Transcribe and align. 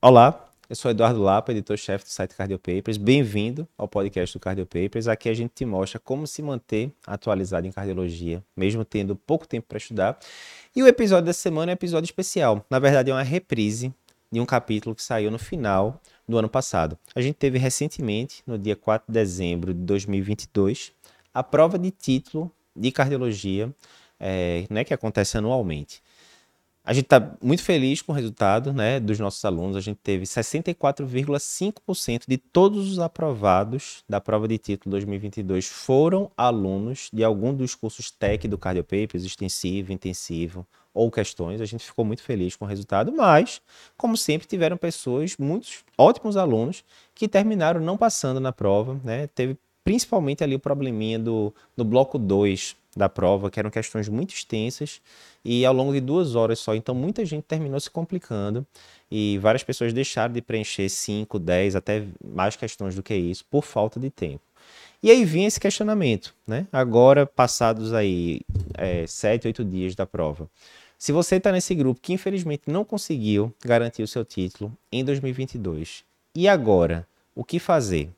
Olá, 0.00 0.48
eu 0.70 0.76
sou 0.76 0.92
Eduardo 0.92 1.20
Lapa, 1.20 1.50
editor-chefe 1.50 2.04
do 2.04 2.08
site 2.08 2.32
Cardio 2.36 2.56
Papers. 2.56 2.96
Bem-vindo 2.96 3.66
ao 3.76 3.88
podcast 3.88 4.32
do 4.32 4.40
Cardio 4.40 4.64
Papers. 4.64 5.08
Aqui 5.08 5.28
a 5.28 5.34
gente 5.34 5.50
te 5.52 5.64
mostra 5.64 5.98
como 5.98 6.24
se 6.24 6.40
manter 6.40 6.92
atualizado 7.04 7.66
em 7.66 7.72
cardiologia, 7.72 8.40
mesmo 8.56 8.84
tendo 8.84 9.16
pouco 9.16 9.44
tempo 9.44 9.66
para 9.66 9.76
estudar. 9.76 10.16
E 10.76 10.84
o 10.84 10.86
episódio 10.86 11.24
dessa 11.24 11.40
semana 11.40 11.72
é 11.72 11.74
um 11.74 11.74
episódio 11.74 12.06
especial. 12.06 12.64
Na 12.70 12.78
verdade, 12.78 13.10
é 13.10 13.12
uma 13.12 13.24
reprise 13.24 13.92
de 14.30 14.38
um 14.38 14.46
capítulo 14.46 14.94
que 14.94 15.02
saiu 15.02 15.32
no 15.32 15.38
final 15.38 16.00
do 16.28 16.38
ano 16.38 16.48
passado. 16.48 16.96
A 17.12 17.20
gente 17.20 17.34
teve 17.34 17.58
recentemente, 17.58 18.44
no 18.46 18.56
dia 18.56 18.76
4 18.76 19.04
de 19.08 19.12
dezembro 19.12 19.74
de 19.74 19.80
2022, 19.80 20.92
a 21.34 21.42
prova 21.42 21.76
de 21.76 21.90
título 21.90 22.52
de 22.76 22.92
cardiologia, 22.92 23.74
é, 24.20 24.64
né, 24.70 24.84
que 24.84 24.94
acontece 24.94 25.36
anualmente. 25.36 26.00
A 26.88 26.94
gente 26.94 27.04
está 27.04 27.36
muito 27.42 27.62
feliz 27.62 28.00
com 28.00 28.12
o 28.12 28.14
resultado 28.14 28.72
né, 28.72 28.98
dos 28.98 29.20
nossos 29.20 29.44
alunos. 29.44 29.76
A 29.76 29.80
gente 29.82 29.98
teve 30.02 30.24
64,5% 30.24 32.22
de 32.26 32.38
todos 32.38 32.90
os 32.90 32.98
aprovados 32.98 34.02
da 34.08 34.22
prova 34.22 34.48
de 34.48 34.56
título 34.56 34.92
2022 34.92 35.66
foram 35.66 36.30
alunos 36.34 37.10
de 37.12 37.22
algum 37.22 37.52
dos 37.52 37.74
cursos 37.74 38.10
TEC 38.10 38.48
do 38.48 38.56
Cardiopapers, 38.56 39.22
extensivo, 39.22 39.92
intensivo 39.92 40.66
ou 40.94 41.10
questões. 41.10 41.60
A 41.60 41.66
gente 41.66 41.84
ficou 41.84 42.06
muito 42.06 42.22
feliz 42.22 42.56
com 42.56 42.64
o 42.64 42.68
resultado, 42.68 43.12
mas, 43.12 43.60
como 43.94 44.16
sempre, 44.16 44.48
tiveram 44.48 44.78
pessoas, 44.78 45.36
muitos 45.36 45.84
ótimos 45.98 46.38
alunos, 46.38 46.82
que 47.14 47.28
terminaram 47.28 47.82
não 47.82 47.98
passando 47.98 48.40
na 48.40 48.50
prova. 48.50 48.98
Né? 49.04 49.26
Teve 49.26 49.58
principalmente 49.84 50.42
ali 50.42 50.54
o 50.54 50.58
probleminha 50.58 51.18
do, 51.18 51.52
do 51.76 51.84
bloco 51.84 52.18
2 52.18 52.74
da 52.98 53.08
prova, 53.08 53.50
que 53.50 53.58
eram 53.58 53.70
questões 53.70 54.08
muito 54.08 54.34
extensas 54.34 55.00
e 55.44 55.64
ao 55.64 55.72
longo 55.72 55.92
de 55.92 56.00
duas 56.00 56.34
horas 56.34 56.58
só. 56.58 56.74
Então 56.74 56.94
muita 56.94 57.24
gente 57.24 57.44
terminou 57.44 57.80
se 57.80 57.90
complicando 57.90 58.66
e 59.10 59.38
várias 59.38 59.62
pessoas 59.62 59.92
deixaram 59.92 60.34
de 60.34 60.42
preencher 60.42 60.88
5, 60.88 61.38
10, 61.38 61.76
até 61.76 62.04
mais 62.22 62.56
questões 62.56 62.94
do 62.94 63.02
que 63.02 63.14
isso, 63.14 63.44
por 63.50 63.64
falta 63.64 63.98
de 63.98 64.10
tempo. 64.10 64.42
E 65.02 65.10
aí 65.10 65.24
vinha 65.24 65.46
esse 65.46 65.60
questionamento, 65.60 66.34
né? 66.46 66.66
Agora, 66.72 67.24
passados 67.24 67.94
aí 67.94 68.40
é, 68.74 69.06
7, 69.06 69.46
8 69.46 69.64
dias 69.64 69.94
da 69.94 70.06
prova. 70.06 70.50
Se 70.98 71.12
você 71.12 71.36
está 71.36 71.52
nesse 71.52 71.72
grupo 71.76 72.00
que 72.00 72.12
infelizmente 72.12 72.64
não 72.66 72.84
conseguiu 72.84 73.54
garantir 73.64 74.02
o 74.02 74.08
seu 74.08 74.24
título 74.24 74.76
em 74.90 75.04
2022, 75.04 76.04
e 76.34 76.48
agora, 76.48 77.06
o 77.34 77.44
que 77.44 77.60
fazer? 77.60 78.10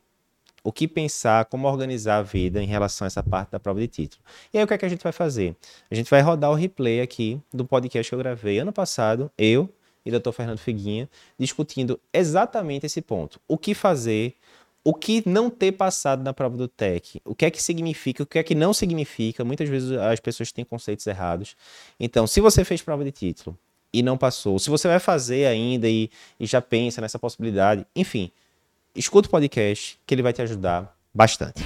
O 0.62 0.72
que 0.72 0.86
pensar, 0.86 1.44
como 1.46 1.66
organizar 1.68 2.18
a 2.18 2.22
vida 2.22 2.62
em 2.62 2.66
relação 2.66 3.04
a 3.04 3.08
essa 3.08 3.22
parte 3.22 3.50
da 3.50 3.60
prova 3.60 3.80
de 3.80 3.88
título. 3.88 4.22
E 4.52 4.58
aí 4.58 4.64
o 4.64 4.66
que 4.66 4.74
é 4.74 4.78
que 4.78 4.84
a 4.84 4.88
gente 4.88 5.02
vai 5.02 5.12
fazer? 5.12 5.56
A 5.90 5.94
gente 5.94 6.10
vai 6.10 6.20
rodar 6.20 6.50
o 6.50 6.54
replay 6.54 7.00
aqui 7.00 7.40
do 7.52 7.64
podcast 7.64 8.08
que 8.08 8.14
eu 8.14 8.18
gravei 8.18 8.58
ano 8.58 8.72
passado, 8.72 9.30
eu 9.36 9.68
e 10.04 10.14
o 10.14 10.20
Dr. 10.20 10.32
Fernando 10.32 10.58
Figuinha, 10.58 11.08
discutindo 11.38 12.00
exatamente 12.12 12.86
esse 12.86 13.00
ponto. 13.00 13.40
O 13.46 13.58
que 13.58 13.74
fazer, 13.74 14.34
o 14.82 14.94
que 14.94 15.22
não 15.26 15.50
ter 15.50 15.72
passado 15.72 16.22
na 16.22 16.32
prova 16.32 16.56
do 16.56 16.66
TEC, 16.66 17.20
o 17.24 17.34
que 17.34 17.44
é 17.44 17.50
que 17.50 17.62
significa, 17.62 18.22
o 18.22 18.26
que 18.26 18.38
é 18.38 18.42
que 18.42 18.54
não 18.54 18.72
significa. 18.72 19.44
Muitas 19.44 19.68
vezes 19.68 19.92
as 19.92 20.20
pessoas 20.20 20.52
têm 20.52 20.64
conceitos 20.64 21.06
errados. 21.06 21.56
Então, 21.98 22.26
se 22.26 22.40
você 22.40 22.64
fez 22.64 22.80
prova 22.82 23.04
de 23.04 23.12
título 23.12 23.56
e 23.92 24.02
não 24.02 24.16
passou, 24.16 24.58
se 24.58 24.70
você 24.70 24.88
vai 24.88 24.98
fazer 24.98 25.46
ainda 25.46 25.88
e, 25.88 26.10
e 26.38 26.46
já 26.46 26.62
pensa 26.62 27.00
nessa 27.00 27.18
possibilidade, 27.18 27.86
enfim, 27.94 28.30
escuta 28.94 29.28
o 29.28 29.30
podcast, 29.30 29.98
que 30.04 30.14
ele 30.14 30.22
vai 30.22 30.32
te 30.32 30.42
ajudar 30.42 30.96
bastante. 31.14 31.62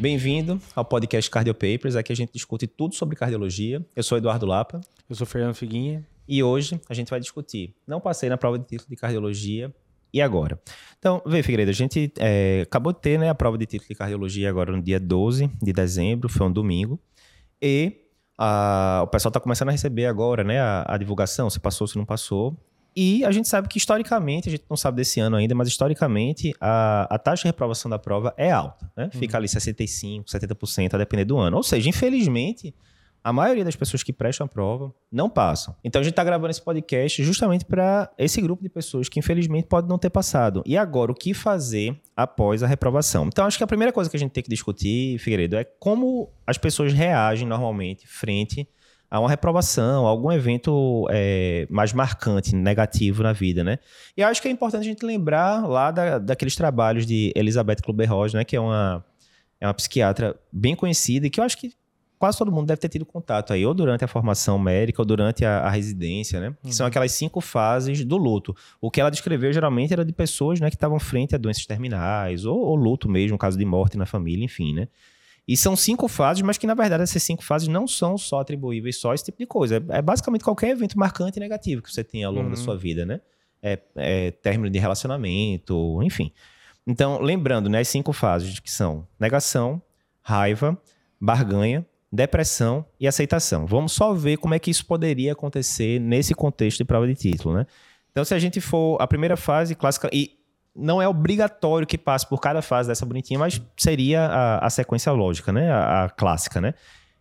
Bem-vindo 0.00 0.60
ao 0.76 0.84
podcast 0.84 1.30
Cardio 1.30 1.54
Papers. 1.54 1.96
Aqui 1.96 2.12
a 2.12 2.16
gente 2.16 2.32
discute 2.32 2.66
tudo 2.66 2.94
sobre 2.94 3.16
cardiologia. 3.16 3.84
Eu 3.96 4.02
sou 4.02 4.18
Eduardo 4.18 4.46
Lapa. 4.46 4.80
Eu 5.08 5.16
sou 5.16 5.26
Fernando 5.26 5.54
Figuinha. 5.54 6.06
E 6.28 6.42
hoje 6.42 6.80
a 6.88 6.94
gente 6.94 7.08
vai 7.10 7.18
discutir. 7.18 7.74
Não 7.86 8.00
passei 8.00 8.28
na 8.28 8.36
prova 8.36 8.58
de 8.58 8.66
título 8.66 8.90
de 8.90 8.96
cardiologia. 8.96 9.74
E 10.12 10.22
agora? 10.22 10.60
Então, 10.98 11.20
vê, 11.26 11.42
Figueiredo, 11.42 11.70
a 11.70 11.74
gente 11.74 12.12
é, 12.18 12.62
acabou 12.62 12.92
de 12.92 13.00
ter 13.00 13.18
né, 13.18 13.28
a 13.28 13.34
prova 13.34 13.58
de 13.58 13.66
título 13.66 13.88
de 13.88 13.94
cardiologia 13.94 14.48
agora 14.48 14.72
no 14.72 14.82
dia 14.82 15.00
12 15.00 15.50
de 15.60 15.72
dezembro, 15.72 16.28
foi 16.28 16.46
um 16.46 16.52
domingo. 16.52 16.98
E 17.60 18.08
a, 18.38 19.00
o 19.04 19.06
pessoal 19.08 19.30
está 19.30 19.40
começando 19.40 19.68
a 19.68 19.72
receber 19.72 20.06
agora 20.06 20.44
né, 20.44 20.60
a, 20.60 20.84
a 20.86 20.96
divulgação, 20.96 21.50
se 21.50 21.58
passou, 21.58 21.86
se 21.86 21.98
não 21.98 22.06
passou. 22.06 22.56
E 23.00 23.24
a 23.24 23.30
gente 23.30 23.46
sabe 23.46 23.68
que 23.68 23.78
historicamente, 23.78 24.48
a 24.48 24.50
gente 24.50 24.64
não 24.68 24.76
sabe 24.76 24.96
desse 24.96 25.20
ano 25.20 25.36
ainda, 25.36 25.54
mas 25.54 25.68
historicamente 25.68 26.52
a, 26.60 27.06
a 27.14 27.16
taxa 27.16 27.42
de 27.42 27.46
reprovação 27.46 27.88
da 27.88 27.96
prova 27.96 28.34
é 28.36 28.50
alta, 28.50 28.90
né? 28.96 29.08
Fica 29.12 29.34
uhum. 29.34 29.38
ali 29.38 29.46
65%, 29.46 30.24
70% 30.24 30.94
a 30.94 30.98
depender 30.98 31.24
do 31.24 31.38
ano. 31.38 31.58
Ou 31.58 31.62
seja, 31.62 31.88
infelizmente, 31.88 32.74
a 33.22 33.32
maioria 33.32 33.64
das 33.64 33.76
pessoas 33.76 34.02
que 34.02 34.12
prestam 34.12 34.46
a 34.46 34.48
prova 34.48 34.92
não 35.12 35.30
passam. 35.30 35.76
Então 35.84 36.00
a 36.00 36.02
gente 36.02 36.10
está 36.10 36.24
gravando 36.24 36.50
esse 36.50 36.60
podcast 36.60 37.22
justamente 37.22 37.64
para 37.64 38.10
esse 38.18 38.40
grupo 38.40 38.64
de 38.64 38.68
pessoas 38.68 39.08
que 39.08 39.20
infelizmente 39.20 39.68
pode 39.68 39.88
não 39.88 39.96
ter 39.96 40.10
passado. 40.10 40.64
E 40.66 40.76
agora, 40.76 41.12
o 41.12 41.14
que 41.14 41.32
fazer 41.32 41.96
após 42.16 42.64
a 42.64 42.66
reprovação? 42.66 43.28
Então 43.28 43.44
acho 43.46 43.56
que 43.56 43.62
a 43.62 43.68
primeira 43.68 43.92
coisa 43.92 44.10
que 44.10 44.16
a 44.16 44.20
gente 44.20 44.32
tem 44.32 44.42
que 44.42 44.50
discutir, 44.50 45.20
Figueiredo, 45.20 45.56
é 45.56 45.62
como 45.62 46.32
as 46.44 46.58
pessoas 46.58 46.92
reagem 46.92 47.46
normalmente 47.46 48.08
frente 48.08 48.68
a 49.10 49.18
uma 49.18 49.28
reprovação, 49.28 50.06
a 50.06 50.10
algum 50.10 50.30
evento 50.30 51.06
é, 51.10 51.66
mais 51.70 51.92
marcante, 51.92 52.54
negativo 52.54 53.22
na 53.22 53.32
vida, 53.32 53.64
né? 53.64 53.78
E 54.16 54.22
acho 54.22 54.42
que 54.42 54.48
é 54.48 54.50
importante 54.50 54.82
a 54.82 54.84
gente 54.84 55.04
lembrar 55.04 55.66
lá 55.66 55.90
da, 55.90 56.18
daqueles 56.18 56.54
trabalhos 56.54 57.06
de 57.06 57.32
Elizabeth 57.34 57.76
Kluber-Ross, 57.76 58.34
né? 58.34 58.44
Que 58.44 58.56
é 58.56 58.60
uma, 58.60 59.04
é 59.60 59.66
uma 59.66 59.74
psiquiatra 59.74 60.38
bem 60.52 60.76
conhecida 60.76 61.26
e 61.26 61.30
que 61.30 61.40
eu 61.40 61.44
acho 61.44 61.56
que 61.56 61.72
quase 62.18 62.36
todo 62.36 62.50
mundo 62.50 62.66
deve 62.66 62.80
ter 62.80 62.88
tido 62.88 63.06
contato 63.06 63.52
aí, 63.52 63.64
ou 63.64 63.72
durante 63.72 64.04
a 64.04 64.08
formação 64.08 64.58
médica, 64.58 65.00
ou 65.00 65.06
durante 65.06 65.44
a, 65.44 65.60
a 65.60 65.70
residência, 65.70 66.40
né? 66.40 66.54
Que 66.62 66.74
são 66.74 66.84
uhum. 66.84 66.88
aquelas 66.88 67.12
cinco 67.12 67.40
fases 67.40 68.04
do 68.04 68.16
luto. 68.16 68.54
O 68.80 68.90
que 68.90 69.00
ela 69.00 69.10
descreveu 69.10 69.52
geralmente 69.52 69.92
era 69.92 70.04
de 70.04 70.12
pessoas 70.12 70.60
né, 70.60 70.68
que 70.68 70.76
estavam 70.76 70.98
frente 70.98 71.34
a 71.34 71.38
doenças 71.38 71.64
terminais, 71.64 72.44
ou, 72.44 72.58
ou 72.58 72.74
luto 72.74 73.08
mesmo, 73.08 73.38
caso 73.38 73.56
de 73.56 73.64
morte 73.64 73.96
na 73.96 74.04
família, 74.04 74.44
enfim, 74.44 74.74
né? 74.74 74.88
E 75.48 75.56
são 75.56 75.74
cinco 75.74 76.06
fases, 76.08 76.42
mas 76.42 76.58
que 76.58 76.66
na 76.66 76.74
verdade 76.74 77.02
essas 77.02 77.22
cinco 77.22 77.42
fases 77.42 77.68
não 77.68 77.88
são 77.88 78.18
só 78.18 78.40
atribuíveis 78.40 78.98
só 78.98 79.12
a 79.12 79.14
esse 79.14 79.24
tipo 79.24 79.38
de 79.38 79.46
coisa. 79.46 79.76
É, 79.76 79.98
é 79.98 80.02
basicamente 80.02 80.44
qualquer 80.44 80.68
evento 80.68 80.98
marcante 80.98 81.38
e 81.38 81.40
negativo 81.40 81.80
que 81.80 81.90
você 81.90 82.04
tem 82.04 82.22
ao 82.22 82.30
longo 82.30 82.44
uhum. 82.44 82.50
da 82.50 82.56
sua 82.56 82.76
vida, 82.76 83.06
né? 83.06 83.18
É, 83.62 83.78
é, 83.96 84.30
término 84.30 84.68
de 84.68 84.78
relacionamento, 84.78 86.00
enfim. 86.02 86.30
Então, 86.86 87.18
lembrando, 87.20 87.70
né, 87.70 87.80
as 87.80 87.88
cinco 87.88 88.12
fases 88.12 88.60
que 88.60 88.70
são 88.70 89.08
negação, 89.18 89.80
raiva, 90.20 90.80
barganha, 91.18 91.84
depressão 92.12 92.84
e 93.00 93.08
aceitação. 93.08 93.66
Vamos 93.66 93.92
só 93.92 94.12
ver 94.12 94.36
como 94.36 94.54
é 94.54 94.58
que 94.58 94.70
isso 94.70 94.84
poderia 94.84 95.32
acontecer 95.32 95.98
nesse 95.98 96.34
contexto 96.34 96.78
de 96.78 96.84
prova 96.84 97.06
de 97.06 97.14
título, 97.14 97.54
né? 97.54 97.66
Então, 98.10 98.24
se 98.24 98.34
a 98.34 98.38
gente 98.38 98.60
for 98.60 99.00
a 99.00 99.06
primeira 99.06 99.36
fase 99.36 99.74
clássica 99.74 100.10
e 100.12 100.37
não 100.78 101.02
é 101.02 101.08
obrigatório 101.08 101.86
que 101.86 101.98
passe 101.98 102.26
por 102.26 102.40
cada 102.40 102.62
fase 102.62 102.88
dessa 102.88 103.04
bonitinha, 103.04 103.38
mas 103.38 103.60
seria 103.76 104.26
a, 104.26 104.66
a 104.66 104.70
sequência 104.70 105.10
lógica, 105.12 105.52
né? 105.52 105.70
A, 105.70 106.04
a, 106.04 106.08
clássica, 106.10 106.60
né? 106.60 106.74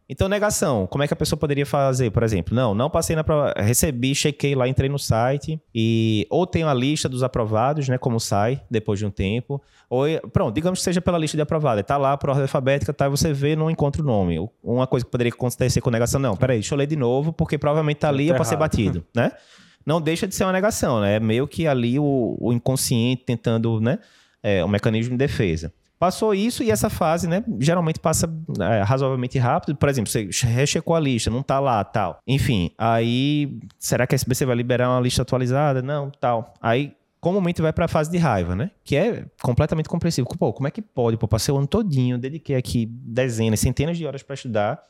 Então, 0.09 0.29
negação. 0.29 0.87
Como 0.87 1.03
é 1.03 1.07
que 1.07 1.13
a 1.13 1.17
pessoa 1.17 1.37
poderia 1.37 1.65
fazer, 1.65 2.11
por 2.11 2.23
exemplo? 2.23 2.55
Não, 2.55 2.73
não 2.73 2.89
passei 2.89 3.13
na 3.13 3.25
prova. 3.25 3.53
Recebi, 3.57 4.15
chequei 4.15 4.55
lá, 4.55 4.65
entrei 4.65 4.87
no 4.87 4.97
site 4.97 5.59
e 5.75 6.25
ou 6.29 6.47
tem 6.47 6.63
a 6.63 6.73
lista 6.73 7.09
dos 7.09 7.23
aprovados, 7.23 7.89
né? 7.89 7.97
Como 7.97 8.17
sai 8.17 8.61
depois 8.71 8.99
de 8.99 9.05
um 9.05 9.11
tempo. 9.11 9.61
Ou, 9.89 10.05
pronto, 10.31 10.55
digamos 10.55 10.79
que 10.79 10.85
seja 10.85 11.01
pela 11.01 11.17
lista 11.17 11.35
de 11.35 11.41
aprovados. 11.41 11.83
Tá 11.83 11.97
lá, 11.97 12.15
por 12.15 12.29
ordem 12.29 12.43
alfabética, 12.43 12.93
tá, 12.93 13.09
você 13.09 13.33
vê, 13.33 13.53
não 13.53 13.69
encontra 13.69 14.01
o 14.01 14.05
nome. 14.05 14.37
Uma 14.63 14.87
coisa 14.87 15.05
que 15.05 15.11
poderia 15.11 15.33
acontecer 15.33 15.81
com 15.81 15.89
negação, 15.89 16.21
não, 16.21 16.37
peraí, 16.37 16.59
deixa 16.59 16.73
eu 16.73 16.77
ler 16.77 16.87
de 16.87 16.95
novo, 16.95 17.33
porque 17.33 17.57
provavelmente 17.57 17.97
tá 17.97 18.07
ali, 18.07 18.29
é 18.29 18.33
pra 18.33 18.45
ser 18.45 18.55
batido, 18.55 19.05
né? 19.13 19.33
não 19.87 20.01
deixa 20.01 20.27
de 20.27 20.35
ser 20.35 20.43
uma 20.43 20.51
negação, 20.51 20.99
né? 20.99 21.15
É 21.15 21.19
meio 21.19 21.47
que 21.47 21.65
ali 21.65 21.97
o, 21.97 22.37
o 22.41 22.51
inconsciente 22.51 23.23
tentando, 23.25 23.79
né? 23.79 23.97
É, 24.43 24.63
um 24.63 24.67
mecanismo 24.67 25.11
de 25.11 25.17
defesa. 25.17 25.71
Passou 25.97 26.35
isso 26.35 26.61
e 26.61 26.69
essa 26.69 26.89
fase, 26.89 27.25
né? 27.25 27.41
Geralmente 27.57 27.97
passa 27.97 28.29
é, 28.59 28.83
razoavelmente 28.83 29.39
rápido. 29.39 29.77
Por 29.77 29.87
exemplo, 29.87 30.11
você 30.11 30.27
rechecou 30.45 30.93
a 30.93 30.99
lista, 30.99 31.29
não 31.31 31.41
tá 31.41 31.61
lá, 31.61 31.81
tal. 31.85 32.19
Enfim, 32.27 32.69
aí 32.77 33.57
será 33.79 34.05
que 34.05 34.13
a 34.13 34.17
SBC 34.17 34.45
vai 34.45 34.57
liberar 34.57 34.89
uma 34.89 34.99
lista 34.99 35.21
atualizada? 35.21 35.81
Não, 35.81 36.11
tal. 36.19 36.53
Aí 36.61 36.93
comumente 37.21 37.61
vai 37.61 37.71
para 37.71 37.85
a 37.85 37.87
fase 37.87 38.11
de 38.11 38.17
raiva, 38.17 38.57
né? 38.57 38.71
Que 38.83 38.97
é 38.97 39.25
completamente 39.41 39.87
compreensível. 39.87 40.29
Pô, 40.37 40.51
como 40.51 40.67
é 40.67 40.71
que 40.71 40.81
pode? 40.81 41.15
Pô, 41.15 41.29
passei 41.29 41.53
o 41.53 41.57
ano 41.57 41.65
todinho, 41.65 42.17
dediquei 42.17 42.57
aqui 42.57 42.85
dezenas, 42.85 43.61
centenas 43.61 43.97
de 43.97 44.05
horas 44.05 44.21
para 44.21 44.33
estudar 44.33 44.83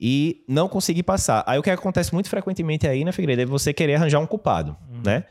e 0.00 0.44
não 0.48 0.68
conseguir 0.68 1.02
passar. 1.02 1.42
Aí 1.46 1.58
o 1.58 1.62
que 1.62 1.70
acontece 1.70 2.12
muito 2.12 2.28
frequentemente 2.28 2.86
aí, 2.86 3.04
né, 3.04 3.12
Figueiredo, 3.12 3.42
é 3.42 3.46
você 3.46 3.72
querer 3.72 3.94
arranjar 3.94 4.20
um 4.20 4.26
culpado, 4.26 4.76
uhum. 4.90 5.02
né? 5.04 5.24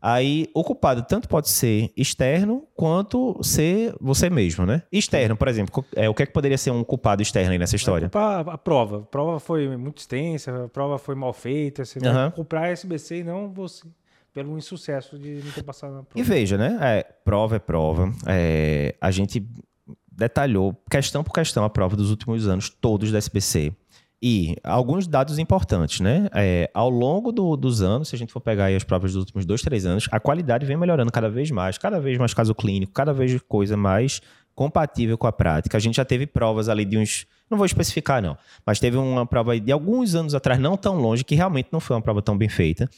Aí 0.00 0.48
o 0.52 0.64
culpado 0.64 1.04
tanto 1.04 1.28
pode 1.28 1.48
ser 1.48 1.92
externo 1.96 2.66
quanto 2.74 3.38
ser 3.40 3.94
você 4.00 4.28
mesmo, 4.28 4.66
né? 4.66 4.82
Externo, 4.90 5.36
por 5.36 5.46
exemplo, 5.46 5.84
é, 5.94 6.08
o 6.08 6.14
que 6.14 6.24
é 6.24 6.26
que 6.26 6.32
poderia 6.32 6.58
ser 6.58 6.72
um 6.72 6.82
culpado 6.82 7.22
externo 7.22 7.52
aí 7.52 7.58
nessa 7.58 7.76
história? 7.76 8.10
A, 8.12 8.40
a 8.40 8.58
prova. 8.58 8.98
A 8.98 9.02
prova 9.02 9.38
foi 9.38 9.76
muito 9.76 9.98
extensa, 9.98 10.64
a 10.64 10.68
prova 10.68 10.98
foi 10.98 11.14
mal 11.14 11.32
feita, 11.32 11.84
você 11.84 12.00
uhum. 12.00 12.12
vai 12.12 12.30
culpar 12.32 12.64
a 12.64 12.68
SBC 12.70 13.18
e 13.18 13.24
não 13.24 13.48
você 13.52 13.86
pelo 14.34 14.56
insucesso 14.56 15.18
de 15.18 15.42
não 15.44 15.52
ter 15.52 15.62
passado 15.62 15.94
na 15.94 16.02
prova. 16.02 16.18
E 16.18 16.22
veja, 16.22 16.56
né? 16.56 16.78
É, 16.80 17.02
prova 17.24 17.56
é 17.56 17.58
prova. 17.58 18.12
É, 18.26 18.96
a 19.00 19.10
gente 19.10 19.46
detalhou 20.10 20.76
questão 20.90 21.22
por 21.22 21.32
questão 21.32 21.64
a 21.64 21.70
prova 21.70 21.96
dos 21.96 22.10
últimos 22.10 22.48
anos, 22.48 22.68
todos 22.68 23.12
da 23.12 23.18
SBC. 23.18 23.72
E 24.22 24.56
alguns 24.62 25.08
dados 25.08 25.36
importantes, 25.38 25.98
né? 25.98 26.28
É, 26.32 26.70
ao 26.72 26.88
longo 26.88 27.32
do, 27.32 27.56
dos 27.56 27.82
anos, 27.82 28.08
se 28.08 28.14
a 28.14 28.18
gente 28.18 28.32
for 28.32 28.40
pegar 28.40 28.68
as 28.68 28.84
provas 28.84 29.14
dos 29.14 29.20
últimos 29.20 29.44
dois, 29.44 29.62
três 29.62 29.84
anos, 29.84 30.08
a 30.12 30.20
qualidade 30.20 30.64
vem 30.64 30.76
melhorando 30.76 31.10
cada 31.10 31.28
vez 31.28 31.50
mais, 31.50 31.76
cada 31.76 31.98
vez 31.98 32.16
mais 32.18 32.32
caso 32.32 32.54
clínico, 32.54 32.92
cada 32.92 33.12
vez 33.12 33.40
coisa 33.48 33.76
mais 33.76 34.20
compatível 34.54 35.18
com 35.18 35.26
a 35.26 35.32
prática. 35.32 35.76
A 35.76 35.80
gente 35.80 35.96
já 35.96 36.04
teve 36.04 36.26
provas 36.26 36.68
ali 36.68 36.84
de 36.84 36.98
uns. 36.98 37.26
Não 37.50 37.58
vou 37.58 37.66
especificar, 37.66 38.22
não, 38.22 38.38
mas 38.64 38.78
teve 38.78 38.96
uma 38.96 39.26
prova 39.26 39.58
de 39.58 39.72
alguns 39.72 40.14
anos 40.14 40.34
atrás, 40.34 40.58
não 40.58 40.76
tão 40.76 40.96
longe, 40.96 41.22
que 41.24 41.34
realmente 41.34 41.68
não 41.70 41.80
foi 41.80 41.96
uma 41.96 42.02
prova 42.02 42.22
tão 42.22 42.38
bem 42.38 42.48
feita. 42.48 42.88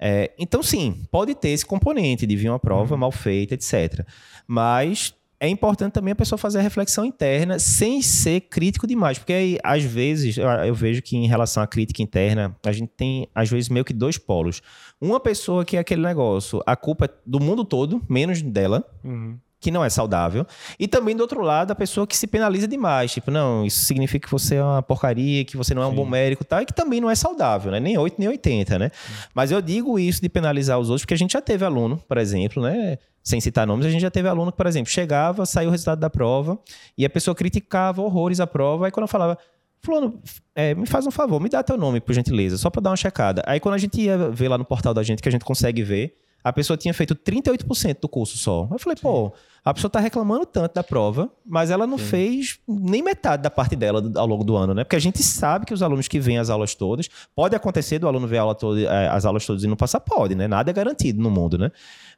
É, 0.00 0.32
então, 0.38 0.62
sim, 0.62 1.06
pode 1.12 1.34
ter 1.34 1.50
esse 1.50 1.64
componente 1.64 2.26
de 2.26 2.34
vir 2.34 2.48
uma 2.48 2.58
prova 2.58 2.94
uhum. 2.94 3.00
mal 3.00 3.12
feita, 3.12 3.54
etc. 3.54 4.04
Mas 4.48 5.14
é 5.40 5.48
importante 5.48 5.94
também 5.94 6.12
a 6.12 6.16
pessoa 6.16 6.38
fazer 6.38 6.58
a 6.58 6.62
reflexão 6.62 7.04
interna 7.04 7.58
sem 7.58 8.02
ser 8.02 8.42
crítico 8.42 8.86
demais, 8.86 9.18
porque 9.18 9.32
aí, 9.32 9.58
às 9.64 9.82
vezes 9.82 10.36
eu 10.36 10.74
vejo 10.74 11.00
que 11.00 11.16
em 11.16 11.26
relação 11.26 11.62
à 11.62 11.66
crítica 11.66 12.02
interna, 12.02 12.54
a 12.64 12.72
gente 12.72 12.92
tem 12.94 13.26
às 13.34 13.48
vezes 13.48 13.70
meio 13.70 13.84
que 13.84 13.94
dois 13.94 14.18
polos. 14.18 14.60
Uma 15.00 15.18
pessoa 15.18 15.64
que 15.64 15.78
é 15.78 15.80
aquele 15.80 16.02
negócio, 16.02 16.62
a 16.66 16.76
culpa 16.76 17.06
é 17.06 17.08
do 17.24 17.40
mundo 17.40 17.64
todo, 17.64 18.04
menos 18.08 18.42
dela. 18.42 18.84
Uhum 19.02 19.38
que 19.60 19.70
não 19.70 19.84
é 19.84 19.90
saudável. 19.90 20.46
E 20.78 20.88
também, 20.88 21.14
do 21.14 21.20
outro 21.20 21.42
lado, 21.42 21.70
a 21.70 21.74
pessoa 21.74 22.06
que 22.06 22.16
se 22.16 22.26
penaliza 22.26 22.66
demais. 22.66 23.12
Tipo, 23.12 23.30
não, 23.30 23.64
isso 23.66 23.84
significa 23.84 24.26
que 24.26 24.32
você 24.32 24.56
é 24.56 24.64
uma 24.64 24.82
porcaria, 24.82 25.44
que 25.44 25.56
você 25.56 25.74
não 25.74 25.82
é 25.82 25.86
um 25.86 25.90
Sim. 25.90 25.96
bom 25.96 26.06
médico 26.06 26.42
tal, 26.44 26.62
e 26.62 26.66
que 26.66 26.72
também 26.72 27.00
não 27.00 27.10
é 27.10 27.14
saudável, 27.14 27.70
né? 27.70 27.78
Nem 27.78 27.98
8, 27.98 28.14
nem 28.18 28.28
80, 28.28 28.78
né? 28.78 28.90
Sim. 28.92 29.12
Mas 29.34 29.50
eu 29.50 29.60
digo 29.60 29.98
isso 29.98 30.22
de 30.22 30.30
penalizar 30.30 30.78
os 30.78 30.88
outros, 30.88 31.02
porque 31.02 31.12
a 31.12 31.18
gente 31.18 31.34
já 31.34 31.42
teve 31.42 31.64
aluno, 31.64 32.02
por 32.08 32.16
exemplo, 32.16 32.62
né? 32.62 32.96
Sem 33.22 33.38
citar 33.38 33.66
nomes, 33.66 33.84
a 33.84 33.90
gente 33.90 34.00
já 34.00 34.10
teve 34.10 34.28
aluno 34.28 34.50
que, 34.50 34.56
por 34.56 34.66
exemplo, 34.66 34.90
chegava, 34.90 35.44
saiu 35.44 35.68
o 35.68 35.70
resultado 35.70 36.00
da 36.00 36.08
prova, 36.08 36.58
e 36.96 37.04
a 37.04 37.10
pessoa 37.10 37.34
criticava 37.34 38.00
horrores 38.00 38.40
a 38.40 38.46
prova, 38.46 38.86
aí 38.86 38.90
quando 38.90 39.04
eu 39.04 39.08
falava. 39.08 39.36
Fulano, 39.82 40.20
é, 40.54 40.74
me 40.74 40.86
faz 40.86 41.06
um 41.06 41.10
favor, 41.10 41.40
me 41.40 41.48
dá 41.48 41.62
teu 41.62 41.76
nome, 41.76 42.00
por 42.00 42.12
gentileza, 42.12 42.58
só 42.58 42.68
para 42.68 42.82
dar 42.82 42.90
uma 42.90 42.96
checada. 42.96 43.42
Aí 43.46 43.58
quando 43.58 43.74
a 43.74 43.78
gente 43.78 43.98
ia 43.98 44.28
ver 44.28 44.48
lá 44.48 44.58
no 44.58 44.64
portal 44.64 44.92
da 44.92 45.02
gente, 45.02 45.22
que 45.22 45.28
a 45.28 45.32
gente 45.32 45.44
consegue 45.44 45.82
ver, 45.82 46.14
a 46.42 46.52
pessoa 46.52 46.76
tinha 46.76 46.94
feito 46.94 47.14
38% 47.14 48.00
do 48.00 48.08
curso 48.08 48.38
só. 48.38 48.68
Eu 48.70 48.78
falei, 48.78 48.96
Sim. 48.96 49.02
pô, 49.02 49.32
a 49.64 49.74
pessoa 49.74 49.88
está 49.88 50.00
reclamando 50.00 50.46
tanto 50.46 50.74
da 50.74 50.82
prova, 50.82 51.30
mas 51.44 51.70
ela 51.70 51.86
não 51.86 51.98
Sim. 51.98 52.04
fez 52.04 52.58
nem 52.66 53.02
metade 53.02 53.42
da 53.42 53.50
parte 53.50 53.76
dela 53.76 54.02
ao 54.16 54.26
longo 54.26 54.42
do 54.42 54.56
ano, 54.56 54.72
né? 54.72 54.84
Porque 54.84 54.96
a 54.96 55.00
gente 55.00 55.22
sabe 55.22 55.66
que 55.66 55.74
os 55.74 55.82
alunos 55.82 56.08
que 56.08 56.18
vêm 56.18 56.38
às 56.38 56.48
aulas 56.48 56.74
todas, 56.74 57.08
pode 57.34 57.54
acontecer 57.54 57.98
do 57.98 58.08
aluno 58.08 58.26
ver 58.26 58.38
aula 58.38 58.54
toda, 58.54 58.80
é, 58.80 59.08
as 59.08 59.24
aulas 59.24 59.44
todas 59.44 59.62
e 59.62 59.66
não 59.66 59.76
passar, 59.76 60.00
pode, 60.00 60.34
né? 60.34 60.48
Nada 60.48 60.70
é 60.70 60.72
garantido 60.72 61.22
no 61.22 61.30
mundo, 61.30 61.58
né? 61.58 61.70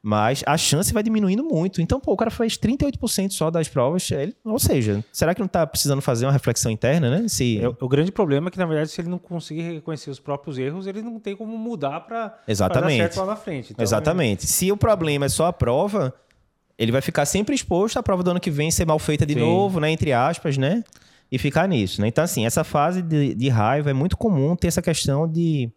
Mas 0.02 0.42
a 0.46 0.56
chance 0.56 0.92
vai 0.92 1.02
diminuindo 1.02 1.44
muito. 1.44 1.80
Então, 1.80 2.00
pô, 2.00 2.12
o 2.12 2.16
cara 2.16 2.30
fez 2.30 2.58
38% 2.58 3.30
só 3.30 3.50
das 3.50 3.68
provas. 3.68 4.10
Ele, 4.10 4.34
ou 4.44 4.58
seja, 4.58 5.04
será 5.12 5.32
que 5.32 5.40
não 5.40 5.46
está 5.46 5.64
precisando 5.64 6.02
fazer 6.02 6.26
uma 6.26 6.32
reflexão 6.32 6.72
interna, 6.72 7.08
né? 7.08 7.28
Se... 7.28 7.60
É, 7.60 7.68
o 7.68 7.88
grande 7.88 8.10
problema 8.10 8.48
é 8.48 8.50
que, 8.50 8.58
na 8.58 8.66
verdade, 8.66 8.90
se 8.90 9.00
ele 9.00 9.08
não 9.08 9.18
conseguir 9.18 9.62
reconhecer 9.62 10.10
os 10.10 10.18
próprios 10.18 10.58
erros, 10.58 10.88
ele 10.88 11.02
não 11.02 11.20
tem 11.20 11.36
como 11.36 11.56
mudar 11.56 12.00
para 12.00 12.36
dar 12.56 12.90
certo 12.90 13.16
lá 13.18 13.26
na 13.26 13.36
frente. 13.36 13.72
Então, 13.72 13.82
Exatamente. 13.82 14.11
É... 14.12 14.36
Se 14.46 14.70
o 14.72 14.76
problema 14.76 15.26
é 15.26 15.28
só 15.28 15.46
a 15.46 15.52
prova, 15.52 16.14
ele 16.78 16.92
vai 16.92 17.00
ficar 17.00 17.24
sempre 17.26 17.54
exposto 17.54 17.98
à 17.98 18.02
prova 18.02 18.22
do 18.22 18.30
ano 18.30 18.40
que 18.40 18.50
vem 18.50 18.70
ser 18.70 18.86
mal 18.86 18.98
feita 18.98 19.24
de 19.24 19.34
Sim. 19.34 19.40
novo, 19.40 19.80
né? 19.80 19.90
Entre 19.90 20.12
aspas, 20.12 20.56
né? 20.56 20.82
E 21.30 21.38
ficar 21.38 21.66
nisso, 21.66 22.00
né? 22.00 22.08
Então, 22.08 22.22
assim, 22.24 22.44
essa 22.44 22.62
fase 22.62 23.00
de, 23.00 23.34
de 23.34 23.48
raiva 23.48 23.90
é 23.90 23.92
muito 23.94 24.16
comum 24.16 24.54
ter 24.54 24.68
essa 24.68 24.82
questão 24.82 25.26
de 25.26 25.70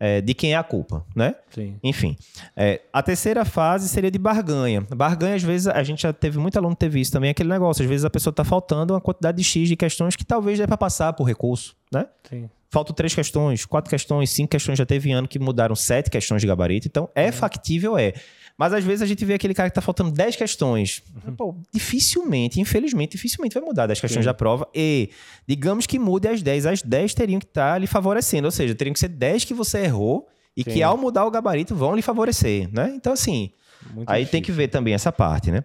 é, 0.00 0.22
de 0.22 0.32
quem 0.32 0.54
é 0.54 0.56
a 0.56 0.62
culpa, 0.62 1.04
né? 1.14 1.34
Sim. 1.50 1.76
Enfim. 1.84 2.16
É, 2.56 2.80
a 2.90 3.02
terceira 3.02 3.44
fase 3.44 3.86
seria 3.86 4.10
de 4.10 4.18
barganha. 4.18 4.80
Barganha, 4.96 5.34
às 5.34 5.42
vezes, 5.42 5.66
a 5.66 5.82
gente 5.82 6.02
já 6.02 6.12
teve 6.12 6.38
muito 6.38 6.56
aluno 6.56 6.74
ter 6.74 6.88
visto 6.88 7.12
também 7.12 7.30
aquele 7.30 7.50
negócio. 7.50 7.82
Às 7.82 7.88
vezes 7.88 8.04
a 8.06 8.10
pessoa 8.10 8.30
está 8.30 8.42
faltando 8.42 8.94
uma 8.94 9.00
quantidade 9.00 9.36
de 9.36 9.44
X 9.44 9.68
de 9.68 9.76
questões 9.76 10.16
que 10.16 10.24
talvez 10.24 10.58
dê 10.58 10.66
para 10.66 10.78
passar 10.78 11.12
por 11.12 11.24
recurso, 11.24 11.76
né? 11.92 12.06
Sim. 12.28 12.48
Faltam 12.70 12.94
três 12.94 13.12
questões, 13.12 13.64
quatro 13.64 13.90
questões, 13.90 14.30
cinco 14.30 14.50
questões. 14.50 14.78
Já 14.78 14.86
teve 14.86 15.10
ano 15.10 15.26
que 15.26 15.40
mudaram 15.40 15.74
sete 15.74 16.08
questões 16.08 16.40
de 16.40 16.46
gabarito. 16.46 16.86
Então, 16.86 17.10
é 17.16 17.26
uhum. 17.26 17.32
factível, 17.32 17.98
é. 17.98 18.14
Mas 18.56 18.72
às 18.72 18.84
vezes 18.84 19.02
a 19.02 19.06
gente 19.06 19.24
vê 19.24 19.34
aquele 19.34 19.54
cara 19.54 19.68
que 19.68 19.74
tá 19.74 19.80
faltando 19.80 20.10
10 20.12 20.36
questões. 20.36 21.02
Uhum. 21.26 21.34
Pô, 21.34 21.56
dificilmente, 21.72 22.60
infelizmente, 22.60 23.12
dificilmente 23.12 23.54
vai 23.54 23.62
mudar 23.62 23.86
10 23.86 24.00
questões 24.00 24.22
Sim. 24.22 24.26
da 24.26 24.34
prova. 24.34 24.68
E 24.74 25.10
digamos 25.48 25.86
que 25.86 25.98
mude 25.98 26.28
as 26.28 26.42
10. 26.42 26.66
As 26.66 26.82
10 26.82 27.14
teriam 27.14 27.40
que 27.40 27.46
estar 27.46 27.72
tá 27.72 27.78
lhe 27.78 27.86
favorecendo. 27.86 28.46
Ou 28.46 28.52
seja, 28.52 28.74
teriam 28.74 28.92
que 28.92 29.00
ser 29.00 29.08
10 29.08 29.44
que 29.44 29.54
você 29.54 29.78
errou 29.78 30.28
e 30.56 30.62
Sim. 30.62 30.70
que 30.70 30.82
ao 30.82 30.96
mudar 30.96 31.24
o 31.24 31.30
gabarito 31.30 31.74
vão 31.74 31.96
lhe 31.96 32.02
favorecer, 32.02 32.68
né? 32.70 32.92
Então, 32.94 33.14
assim, 33.14 33.50
Muito 33.94 34.08
aí 34.08 34.20
difícil. 34.20 34.30
tem 34.30 34.42
que 34.42 34.52
ver 34.52 34.68
também 34.68 34.94
essa 34.94 35.10
parte, 35.10 35.50
né? 35.50 35.64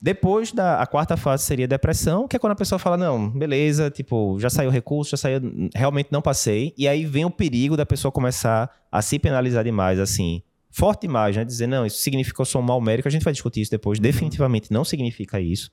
Depois 0.00 0.52
da 0.52 0.80
a 0.80 0.86
quarta 0.86 1.16
fase 1.16 1.44
seria 1.44 1.66
depressão, 1.66 2.28
que 2.28 2.36
é 2.36 2.38
quando 2.38 2.52
a 2.52 2.56
pessoa 2.56 2.78
fala: 2.78 2.96
não, 2.96 3.28
beleza, 3.30 3.90
tipo, 3.90 4.38
já 4.38 4.48
saiu 4.48 4.70
o 4.70 4.72
recurso, 4.72 5.12
já 5.12 5.16
saiu, 5.16 5.40
realmente 5.74 6.08
não 6.12 6.22
passei. 6.22 6.72
E 6.76 6.86
aí 6.86 7.04
vem 7.04 7.24
o 7.24 7.30
perigo 7.30 7.76
da 7.76 7.84
pessoa 7.84 8.12
começar 8.12 8.70
a 8.90 9.02
se 9.02 9.18
penalizar 9.18 9.64
demais, 9.64 9.98
assim 9.98 10.42
forte 10.70 11.06
imagem, 11.06 11.40
né? 11.40 11.44
dizer, 11.44 11.66
não, 11.66 11.84
isso 11.84 11.98
significa 11.98 12.36
que 12.36 12.40
eu 12.40 12.44
sou 12.44 12.60
um 12.60 12.64
mau 12.64 12.80
médico, 12.80 13.08
a 13.08 13.10
gente 13.10 13.24
vai 13.24 13.32
discutir 13.32 13.62
isso 13.62 13.70
depois, 13.70 13.98
uhum. 13.98 14.02
definitivamente 14.02 14.72
não 14.72 14.84
significa 14.84 15.40
isso, 15.40 15.72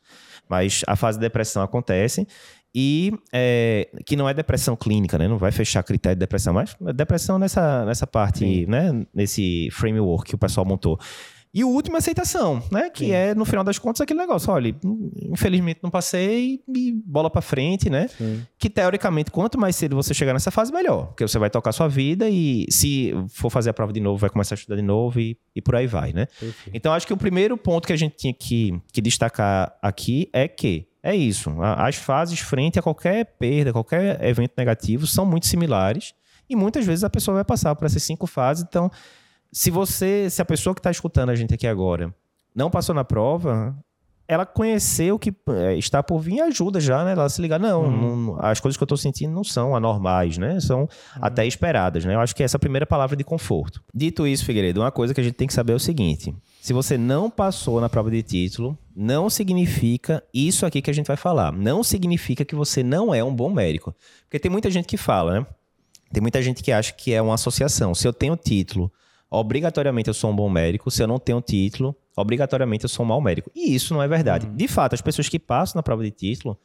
mas 0.49 0.81
a 0.87 0.95
fase 0.95 1.19
de 1.19 1.21
depressão 1.21 1.61
acontece 1.61 2.27
e 2.77 3.13
é, 3.31 3.87
que 4.05 4.17
não 4.17 4.27
é 4.27 4.33
depressão 4.33 4.75
clínica, 4.75 5.17
né? 5.17 5.29
Não 5.29 5.37
vai 5.37 5.49
fechar 5.49 5.81
critério 5.81 6.17
de 6.17 6.19
depressão, 6.19 6.53
mas 6.53 6.75
depressão 6.93 7.39
nessa, 7.39 7.85
nessa 7.85 8.05
parte, 8.05 8.39
Sim. 8.39 8.65
né? 8.65 9.05
Nesse 9.13 9.69
framework 9.71 10.27
que 10.27 10.35
o 10.35 10.37
pessoal 10.37 10.65
montou. 10.65 10.99
E 11.55 11.63
o 11.63 11.69
último 11.69 11.95
é 11.95 11.99
aceitação, 11.99 12.61
né? 12.69 12.89
Que 12.89 13.05
Sim. 13.05 13.11
é, 13.11 13.33
no 13.33 13.45
final 13.45 13.63
das 13.63 13.79
contas, 13.79 14.01
aquele 14.01 14.19
negócio. 14.19 14.51
Olha, 14.51 14.75
infelizmente 15.31 15.79
não 15.81 15.89
passei 15.89 16.59
e 16.67 16.91
bola 16.91 17.29
para 17.29 17.41
frente, 17.41 17.89
né? 17.89 18.09
Sim. 18.09 18.45
Que 18.59 18.69
teoricamente, 18.69 19.31
quanto 19.31 19.57
mais 19.57 19.73
cedo 19.77 19.95
você 19.95 20.13
chegar 20.13 20.33
nessa 20.33 20.51
fase, 20.51 20.73
melhor. 20.73 21.07
Porque 21.07 21.25
você 21.25 21.39
vai 21.39 21.49
tocar 21.49 21.71
sua 21.71 21.87
vida 21.87 22.29
e 22.29 22.65
se 22.69 23.13
for 23.29 23.49
fazer 23.49 23.69
a 23.69 23.73
prova 23.73 23.93
de 23.93 24.01
novo, 24.01 24.17
vai 24.17 24.29
começar 24.29 24.55
a 24.55 24.57
estudar 24.57 24.75
de 24.75 24.81
novo 24.81 25.17
e, 25.17 25.37
e 25.55 25.61
por 25.61 25.77
aí 25.77 25.87
vai, 25.87 26.11
né? 26.11 26.27
Então, 26.73 26.91
acho 26.91 27.07
que 27.07 27.13
o 27.13 27.17
primeiro 27.17 27.55
ponto 27.55 27.87
que 27.87 27.93
a 27.93 27.97
gente 27.97 28.17
tinha 28.17 28.33
que, 28.33 28.77
que 28.91 28.99
destacar 28.99 29.73
aqui 29.81 30.29
é 30.33 30.49
que 30.49 30.89
é 31.01 31.15
isso. 31.15 31.55
As 31.61 31.95
fases 31.95 32.37
frente 32.37 32.77
a 32.77 32.81
qualquer 32.81 33.23
perda, 33.39 33.71
qualquer 33.71 34.21
evento 34.25 34.51
negativo 34.57 35.07
são 35.07 35.25
muito 35.25 35.45
similares. 35.45 36.13
E 36.49 36.55
muitas 36.55 36.85
vezes 36.85 37.05
a 37.05 37.09
pessoa 37.09 37.35
vai 37.35 37.45
passar 37.45 37.73
por 37.75 37.85
essas 37.85 38.03
cinco 38.03 38.27
fases. 38.27 38.65
Então, 38.67 38.91
se 39.51 39.71
você, 39.71 40.29
se 40.29 40.41
a 40.41 40.45
pessoa 40.45 40.73
que 40.73 40.79
está 40.79 40.91
escutando 40.91 41.29
a 41.29 41.35
gente 41.35 41.53
aqui 41.53 41.67
agora 41.67 42.13
não 42.53 42.69
passou 42.69 42.95
na 42.95 43.03
prova, 43.03 43.75
ela 44.27 44.45
conhecer 44.45 45.11
o 45.11 45.19
que 45.19 45.33
é, 45.49 45.75
está 45.77 46.01
por 46.01 46.19
vir 46.19 46.41
ajuda 46.41 46.79
já, 46.79 47.03
né? 47.03 47.11
Ela 47.11 47.29
se 47.29 47.41
ligar, 47.41 47.59
não, 47.59 47.83
uhum. 47.83 48.15
não 48.15 48.37
as 48.39 48.59
coisas 48.59 48.75
que 48.75 48.83
eu 48.83 48.85
estou 48.85 48.97
sentindo 48.97 49.33
não 49.33 49.43
são 49.43 49.75
anormais, 49.75 50.37
né? 50.37 50.59
São 50.59 50.81
uhum. 50.81 50.87
até 51.21 51.45
esperadas, 51.45 52.05
né? 52.05 52.15
Eu 52.15 52.19
acho 52.19 52.35
que 52.35 52.41
essa 52.41 52.55
é 52.55 52.57
a 52.57 52.59
primeira 52.59 52.85
palavra 52.85 53.15
de 53.15 53.23
conforto. 53.23 53.83
Dito 53.93 54.25
isso, 54.25 54.45
Figueiredo, 54.45 54.81
uma 54.81 54.91
coisa 54.91 55.13
que 55.13 55.21
a 55.21 55.23
gente 55.23 55.35
tem 55.35 55.47
que 55.47 55.53
saber 55.53 55.73
é 55.73 55.75
o 55.75 55.79
seguinte: 55.79 56.33
se 56.61 56.73
você 56.73 56.97
não 56.97 57.29
passou 57.29 57.79
na 57.79 57.87
prova 57.87 58.09
de 58.09 58.23
título, 58.23 58.77
não 58.95 59.29
significa 59.29 60.23
isso 60.33 60.65
aqui 60.65 60.81
que 60.81 60.89
a 60.89 60.93
gente 60.93 61.07
vai 61.07 61.17
falar. 61.17 61.51
Não 61.51 61.83
significa 61.83 62.43
que 62.43 62.55
você 62.55 62.81
não 62.81 63.13
é 63.13 63.23
um 63.23 63.33
bom 63.33 63.51
médico. 63.51 63.93
Porque 64.23 64.39
tem 64.39 64.49
muita 64.49 64.71
gente 64.71 64.87
que 64.87 64.97
fala, 64.97 65.39
né? 65.39 65.47
Tem 66.11 66.21
muita 66.21 66.41
gente 66.41 66.63
que 66.63 66.71
acha 66.71 66.93
que 66.93 67.13
é 67.13 67.21
uma 67.21 67.35
associação. 67.35 67.93
Se 67.93 68.07
eu 68.07 68.13
tenho 68.13 68.35
título 68.35 68.91
obrigatoriamente 69.29 70.07
eu 70.07 70.13
sou 70.13 70.31
um 70.31 70.35
bom 70.35 70.49
médico. 70.49 70.89
Se 70.91 71.03
eu 71.03 71.07
não 71.07 71.19
tenho 71.19 71.41
título, 71.41 71.95
obrigatoriamente 72.15 72.85
eu 72.85 72.89
sou 72.89 73.05
um 73.05 73.09
mau 73.09 73.21
médico. 73.21 73.51
E 73.55 73.73
isso 73.73 73.93
não 73.93 74.01
é 74.01 74.07
verdade. 74.07 74.47
Uhum. 74.47 74.55
De 74.55 74.67
fato, 74.67 74.93
as 74.93 75.01
pessoas 75.01 75.29
que 75.29 75.39
passam 75.39 75.77
na 75.77 75.83
prova 75.83 76.03
de 76.03 76.11
título, 76.11 76.57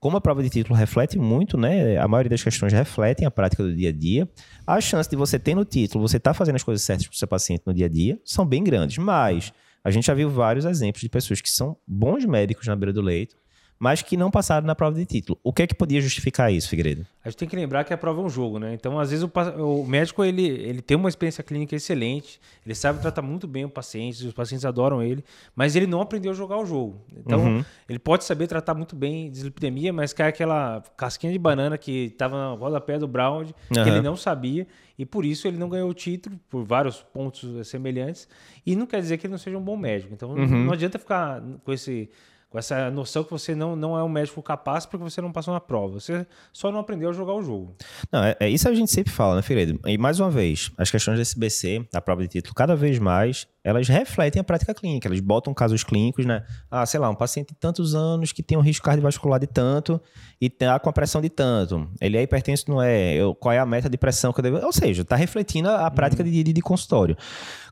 como 0.00 0.16
a 0.16 0.20
prova 0.20 0.42
de 0.42 0.50
título 0.50 0.76
reflete 0.76 1.18
muito, 1.18 1.56
né? 1.56 1.98
A 1.98 2.06
maioria 2.06 2.30
das 2.30 2.42
questões 2.42 2.72
refletem 2.72 3.26
a 3.26 3.30
prática 3.30 3.62
do 3.62 3.74
dia 3.74 3.88
a 3.88 3.92
dia. 3.92 4.28
A 4.66 4.80
chance 4.80 5.08
de 5.10 5.16
você 5.16 5.38
ter 5.38 5.54
no 5.54 5.64
título, 5.64 6.06
você 6.06 6.18
estar 6.18 6.30
tá 6.30 6.34
fazendo 6.34 6.56
as 6.56 6.62
coisas 6.62 6.82
certas 6.82 7.06
para 7.06 7.14
o 7.14 7.18
seu 7.18 7.26
paciente 7.26 7.62
no 7.66 7.74
dia 7.74 7.86
a 7.86 7.88
dia, 7.88 8.20
são 8.24 8.46
bem 8.46 8.62
grandes. 8.62 8.98
Mas 8.98 9.52
a 9.82 9.90
gente 9.90 10.06
já 10.06 10.14
viu 10.14 10.30
vários 10.30 10.64
exemplos 10.64 11.00
de 11.00 11.08
pessoas 11.08 11.40
que 11.40 11.50
são 11.50 11.76
bons 11.86 12.24
médicos 12.24 12.66
na 12.66 12.76
beira 12.76 12.92
do 12.92 13.00
leito, 13.00 13.36
mas 13.78 14.02
que 14.02 14.16
não 14.16 14.30
passaram 14.30 14.66
na 14.66 14.74
prova 14.74 14.96
de 14.96 15.06
título. 15.06 15.38
O 15.42 15.52
que 15.52 15.62
é 15.62 15.66
que 15.66 15.74
podia 15.74 16.00
justificar 16.00 16.52
isso, 16.52 16.68
Figueiredo? 16.68 17.06
A 17.24 17.30
gente 17.30 17.38
tem 17.38 17.48
que 17.48 17.54
lembrar 17.54 17.84
que 17.84 17.92
a 17.92 17.98
prova 17.98 18.20
é 18.20 18.24
um 18.24 18.28
jogo, 18.28 18.58
né? 18.58 18.74
Então, 18.74 18.98
às 18.98 19.10
vezes, 19.10 19.24
o, 19.24 19.30
o, 19.62 19.86
médico 19.86 20.24
ele, 20.24 20.46
ele 20.46 20.82
tem 20.82 20.96
uma 20.96 21.08
experiência 21.08 21.44
clínica 21.44 21.76
excelente, 21.76 22.40
ele 22.64 22.74
sabe 22.74 23.00
tratar 23.00 23.22
muito 23.22 23.46
bem 23.46 23.64
o 23.64 23.68
paciente, 23.68 24.26
os 24.26 24.32
pacientes 24.32 24.64
adoram 24.64 25.02
ele, 25.02 25.24
mas 25.54 25.76
ele 25.76 25.86
não 25.86 26.00
aprendeu 26.00 26.32
a 26.32 26.34
jogar 26.34 26.58
o 26.58 26.66
jogo. 26.66 27.00
Então, 27.16 27.44
uhum. 27.44 27.64
ele 27.88 27.98
pode 27.98 28.24
saber 28.24 28.46
tratar 28.46 28.74
muito 28.74 28.96
bem 28.96 29.30
dislipidemia, 29.30 29.92
mas 29.92 30.12
cai 30.12 30.28
aquela 30.28 30.82
casquinha 30.96 31.32
de 31.32 31.38
banana 31.38 31.78
que 31.78 32.06
estava 32.06 32.50
no 32.50 32.56
rodapé 32.56 32.98
do 32.98 33.06
Brown, 33.06 33.42
uhum. 33.42 33.52
que 33.70 33.88
ele 33.88 34.00
não 34.00 34.16
sabia, 34.16 34.66
e 34.98 35.06
por 35.06 35.24
isso 35.24 35.46
ele 35.46 35.58
não 35.58 35.68
ganhou 35.68 35.88
o 35.88 35.94
título, 35.94 36.38
por 36.50 36.64
vários 36.64 37.02
pontos 37.02 37.68
semelhantes, 37.68 38.26
e 38.66 38.74
não 38.74 38.86
quer 38.86 39.00
dizer 39.00 39.18
que 39.18 39.26
ele 39.26 39.32
não 39.32 39.38
seja 39.38 39.56
um 39.56 39.62
bom 39.62 39.76
médico. 39.76 40.12
Então, 40.12 40.30
uhum. 40.30 40.64
não 40.64 40.72
adianta 40.72 40.98
ficar 40.98 41.40
com 41.64 41.72
esse 41.72 42.10
com 42.50 42.58
essa 42.58 42.90
noção 42.90 43.22
que 43.22 43.30
você 43.30 43.54
não, 43.54 43.76
não 43.76 43.96
é 43.98 44.02
um 44.02 44.08
médico 44.08 44.42
capaz 44.42 44.86
porque 44.86 45.04
você 45.04 45.20
não 45.20 45.30
passou 45.30 45.52
na 45.52 45.60
prova. 45.60 46.00
Você 46.00 46.26
só 46.52 46.72
não 46.72 46.80
aprendeu 46.80 47.10
a 47.10 47.12
jogar 47.12 47.34
o 47.34 47.42
jogo. 47.42 47.76
Não, 48.10 48.24
é, 48.24 48.36
é 48.40 48.48
isso 48.48 48.66
a 48.68 48.74
gente 48.74 48.90
sempre 48.90 49.12
fala, 49.12 49.36
né, 49.36 49.42
Figueiredo? 49.42 49.78
E 49.86 49.98
mais 49.98 50.18
uma 50.18 50.30
vez, 50.30 50.70
as 50.78 50.90
questões 50.90 51.16
da 51.16 51.22
SBC, 51.22 51.86
da 51.92 52.00
prova 52.00 52.22
de 52.22 52.28
título, 52.28 52.54
cada 52.54 52.74
vez 52.74 52.98
mais, 52.98 53.46
elas 53.62 53.86
refletem 53.86 54.40
a 54.40 54.44
prática 54.44 54.72
clínica. 54.72 55.08
Eles 55.08 55.20
botam 55.20 55.52
casos 55.52 55.84
clínicos, 55.84 56.24
né? 56.24 56.42
Ah, 56.70 56.86
sei 56.86 56.98
lá, 56.98 57.10
um 57.10 57.14
paciente 57.14 57.48
de 57.48 57.56
tantos 57.56 57.94
anos 57.94 58.32
que 58.32 58.42
tem 58.42 58.56
um 58.56 58.62
risco 58.62 58.84
cardiovascular 58.84 59.38
de 59.38 59.46
tanto 59.46 60.00
e 60.40 60.48
tá 60.48 60.78
com 60.78 60.88
a 60.88 60.92
pressão 60.92 61.20
de 61.20 61.28
tanto. 61.28 61.86
Ele 62.00 62.16
é 62.16 62.22
hipertenso, 62.22 62.64
não 62.68 62.80
é? 62.80 63.12
Eu, 63.12 63.34
qual 63.34 63.52
é 63.52 63.58
a 63.58 63.66
meta 63.66 63.90
de 63.90 63.98
pressão 63.98 64.32
que 64.32 64.40
eu 64.40 64.42
devo... 64.42 64.64
Ou 64.64 64.72
seja, 64.72 65.02
está 65.02 65.16
refletindo 65.16 65.68
a 65.68 65.90
prática 65.90 66.22
uhum. 66.22 66.30
de, 66.30 66.42
de, 66.42 66.52
de 66.54 66.60
consultório. 66.62 67.14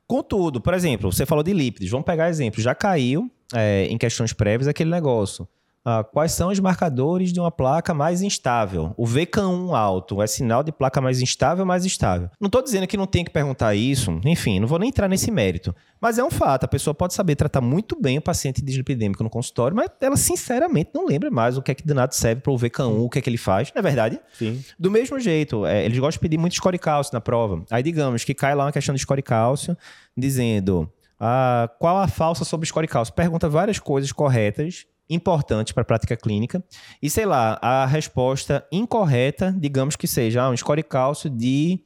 Contudo, 0.06 0.60
por 0.60 0.74
exemplo, 0.74 1.10
você 1.10 1.24
falou 1.24 1.42
de 1.42 1.52
lípidos. 1.54 1.90
Vamos 1.90 2.04
pegar 2.04 2.28
exemplo. 2.28 2.60
Já 2.60 2.74
caiu 2.74 3.30
é, 3.54 3.86
em 3.86 3.98
questões 3.98 4.32
prévias 4.32 4.68
aquele 4.68 4.90
negócio. 4.90 5.48
Ah, 5.88 6.02
quais 6.02 6.32
são 6.32 6.48
os 6.48 6.58
marcadores 6.58 7.32
de 7.32 7.38
uma 7.38 7.48
placa 7.48 7.94
mais 7.94 8.20
instável? 8.20 8.92
O 8.96 9.06
VK1 9.06 9.72
alto 9.72 10.20
é 10.20 10.26
sinal 10.26 10.64
de 10.64 10.72
placa 10.72 11.00
mais 11.00 11.22
instável 11.22 11.64
mais 11.64 11.84
estável? 11.84 12.28
Não 12.40 12.46
estou 12.46 12.60
dizendo 12.60 12.88
que 12.88 12.96
não 12.96 13.06
tem 13.06 13.24
que 13.24 13.30
perguntar 13.30 13.72
isso, 13.76 14.20
enfim, 14.24 14.58
não 14.58 14.66
vou 14.66 14.80
nem 14.80 14.88
entrar 14.88 15.06
nesse 15.06 15.30
mérito. 15.30 15.72
Mas 16.00 16.18
é 16.18 16.24
um 16.24 16.30
fato, 16.30 16.64
a 16.64 16.68
pessoa 16.68 16.92
pode 16.92 17.14
saber 17.14 17.36
tratar 17.36 17.60
muito 17.60 17.96
bem 18.02 18.18
o 18.18 18.20
paciente 18.20 18.60
dislipidêmico 18.60 19.22
no 19.22 19.30
consultório, 19.30 19.76
mas 19.76 19.88
ela 20.00 20.16
sinceramente 20.16 20.90
não 20.92 21.06
lembra 21.06 21.30
mais 21.30 21.56
o 21.56 21.62
que 21.62 21.70
é 21.70 21.74
que 21.74 21.86
danado 21.86 22.16
serve 22.16 22.40
para 22.40 22.52
o 22.52 22.58
VK1, 22.58 23.04
o 23.04 23.08
que 23.08 23.20
é 23.20 23.22
que 23.22 23.30
ele 23.30 23.38
faz, 23.38 23.72
não 23.72 23.78
é 23.78 23.82
verdade? 23.82 24.18
Sim. 24.36 24.60
Do 24.76 24.90
mesmo 24.90 25.20
jeito, 25.20 25.64
é, 25.64 25.84
eles 25.84 25.96
gostam 26.00 26.18
de 26.18 26.18
pedir 26.18 26.36
muito 26.36 26.56
score 26.56 26.80
cálcio 26.80 27.14
na 27.14 27.20
prova. 27.20 27.64
Aí 27.70 27.84
digamos 27.84 28.24
que 28.24 28.34
cai 28.34 28.56
lá 28.56 28.64
uma 28.64 28.72
questão 28.72 28.92
de 28.92 29.00
score 29.00 29.22
cálcio, 29.22 29.76
dizendo 30.16 30.90
ah, 31.18 31.68
qual 31.78 31.96
a 31.98 32.08
falsa 32.08 32.44
sobre 32.44 32.66
score 32.66 32.86
cálcio? 32.86 33.14
Pergunta 33.14 33.48
várias 33.48 33.78
coisas 33.78 34.12
corretas 34.12 34.86
importantes 35.08 35.72
para 35.72 35.82
a 35.82 35.84
prática 35.84 36.16
clínica. 36.16 36.62
E, 37.00 37.08
sei 37.08 37.26
lá, 37.26 37.58
a 37.62 37.86
resposta 37.86 38.66
incorreta, 38.70 39.54
digamos 39.56 39.96
que 39.96 40.06
seja 40.06 40.42
ah, 40.42 40.50
um 40.50 40.56
score 40.56 40.82
cálcio 40.82 41.30
de, 41.30 41.80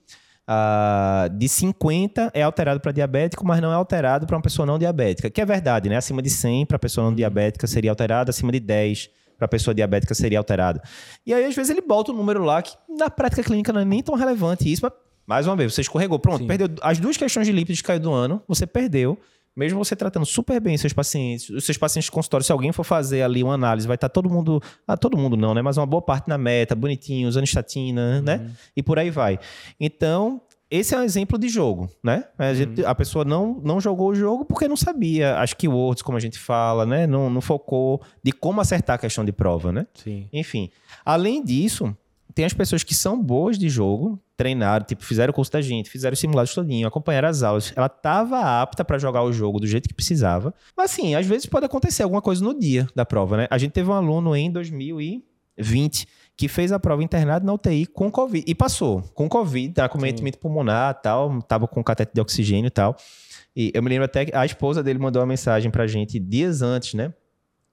uh, 0.48 1.28
de 1.36 1.48
50 1.48 2.30
é 2.34 2.42
alterado 2.42 2.80
para 2.80 2.92
diabético, 2.92 3.46
mas 3.46 3.60
não 3.60 3.70
é 3.70 3.74
alterado 3.74 4.26
para 4.26 4.36
uma 4.36 4.42
pessoa 4.42 4.66
não 4.66 4.78
diabética. 4.78 5.30
Que 5.30 5.40
é 5.40 5.46
verdade, 5.46 5.88
né? 5.88 5.96
Acima 5.96 6.22
de 6.22 6.30
100 6.30 6.66
para 6.66 6.76
a 6.76 6.80
pessoa 6.80 7.06
não 7.06 7.14
diabética 7.14 7.66
seria 7.66 7.90
alterado, 7.90 8.30
acima 8.30 8.50
de 8.52 8.60
10 8.60 9.10
para 9.36 9.46
a 9.46 9.48
pessoa 9.48 9.74
diabética 9.74 10.14
seria 10.14 10.38
alterado. 10.38 10.80
E 11.24 11.32
aí, 11.32 11.44
às 11.44 11.54
vezes, 11.54 11.70
ele 11.70 11.80
bota 11.80 12.12
um 12.12 12.14
número 12.14 12.44
lá 12.44 12.60
que 12.60 12.74
na 12.88 13.08
prática 13.08 13.42
clínica 13.42 13.72
não 13.72 13.80
é 13.80 13.84
nem 13.86 14.02
tão 14.02 14.14
relevante 14.14 14.70
isso, 14.70 14.82
mas, 14.82 14.92
mais 15.26 15.46
uma 15.46 15.56
vez, 15.56 15.74
você 15.74 15.80
escorregou. 15.80 16.18
Pronto, 16.18 16.38
Sim. 16.38 16.46
perdeu 16.46 16.68
as 16.82 16.98
duas 16.98 17.16
questões 17.16 17.46
de 17.46 17.52
lípidos 17.52 17.80
que 17.80 17.86
caiu 17.86 18.00
do 18.00 18.12
ano, 18.12 18.42
você 18.48 18.66
perdeu 18.66 19.18
mesmo 19.54 19.84
você 19.84 19.96
tratando 19.96 20.24
super 20.24 20.60
bem 20.60 20.76
seus 20.76 20.92
pacientes, 20.92 21.50
os 21.50 21.64
seus 21.64 21.76
pacientes 21.76 22.06
de 22.06 22.12
consultório, 22.12 22.44
se 22.44 22.52
alguém 22.52 22.72
for 22.72 22.84
fazer 22.84 23.22
ali 23.22 23.42
uma 23.42 23.54
análise, 23.54 23.86
vai 23.86 23.96
estar 23.96 24.08
tá 24.08 24.12
todo 24.12 24.30
mundo, 24.30 24.62
ah, 24.86 24.96
todo 24.96 25.18
mundo 25.18 25.36
não, 25.36 25.54
né? 25.54 25.60
Mas 25.60 25.76
uma 25.76 25.86
boa 25.86 26.00
parte 26.00 26.28
na 26.28 26.38
meta, 26.38 26.74
bonitinho, 26.74 27.28
usando 27.28 27.44
estatina, 27.44 28.22
né? 28.22 28.36
uhum. 28.36 28.44
né? 28.44 28.50
E 28.76 28.82
por 28.82 28.98
aí 28.98 29.10
vai. 29.10 29.38
Então, 29.78 30.40
esse 30.70 30.94
é 30.94 30.98
um 30.98 31.02
exemplo 31.02 31.36
de 31.36 31.48
jogo, 31.48 31.90
né? 32.02 32.24
A, 32.38 32.54
gente, 32.54 32.80
uhum. 32.80 32.88
a, 32.88 32.94
pessoa 32.94 33.24
não, 33.24 33.60
não 33.62 33.80
jogou 33.80 34.10
o 34.10 34.14
jogo 34.14 34.44
porque 34.44 34.68
não 34.68 34.76
sabia 34.76 35.36
as 35.38 35.52
keywords, 35.52 36.02
como 36.02 36.16
a 36.16 36.20
gente 36.20 36.38
fala, 36.38 36.86
né? 36.86 37.06
Não, 37.06 37.28
não 37.28 37.40
focou 37.40 38.00
de 38.22 38.30
como 38.30 38.60
acertar 38.60 38.94
a 38.94 38.98
questão 38.98 39.24
de 39.24 39.32
prova, 39.32 39.72
né? 39.72 39.86
Sim. 39.94 40.28
Enfim, 40.32 40.70
além 41.04 41.42
disso, 41.44 41.94
tem 42.34 42.44
as 42.44 42.52
pessoas 42.52 42.82
que 42.82 42.94
são 42.94 43.20
boas 43.22 43.58
de 43.58 43.68
jogo, 43.68 44.20
treinaram, 44.36 44.84
tipo, 44.84 45.04
fizeram 45.04 45.30
o 45.30 45.34
curso 45.34 45.52
da 45.52 45.60
gente, 45.60 45.90
fizeram 45.90 46.14
o 46.14 46.16
simulado 46.16 46.52
todinho, 46.52 46.86
acompanharam 46.86 47.28
as 47.28 47.42
aulas. 47.42 47.72
Ela 47.76 47.86
estava 47.86 48.62
apta 48.62 48.84
para 48.84 48.98
jogar 48.98 49.22
o 49.22 49.32
jogo 49.32 49.60
do 49.60 49.66
jeito 49.66 49.88
que 49.88 49.94
precisava. 49.94 50.54
Mas 50.76 50.92
assim, 50.92 51.14
às 51.14 51.26
vezes 51.26 51.46
pode 51.46 51.66
acontecer 51.66 52.02
alguma 52.02 52.22
coisa 52.22 52.42
no 52.42 52.58
dia 52.58 52.86
da 52.94 53.04
prova, 53.04 53.36
né? 53.36 53.46
A 53.50 53.58
gente 53.58 53.72
teve 53.72 53.90
um 53.90 53.92
aluno 53.92 54.34
em 54.34 54.50
2020 54.50 56.08
que 56.36 56.48
fez 56.48 56.72
a 56.72 56.80
prova 56.80 57.02
internado 57.02 57.44
na 57.44 57.52
UTI 57.52 57.84
com 57.84 58.10
Covid. 58.10 58.44
E 58.46 58.54
passou, 58.54 59.02
com 59.14 59.28
Covid, 59.28 59.74
tá 59.74 59.88
com 59.88 59.98
cometimento 59.98 60.38
pulmonar 60.38 60.98
tal, 61.02 61.42
tava 61.42 61.68
com 61.68 61.84
catete 61.84 62.12
de 62.14 62.20
oxigênio 62.20 62.68
e 62.68 62.70
tal. 62.70 62.96
E 63.54 63.70
eu 63.74 63.82
me 63.82 63.90
lembro 63.90 64.06
até 64.06 64.24
que 64.24 64.34
a 64.34 64.46
esposa 64.46 64.82
dele 64.82 64.98
mandou 64.98 65.20
uma 65.20 65.26
mensagem 65.26 65.70
pra 65.70 65.86
gente 65.86 66.18
dias 66.18 66.62
antes, 66.62 66.94
né? 66.94 67.12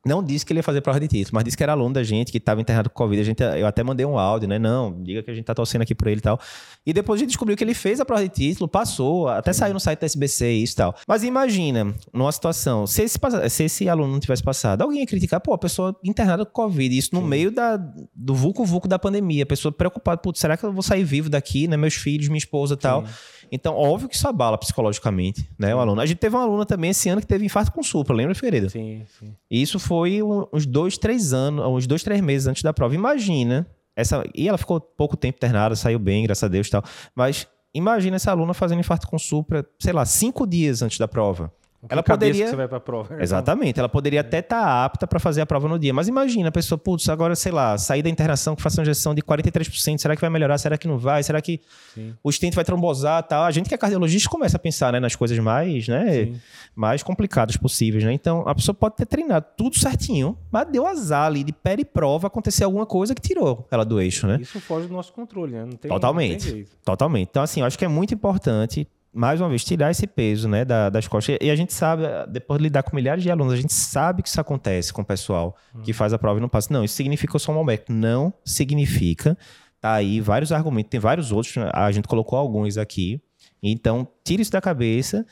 Não 0.07 0.23
disse 0.23 0.45
que 0.45 0.51
ele 0.51 0.59
ia 0.59 0.63
fazer 0.63 0.81
prova 0.81 0.99
de 0.99 1.07
título, 1.07 1.35
mas 1.35 1.43
disse 1.43 1.57
que 1.57 1.63
era 1.63 1.73
aluno 1.73 1.93
da 1.93 2.03
gente, 2.03 2.31
que 2.31 2.37
estava 2.37 2.61
internado 2.61 2.89
com 2.89 2.95
Covid. 2.95 3.21
A 3.21 3.25
gente, 3.25 3.43
eu 3.43 3.67
até 3.67 3.83
mandei 3.83 4.05
um 4.05 4.17
áudio, 4.17 4.47
né? 4.47 4.57
Não, 4.57 5.03
diga 5.03 5.21
que 5.21 5.29
a 5.29 5.33
gente 5.33 5.45
tá 5.45 5.53
torcendo 5.53 5.81
aqui 5.81 5.93
por 5.93 6.07
ele 6.07 6.19
e 6.19 6.21
tal. 6.21 6.39
E 6.85 6.93
depois 6.93 7.19
a 7.19 7.21
gente 7.21 7.29
descobriu 7.29 7.57
que 7.57 7.63
ele 7.63 7.73
fez 7.73 7.99
a 7.99 8.05
prova 8.05 8.23
de 8.23 8.29
título, 8.29 8.67
passou, 8.67 9.27
até 9.27 9.51
saiu 9.53 9.73
no 9.73 9.79
site 9.79 9.99
da 9.99 10.05
SBC 10.05 10.51
e 10.53 10.63
isso 10.63 10.73
e 10.73 10.77
tal. 10.77 10.95
Mas 11.07 11.23
imagina, 11.23 11.93
numa 12.13 12.31
situação, 12.31 12.87
se 12.87 13.03
esse, 13.03 13.19
se 13.49 13.63
esse 13.63 13.89
aluno 13.89 14.13
não 14.13 14.19
tivesse 14.19 14.41
passado, 14.41 14.81
alguém 14.81 15.01
ia 15.01 15.07
criticar, 15.07 15.41
pô, 15.41 15.53
a 15.53 15.57
pessoa 15.57 15.95
internada 16.03 16.45
com 16.45 16.51
Covid, 16.51 16.97
isso 16.97 17.09
no 17.13 17.21
Sim. 17.21 17.27
meio 17.27 17.51
da, 17.51 17.77
do 18.15 18.33
vulco-vulco 18.33 18.87
da 18.87 18.97
pandemia, 18.97 19.43
a 19.43 19.45
pessoa 19.45 19.71
preocupada, 19.71 20.21
putz, 20.21 20.39
será 20.39 20.55
que 20.55 20.63
eu 20.63 20.71
vou 20.71 20.83
sair 20.83 21.03
vivo 21.03 21.29
daqui, 21.29 21.67
né? 21.67 21.75
Meus 21.75 21.95
filhos, 21.95 22.27
minha 22.27 22.37
esposa 22.37 22.75
e 22.75 22.77
tal. 22.77 23.03
Então, 23.51 23.75
óbvio 23.75 24.09
que 24.09 24.15
isso 24.15 24.27
abala 24.27 24.57
psicologicamente, 24.57 25.49
né, 25.57 25.73
o 25.75 25.79
aluno. 25.79 26.01
A 26.01 26.05
gente 26.05 26.17
teve 26.17 26.35
uma 26.35 26.43
aluna 26.43 26.65
também 26.65 26.91
esse 26.91 27.09
ano 27.09 27.21
que 27.21 27.27
teve 27.27 27.45
infarto 27.45 27.71
com 27.71 27.81
supra, 27.83 28.15
lembra, 28.15 28.35
Figueiredo? 28.35 28.69
Sim, 28.69 29.03
sim. 29.19 29.35
E 29.49 29.61
isso 29.61 29.79
foi 29.79 30.21
uns 30.53 30.65
dois, 30.65 30.97
três 30.97 31.33
anos, 31.33 31.65
uns 31.65 31.87
dois, 31.87 32.03
três 32.03 32.21
meses 32.21 32.47
antes 32.47 32.63
da 32.63 32.73
prova. 32.73 32.95
Imagina, 32.95 33.67
essa... 33.95 34.23
E 34.35 34.47
ela 34.47 34.57
ficou 34.57 34.79
pouco 34.79 35.15
tempo 35.15 35.37
internada, 35.37 35.75
saiu 35.75 35.99
bem, 35.99 36.23
graças 36.23 36.43
a 36.43 36.47
Deus 36.47 36.67
e 36.67 36.71
tal. 36.71 36.83
Mas 37.15 37.47
imagina 37.73 38.15
essa 38.15 38.31
aluna 38.31 38.53
fazendo 38.53 38.79
infarto 38.79 39.07
com 39.07 39.17
supra, 39.17 39.65
sei 39.79 39.93
lá, 39.93 40.05
cinco 40.05 40.45
dias 40.47 40.81
antes 40.81 40.97
da 40.97 41.07
prova 41.07 41.51
ela 41.89 42.03
poderia. 42.03 42.45
Que 42.45 42.49
você 42.49 42.55
vai 42.55 42.67
para 42.67 42.77
a 42.77 42.81
prova. 42.81 43.21
Exatamente. 43.21 43.79
Ela 43.79 43.89
poderia 43.89 44.21
até 44.21 44.39
estar 44.39 44.61
tá 44.61 44.85
apta 44.85 45.07
para 45.07 45.19
fazer 45.19 45.41
a 45.41 45.45
prova 45.45 45.67
no 45.67 45.77
dia. 45.77 45.93
Mas 45.93 46.07
imagina 46.07 46.49
a 46.49 46.51
pessoa, 46.51 46.77
putz, 46.77 47.09
agora, 47.09 47.35
sei 47.35 47.51
lá, 47.51 47.77
sair 47.77 48.01
da 48.01 48.09
internação 48.09 48.55
que 48.55 48.61
faça 48.61 48.79
uma 48.79 48.83
injeção 48.83 49.13
de 49.13 49.21
43%. 49.21 49.97
Será 49.97 50.15
que 50.15 50.21
vai 50.21 50.29
melhorar? 50.29 50.57
Será 50.57 50.77
que 50.77 50.87
não 50.87 50.97
vai? 50.97 51.23
Será 51.23 51.41
que 51.41 51.61
Sim. 51.93 52.13
o 52.23 52.31
stent 52.31 52.53
vai 52.53 52.63
trombosar 52.63 53.23
tal? 53.23 53.43
A 53.43 53.51
gente 53.51 53.67
que 53.67 53.75
é 53.75 53.77
cardiologista 53.77 54.29
começa 54.29 54.57
a 54.57 54.59
pensar 54.59 54.93
né, 54.93 54.99
nas 54.99 55.15
coisas 55.15 55.37
mais, 55.39 55.87
né, 55.87 56.33
mais 56.75 57.03
complicadas 57.03 57.57
possíveis. 57.57 58.03
Né? 58.03 58.13
Então, 58.13 58.43
a 58.47 58.53
pessoa 58.53 58.75
pode 58.75 58.95
ter 58.95 59.05
treinado 59.05 59.45
tudo 59.55 59.77
certinho, 59.77 60.37
mas 60.51 60.67
deu 60.67 60.85
azar 60.85 61.25
ali 61.25 61.43
de 61.43 61.53
prova 61.85 62.27
acontecer 62.27 62.63
alguma 62.63 62.85
coisa 62.85 63.15
que 63.15 63.21
tirou 63.21 63.67
ela 63.71 63.83
do 63.83 63.99
eixo, 63.99 64.27
né? 64.27 64.37
Isso 64.41 64.59
foge 64.59 64.87
do 64.87 64.93
nosso 64.93 65.13
controle, 65.13 65.53
né? 65.53 65.65
Não 65.65 65.71
tem, 65.71 65.89
Totalmente. 65.89 66.67
Totalmente. 66.83 67.29
Então, 67.29 67.43
assim, 67.43 67.61
eu 67.61 67.65
acho 67.65 67.77
que 67.77 67.85
é 67.85 67.87
muito 67.87 68.13
importante 68.13 68.87
mais 69.13 69.41
uma 69.41 69.49
vez, 69.49 69.63
tirar 69.63 69.91
esse 69.91 70.05
peso 70.05 70.47
né, 70.47 70.63
da, 70.63 70.89
das 70.89 71.07
costas. 71.07 71.37
E 71.41 71.49
a 71.49 71.55
gente 71.55 71.73
sabe, 71.73 72.03
depois 72.29 72.59
de 72.59 72.63
lidar 72.63 72.83
com 72.83 72.95
milhares 72.95 73.23
de 73.23 73.31
alunos, 73.31 73.53
a 73.53 73.57
gente 73.57 73.73
sabe 73.73 74.21
que 74.21 74.29
isso 74.29 74.39
acontece 74.39 74.93
com 74.93 75.01
o 75.01 75.05
pessoal 75.05 75.55
uhum. 75.73 75.81
que 75.81 75.93
faz 75.93 76.13
a 76.13 76.19
prova 76.19 76.39
e 76.39 76.41
não 76.41 76.49
passa. 76.49 76.71
Não, 76.71 76.83
isso 76.83 76.95
significa 76.95 77.37
só 77.39 77.51
um 77.51 77.55
momento. 77.55 77.91
Não 77.91 78.33
significa. 78.45 79.37
Tá 79.79 79.93
aí 79.93 80.19
vários 80.19 80.51
argumentos, 80.51 80.89
tem 80.89 80.99
vários 80.99 81.31
outros, 81.31 81.55
a 81.73 81.91
gente 81.91 82.07
colocou 82.07 82.37
alguns 82.37 82.77
aqui. 82.77 83.21
Então, 83.61 84.07
tire 84.23 84.41
isso 84.41 84.51
da 84.51 84.61
cabeça. 84.61 85.25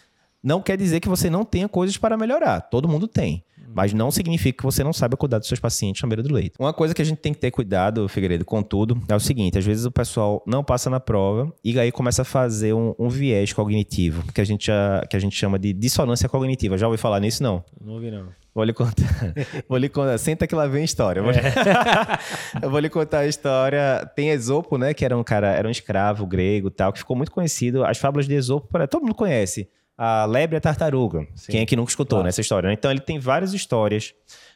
Não 0.45 0.61
quer 0.61 0.77
dizer 0.77 0.99
que 0.99 1.09
você 1.09 1.27
não 1.27 1.43
tenha 1.43 1.67
coisas 1.67 1.97
para 1.97 2.15
melhorar. 2.15 2.61
Todo 2.61 2.87
mundo 2.87 3.07
tem. 3.07 3.43
Mas 3.73 3.93
não 3.93 4.11
significa 4.11 4.59
que 4.59 4.63
você 4.63 4.83
não 4.83 4.93
saiba 4.93 5.17
cuidar 5.17 5.39
dos 5.39 5.47
seus 5.47 5.59
pacientes 5.59 6.03
na 6.03 6.07
beira 6.07 6.21
do 6.21 6.31
leito. 6.31 6.55
Uma 6.59 6.71
coisa 6.71 6.93
que 6.93 7.01
a 7.01 7.05
gente 7.05 7.17
tem 7.17 7.33
que 7.33 7.39
ter 7.39 7.49
cuidado, 7.49 8.07
Figueiredo, 8.07 8.45
contudo, 8.45 9.01
é 9.09 9.15
o 9.15 9.19
seguinte: 9.19 9.57
às 9.57 9.65
vezes 9.65 9.85
o 9.85 9.91
pessoal 9.91 10.43
não 10.45 10.63
passa 10.63 10.87
na 10.87 10.99
prova 10.99 11.51
e 11.63 11.77
aí 11.79 11.91
começa 11.91 12.21
a 12.21 12.25
fazer 12.25 12.73
um, 12.73 12.93
um 12.99 13.09
viés 13.09 13.53
cognitivo, 13.53 14.23
que 14.31 14.39
a, 14.39 14.43
gente 14.43 14.71
que 15.09 15.17
a 15.17 15.19
gente 15.19 15.35
chama 15.35 15.57
de 15.57 15.73
dissonância 15.73 16.29
cognitiva. 16.29 16.77
Já 16.77 16.85
ouviu 16.85 16.99
falar 16.99 17.19
nisso? 17.19 17.41
Não? 17.41 17.63
Não 17.81 17.93
ouvi, 17.95 18.11
não. 18.11 18.27
Vou 18.53 18.63
lhe 18.63 18.71
contar. 18.71 19.33
vou 19.67 19.79
lhe 19.79 19.89
contar. 19.89 20.17
Senta 20.19 20.45
que 20.45 20.53
lá 20.53 20.67
vem 20.67 20.83
a 20.83 20.85
história. 20.85 21.21
Eu 21.21 21.23
vou, 21.23 21.33
é. 21.33 21.41
eu 22.61 22.69
vou 22.69 22.79
lhe 22.79 22.89
contar 22.89 23.19
a 23.19 23.27
história. 23.27 24.09
Tem 24.15 24.29
Esopo, 24.29 24.77
né? 24.77 24.93
Que 24.93 25.03
era 25.03 25.17
um 25.17 25.23
cara, 25.23 25.51
era 25.51 25.67
um 25.67 25.71
escravo 25.71 26.25
grego 26.27 26.69
tal, 26.69 26.93
que 26.93 26.99
ficou 26.99 27.17
muito 27.17 27.31
conhecido. 27.31 27.83
As 27.83 27.97
fábulas 27.97 28.27
de 28.27 28.35
Esopo, 28.35 28.69
todo 28.87 29.01
mundo 29.01 29.15
conhece 29.15 29.67
a 29.97 30.25
lebre 30.25 30.55
e 30.55 30.57
a 30.57 30.61
tartaruga. 30.61 31.27
Sim. 31.35 31.51
Quem 31.51 31.61
é 31.61 31.65
que 31.65 31.75
nunca 31.75 31.89
escutou 31.89 32.17
claro. 32.17 32.25
nessa 32.25 32.41
história? 32.41 32.67
Né? 32.67 32.73
Então 32.73 32.91
ele 32.91 32.99
tem 32.99 33.19
várias 33.19 33.53
histórias 33.53 34.13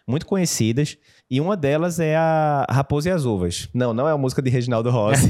muito 0.07 0.25
conhecidas 0.25 0.97
e 1.31 1.39
uma 1.39 1.55
delas 1.55 1.99
é 1.99 2.15
a 2.15 2.65
Raposa 2.67 3.09
e 3.09 3.11
as 3.11 3.23
Uvas. 3.23 3.69
Não, 3.71 3.93
não 3.93 4.09
é 4.09 4.11
a 4.11 4.17
música 4.17 4.41
de 4.41 4.49
Reginaldo 4.49 4.89
Rossi. 4.89 5.29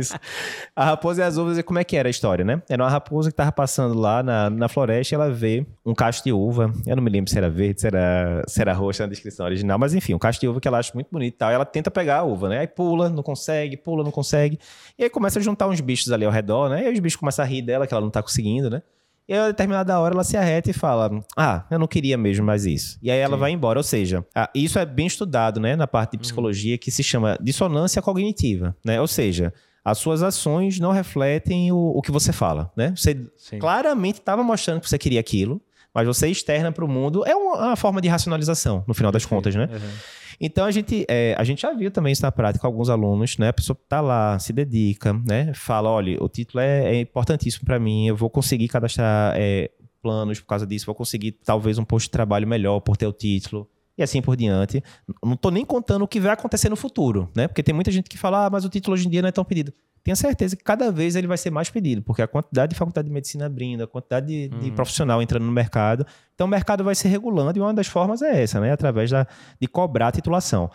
a 0.74 0.84
Raposa 0.86 1.22
e 1.22 1.24
as 1.24 1.36
Uvas, 1.36 1.62
como 1.62 1.78
é 1.78 1.84
que 1.84 1.96
era 1.96 2.08
a 2.08 2.10
história, 2.10 2.44
né? 2.44 2.60
Era 2.68 2.82
uma 2.82 2.90
raposa 2.90 3.30
que 3.30 3.34
estava 3.34 3.52
passando 3.52 3.96
lá 3.96 4.20
na, 4.20 4.50
na 4.50 4.68
floresta 4.68 5.14
e 5.14 5.16
ela 5.16 5.30
vê 5.30 5.64
um 5.86 5.94
cacho 5.94 6.24
de 6.24 6.32
uva. 6.32 6.72
Eu 6.84 6.96
não 6.96 7.02
me 7.02 7.08
lembro 7.08 7.30
se 7.30 7.38
era 7.38 7.48
verde, 7.48 7.80
se 7.80 7.86
era, 7.86 8.42
se 8.48 8.60
era 8.60 8.72
roxa 8.72 9.04
na 9.04 9.08
descrição 9.08 9.46
original, 9.46 9.78
mas 9.78 9.94
enfim, 9.94 10.12
um 10.12 10.18
cacho 10.18 10.40
de 10.40 10.48
uva 10.48 10.60
que 10.60 10.66
ela 10.66 10.78
acha 10.78 10.90
muito 10.92 11.08
bonito 11.12 11.34
e 11.34 11.38
tal. 11.38 11.52
E 11.52 11.54
ela 11.54 11.64
tenta 11.64 11.88
pegar 11.88 12.18
a 12.18 12.22
uva, 12.24 12.48
né? 12.48 12.58
Aí 12.58 12.66
pula, 12.66 13.08
não 13.08 13.22
consegue, 13.22 13.76
pula, 13.76 14.02
não 14.02 14.10
consegue. 14.10 14.58
E 14.98 15.04
aí 15.04 15.10
começa 15.10 15.38
a 15.38 15.42
juntar 15.42 15.68
uns 15.68 15.80
bichos 15.80 16.10
ali 16.10 16.24
ao 16.24 16.32
redor, 16.32 16.68
né? 16.68 16.82
E 16.82 16.86
aí 16.88 16.92
os 16.92 16.98
bichos 16.98 17.16
começam 17.16 17.44
a 17.44 17.46
rir 17.46 17.62
dela, 17.62 17.86
que 17.86 17.94
ela 17.94 18.00
não 18.00 18.10
tá 18.10 18.20
conseguindo, 18.20 18.68
né? 18.68 18.82
E 19.28 19.34
aí, 19.34 19.40
a 19.40 19.46
determinada 19.48 19.98
hora, 20.00 20.14
ela 20.14 20.24
se 20.24 20.36
arreta 20.36 20.70
e 20.70 20.72
fala: 20.72 21.22
Ah, 21.36 21.66
eu 21.70 21.78
não 21.78 21.86
queria 21.86 22.16
mesmo 22.16 22.46
mais 22.46 22.64
isso. 22.64 22.98
E 23.02 23.10
aí 23.10 23.18
ela 23.18 23.36
Sim. 23.36 23.40
vai 23.40 23.50
embora. 23.50 23.78
Ou 23.78 23.82
seja, 23.82 24.24
isso 24.54 24.78
é 24.78 24.86
bem 24.86 25.06
estudado, 25.06 25.60
né, 25.60 25.76
na 25.76 25.86
parte 25.86 26.12
de 26.12 26.16
uhum. 26.16 26.22
psicologia, 26.22 26.78
que 26.78 26.90
se 26.90 27.04
chama 27.04 27.36
dissonância 27.40 28.00
cognitiva, 28.00 28.74
né? 28.82 28.98
Ou 29.00 29.06
seja, 29.06 29.52
as 29.84 29.98
suas 29.98 30.22
ações 30.22 30.80
não 30.80 30.92
refletem 30.92 31.70
o, 31.72 31.76
o 31.76 32.00
que 32.00 32.10
você 32.10 32.32
fala, 32.32 32.72
né? 32.74 32.94
Você 32.96 33.26
Sim. 33.36 33.58
claramente 33.58 34.18
estava 34.18 34.42
mostrando 34.42 34.80
que 34.80 34.88
você 34.88 34.98
queria 34.98 35.20
aquilo, 35.20 35.60
mas 35.94 36.06
você 36.06 36.28
externa 36.28 36.72
para 36.72 36.84
o 36.84 36.88
mundo. 36.88 37.24
É 37.26 37.34
uma, 37.34 37.66
uma, 37.66 37.76
forma 37.76 38.00
de 38.00 38.08
racionalização, 38.08 38.84
no 38.86 38.94
final 38.94 39.12
das 39.12 39.26
contas, 39.26 39.54
né? 39.54 39.68
Uhum. 39.70 39.90
Então 40.40 40.64
a 40.64 40.70
gente, 40.70 41.04
é, 41.08 41.34
a 41.36 41.42
gente 41.42 41.62
já 41.62 41.72
viu 41.72 41.90
também 41.90 42.12
isso 42.12 42.22
na 42.22 42.30
prática 42.30 42.66
alguns 42.66 42.88
alunos, 42.88 43.36
né? 43.38 43.48
A 43.48 43.52
pessoa 43.52 43.76
tá 43.88 44.00
lá, 44.00 44.38
se 44.38 44.52
dedica, 44.52 45.12
né? 45.12 45.52
Fala, 45.54 45.90
olha, 45.90 46.22
o 46.22 46.28
título 46.28 46.60
é, 46.60 46.94
é 46.94 47.00
importantíssimo 47.00 47.64
para 47.64 47.78
mim, 47.78 48.06
eu 48.06 48.16
vou 48.16 48.30
conseguir 48.30 48.68
cadastrar 48.68 49.34
é, 49.36 49.70
planos 50.00 50.40
por 50.40 50.46
causa 50.46 50.66
disso, 50.66 50.86
vou 50.86 50.94
conseguir 50.94 51.32
talvez 51.32 51.78
um 51.78 51.84
posto 51.84 52.06
de 52.06 52.12
trabalho 52.12 52.46
melhor 52.46 52.80
por 52.80 52.96
ter 52.96 53.06
o 53.06 53.12
título 53.12 53.68
e 53.96 54.02
assim 54.02 54.22
por 54.22 54.36
diante. 54.36 54.82
Não 55.24 55.34
estou 55.34 55.50
nem 55.50 55.64
contando 55.64 56.02
o 56.02 56.08
que 56.08 56.20
vai 56.20 56.32
acontecer 56.32 56.68
no 56.68 56.76
futuro, 56.76 57.28
né? 57.34 57.48
Porque 57.48 57.62
tem 57.62 57.74
muita 57.74 57.90
gente 57.90 58.08
que 58.08 58.16
fala, 58.16 58.46
ah, 58.46 58.50
mas 58.50 58.64
o 58.64 58.68
título 58.68 58.94
hoje 58.94 59.08
em 59.08 59.10
dia 59.10 59.20
não 59.20 59.28
é 59.28 59.32
tão 59.32 59.44
pedido. 59.44 59.72
Tenha 60.08 60.16
certeza 60.16 60.56
que 60.56 60.64
cada 60.64 60.90
vez 60.90 61.16
ele 61.16 61.26
vai 61.26 61.36
ser 61.36 61.50
mais 61.50 61.68
pedido, 61.68 62.00
porque 62.00 62.22
a 62.22 62.26
quantidade 62.26 62.72
de 62.72 62.78
faculdade 62.78 63.08
de 63.08 63.12
medicina 63.12 63.44
abrindo, 63.44 63.82
a 63.82 63.86
quantidade 63.86 64.26
de, 64.26 64.54
uhum. 64.54 64.60
de 64.60 64.70
profissional 64.70 65.20
entrando 65.20 65.44
no 65.44 65.52
mercado. 65.52 66.06
Então 66.34 66.46
o 66.46 66.50
mercado 66.50 66.82
vai 66.82 66.94
se 66.94 67.06
regulando 67.06 67.58
e 67.58 67.60
uma 67.60 67.74
das 67.74 67.88
formas 67.88 68.22
é 68.22 68.42
essa, 68.42 68.58
né? 68.58 68.72
Através 68.72 69.10
da, 69.10 69.26
de 69.60 69.68
cobrar 69.68 70.08
a 70.08 70.12
titulação. 70.12 70.70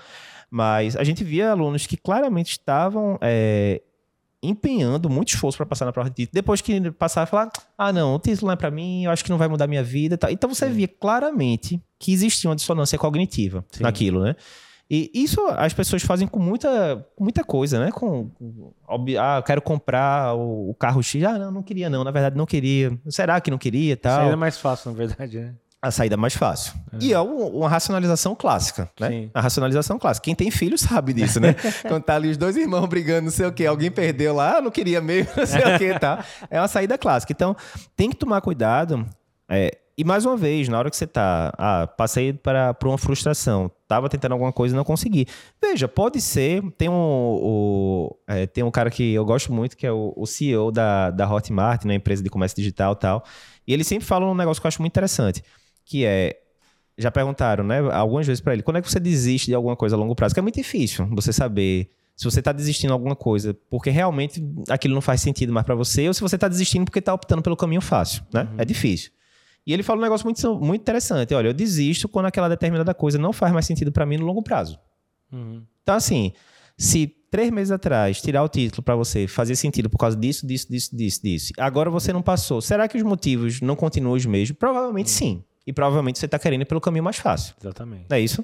Mas 0.52 0.96
a 0.96 1.04
gente 1.04 1.24
via 1.24 1.50
alunos 1.50 1.88
que 1.88 1.98
claramente 1.98 2.52
estavam 2.52 3.18
é, 3.22 3.82
empenhando 4.44 5.10
muito 5.10 5.30
esforço 5.30 5.58
para 5.58 5.66
passar 5.66 5.86
na 5.86 5.92
prova 5.92 6.12
de 6.12 6.16
título. 6.16 6.36
Depois 6.36 6.62
que 6.62 6.92
passar, 6.92 7.26
falar: 7.26 7.50
ah, 7.76 7.92
não, 7.92 8.14
o 8.14 8.20
título 8.20 8.50
não 8.50 8.54
é 8.54 8.56
para 8.56 8.70
mim, 8.70 9.06
eu 9.06 9.10
acho 9.10 9.24
que 9.24 9.32
não 9.32 9.40
vai 9.40 9.48
mudar 9.48 9.66
minha 9.66 9.84
vida. 9.84 10.16
Então 10.30 10.48
você 10.48 10.68
Sim. 10.68 10.74
via 10.74 10.88
claramente 10.88 11.82
que 11.98 12.14
existia 12.14 12.52
uma 12.52 12.56
dissonância 12.56 13.00
cognitiva 13.00 13.66
Sim. 13.72 13.82
naquilo, 13.82 14.24
né? 14.24 14.36
E 14.90 15.10
isso 15.14 15.42
as 15.58 15.74
pessoas 15.74 16.04
fazem 16.04 16.28
com 16.28 16.40
muita, 16.40 17.06
muita 17.20 17.44
coisa, 17.44 17.84
né? 17.84 17.92
Com, 17.92 18.30
ah, 19.20 19.38
eu 19.38 19.44
quero 19.44 19.62
comprar 19.62 20.36
o, 20.36 20.76
carro 20.76 21.02
X. 21.02 21.24
Ah, 21.24 21.40
não, 21.40 21.52
não 21.52 21.64
queria 21.64 21.90
não. 21.90 22.04
Na 22.04 22.12
verdade, 22.12 22.38
não 22.38 22.46
queria. 22.46 22.98
Será 23.10 23.42
que 23.42 23.50
não 23.50 23.58
queria 23.58 23.98
tal? 23.98 24.26
Isso 24.26 24.34
é 24.34 24.36
mais 24.36 24.58
fácil, 24.58 24.92
na 24.92 24.98
verdade, 24.98 25.40
né? 25.40 25.56
a 25.84 25.92
saída 25.92 26.16
mais 26.16 26.34
fácil. 26.34 26.74
É. 26.94 26.98
E 27.02 27.14
é 27.14 27.20
uma 27.20 27.68
racionalização 27.68 28.34
clássica, 28.34 28.90
né? 28.98 29.10
Sim. 29.10 29.32
A 29.34 29.42
racionalização 29.42 30.00
clássica. 30.00 30.24
Quem 30.24 30.34
tem 30.34 30.50
filho 30.50 30.78
sabe 30.78 31.12
disso, 31.12 31.42
né? 31.42 31.58
Quando 31.86 32.04
tá 32.04 32.16
ali 32.16 32.30
os 32.30 32.38
dois 32.38 32.56
irmãos 32.56 32.88
brigando, 32.88 33.24
não 33.24 33.32
sei 33.32 33.48
o 33.48 33.52
quê, 33.52 33.66
alguém 33.66 33.92
perdeu 33.92 34.34
lá, 34.34 34.60
ah, 34.60 34.62
não 34.62 34.72
queria 34.72 35.02
mesmo, 35.02 35.30
não 35.36 35.46
sei 35.46 35.60
o 35.60 35.78
quê, 35.78 36.00
tá? 36.00 36.24
É 36.50 36.58
uma 36.58 36.70
saída 36.70 36.98
clássica. 36.98 37.34
Então, 37.34 37.54
tem 37.98 38.10
que 38.10 38.16
tomar 38.16 38.40
cuidado. 38.40 39.06
É, 39.50 39.78
e 39.98 40.04
mais 40.04 40.26
uma 40.26 40.36
vez, 40.36 40.68
na 40.68 40.78
hora 40.80 40.90
que 40.90 40.98
você 40.98 41.06
tá, 41.06 41.54
ah, 41.58 41.88
passei 41.88 42.34
para 42.34 42.74
por 42.74 42.88
uma 42.88 42.98
frustração, 42.98 43.70
tava 43.88 44.10
tentando 44.10 44.32
alguma 44.32 44.52
coisa 44.52 44.76
e 44.76 44.78
não 44.78 44.84
consegui. 44.84 45.28
Veja, 45.62 45.88
pode 45.88 46.20
ser, 46.20 46.64
tem 46.78 46.90
um, 46.90 46.94
o, 46.94 48.18
é, 48.28 48.48
tem 48.48 48.64
um 48.64 48.72
cara 48.72 48.90
que 48.90 49.14
eu 49.14 49.24
gosto 49.24 49.54
muito, 49.54 49.78
que 49.78 49.86
é 49.86 49.92
o, 49.92 50.14
o 50.16 50.26
CEO 50.26 50.72
da, 50.72 51.12
da 51.12 51.32
Hotmart, 51.32 51.86
né, 51.86 51.96
empresa 51.96 52.24
de 52.24 52.30
comércio 52.30 52.56
digital 52.56 52.94
e 52.94 52.96
tal, 52.96 53.24
e 53.68 53.74
ele 53.74 53.84
sempre 53.84 54.06
fala 54.06 54.26
um 54.26 54.36
negócio 54.36 54.62
que 54.62 54.66
eu 54.66 54.70
acho 54.70 54.82
muito 54.82 54.94
interessante 54.94 55.44
que 55.86 56.06
é 56.06 56.40
já 56.96 57.10
perguntaram, 57.10 57.64
né, 57.64 57.80
algumas 57.92 58.28
vezes 58.28 58.40
para 58.40 58.54
ele, 58.54 58.62
quando 58.62 58.78
é 58.78 58.82
que 58.82 58.90
você 58.90 59.00
desiste 59.00 59.48
de 59.48 59.56
alguma 59.56 59.76
coisa 59.76 59.96
a 59.96 60.00
longo 60.00 60.14
prazo? 60.14 60.36
Que 60.36 60.40
é 60.40 60.44
muito 60.44 60.56
difícil 60.56 61.08
você 61.12 61.34
saber 61.34 61.90
se 62.16 62.24
você 62.24 62.38
está 62.38 62.52
desistindo 62.52 62.90
de 62.90 62.94
alguma 62.94 63.16
coisa 63.16 63.58
porque 63.68 63.90
realmente 63.90 64.44
aquilo 64.70 64.94
não 64.94 65.02
faz 65.02 65.20
sentido 65.20 65.52
mais 65.52 65.66
para 65.66 65.74
você 65.74 66.08
ou 66.08 66.14
se 66.14 66.22
você 66.22 66.36
está 66.36 66.48
desistindo 66.48 66.86
porque 66.86 67.00
está 67.00 67.12
optando 67.12 67.42
pelo 67.42 67.58
caminho 67.58 67.82
fácil, 67.82 68.24
né? 68.32 68.44
Uhum. 68.44 68.56
É 68.60 68.66
difícil. 68.66 69.12
E 69.66 69.74
ele 69.74 69.84
fala 69.84 70.00
um 70.00 70.04
negócio 70.04 70.26
muito, 70.26 70.60
muito 70.60 70.82
interessante. 70.82 71.34
Olha, 71.34 71.48
eu 71.48 71.54
desisto 71.54 72.10
quando 72.10 72.26
aquela 72.26 72.50
determinada 72.50 72.94
coisa 72.94 73.18
não 73.18 73.32
faz 73.32 73.54
mais 73.54 73.66
sentido 73.66 73.92
para 73.92 74.06
mim 74.06 74.18
no 74.18 74.26
longo 74.26 74.44
prazo. 74.44 74.78
Uhum. 75.32 75.64
Então, 75.82 75.96
assim, 75.96 76.34
se 76.78 77.08
três 77.32 77.50
meses 77.50 77.72
atrás 77.72 78.22
tirar 78.22 78.44
o 78.44 78.50
título 78.50 78.84
para 78.84 78.96
você 78.96 79.28
fazia 79.28 79.56
sentido 79.56 79.90
por 79.90 79.98
causa 79.98 80.18
disso, 80.18 80.46
disso, 80.46 80.68
disso, 80.70 80.96
disso, 80.96 81.22
disso, 81.24 81.54
agora 81.58 81.90
você 81.90 82.12
não 82.12 82.22
passou, 82.22 82.62
será 82.62 82.88
que 82.88 82.98
os 82.98 83.04
motivos 83.04 83.62
não 83.62 83.76
continuam 83.76 84.16
os 84.16 84.26
mesmos? 84.26 84.58
Provavelmente 84.58 85.08
uhum. 85.08 85.18
sim. 85.18 85.44
E 85.66 85.72
provavelmente 85.72 86.20
você 86.20 86.26
está 86.26 86.38
querendo 86.38 86.62
ir 86.62 86.66
pelo 86.66 86.82
caminho 86.82 87.04
mais 87.04 87.18
fácil. 87.18 87.56
Exatamente. 87.60 88.06
É 88.10 88.20
isso? 88.20 88.44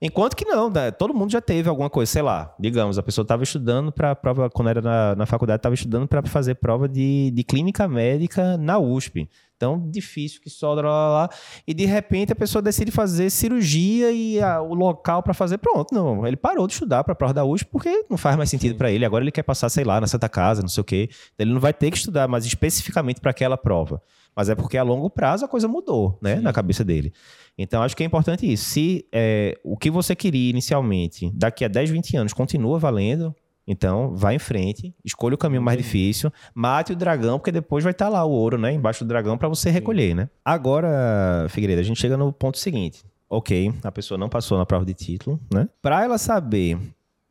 Enquanto 0.00 0.36
que 0.36 0.44
não, 0.44 0.68
né? 0.68 0.90
todo 0.90 1.14
mundo 1.14 1.32
já 1.32 1.40
teve 1.40 1.70
alguma 1.70 1.88
coisa, 1.88 2.10
sei 2.12 2.20
lá, 2.20 2.54
digamos, 2.60 2.98
a 2.98 3.02
pessoa 3.02 3.22
estava 3.22 3.42
estudando 3.42 3.90
para 3.90 4.14
prova, 4.14 4.50
quando 4.50 4.68
era 4.68 4.82
na, 4.82 5.16
na 5.16 5.24
faculdade, 5.26 5.58
estava 5.58 5.74
estudando 5.74 6.06
para 6.06 6.22
fazer 6.24 6.56
prova 6.56 6.86
de, 6.86 7.30
de 7.30 7.42
clínica 7.42 7.88
médica 7.88 8.58
na 8.58 8.78
USP. 8.78 9.26
Então, 9.56 9.90
difícil 9.90 10.42
que 10.42 10.50
só 10.50 10.74
lá, 10.74 10.82
lá, 10.82 11.08
lá, 11.08 11.30
e 11.66 11.72
de 11.72 11.86
repente 11.86 12.30
a 12.30 12.36
pessoa 12.36 12.60
decide 12.60 12.90
fazer 12.90 13.30
cirurgia 13.30 14.12
e 14.12 14.38
a, 14.38 14.60
o 14.60 14.74
local 14.74 15.22
para 15.22 15.32
fazer, 15.32 15.56
pronto, 15.56 15.94
não, 15.94 16.26
ele 16.26 16.36
parou 16.36 16.66
de 16.66 16.74
estudar 16.74 17.02
para 17.02 17.14
a 17.14 17.16
prova 17.16 17.32
da 17.32 17.42
USP 17.42 17.70
porque 17.70 18.04
não 18.10 18.18
faz 18.18 18.36
mais 18.36 18.50
sentido 18.50 18.76
para 18.76 18.90
ele, 18.90 19.06
agora 19.06 19.24
ele 19.24 19.32
quer 19.32 19.44
passar, 19.44 19.70
sei 19.70 19.82
lá, 19.82 19.98
na 19.98 20.06
Santa 20.06 20.28
Casa, 20.28 20.60
não 20.60 20.68
sei 20.68 20.82
o 20.82 20.84
quê. 20.84 21.08
Ele 21.38 21.54
não 21.54 21.60
vai 21.60 21.72
ter 21.72 21.90
que 21.90 21.96
estudar 21.96 22.28
mais 22.28 22.44
especificamente 22.44 23.18
para 23.18 23.30
aquela 23.30 23.56
prova. 23.56 24.02
Mas 24.36 24.50
é 24.50 24.54
porque 24.54 24.76
a 24.76 24.82
longo 24.82 25.08
prazo 25.08 25.46
a 25.46 25.48
coisa 25.48 25.66
mudou, 25.66 26.18
né, 26.20 26.36
Sim. 26.36 26.42
na 26.42 26.52
cabeça 26.52 26.84
dele. 26.84 27.12
Então, 27.56 27.82
acho 27.82 27.96
que 27.96 28.02
é 28.02 28.06
importante 28.06 28.50
isso. 28.50 28.64
Se 28.64 29.06
é, 29.10 29.58
o 29.64 29.76
que 29.76 29.90
você 29.90 30.14
queria 30.14 30.50
inicialmente, 30.50 31.30
daqui 31.34 31.64
a 31.64 31.68
10, 31.68 31.88
20 31.90 32.16
anos, 32.18 32.32
continua 32.34 32.78
valendo, 32.78 33.34
então 33.66 34.14
vá 34.14 34.34
em 34.34 34.38
frente, 34.38 34.94
escolha 35.02 35.34
o 35.34 35.38
caminho 35.38 35.62
mais 35.62 35.78
difícil, 35.78 36.30
mate 36.54 36.92
o 36.92 36.96
dragão, 36.96 37.38
porque 37.38 37.50
depois 37.50 37.82
vai 37.82 37.92
estar 37.92 38.06
tá 38.06 38.10
lá 38.10 38.24
o 38.24 38.30
ouro, 38.30 38.58
né, 38.58 38.72
embaixo 38.72 39.04
do 39.04 39.08
dragão 39.08 39.38
para 39.38 39.48
você 39.48 39.70
recolher, 39.70 40.10
Sim. 40.10 40.14
né? 40.14 40.30
Agora, 40.44 41.46
Figueiredo, 41.48 41.80
a 41.80 41.84
gente 41.84 42.00
chega 42.00 42.16
no 42.16 42.32
ponto 42.32 42.58
seguinte. 42.58 43.04
Ok, 43.28 43.72
a 43.82 43.90
pessoa 43.90 44.16
não 44.16 44.28
passou 44.28 44.56
na 44.56 44.64
prova 44.64 44.84
de 44.84 44.94
título, 44.94 45.40
né? 45.52 45.68
Para 45.82 46.04
ela 46.04 46.16
saber 46.16 46.78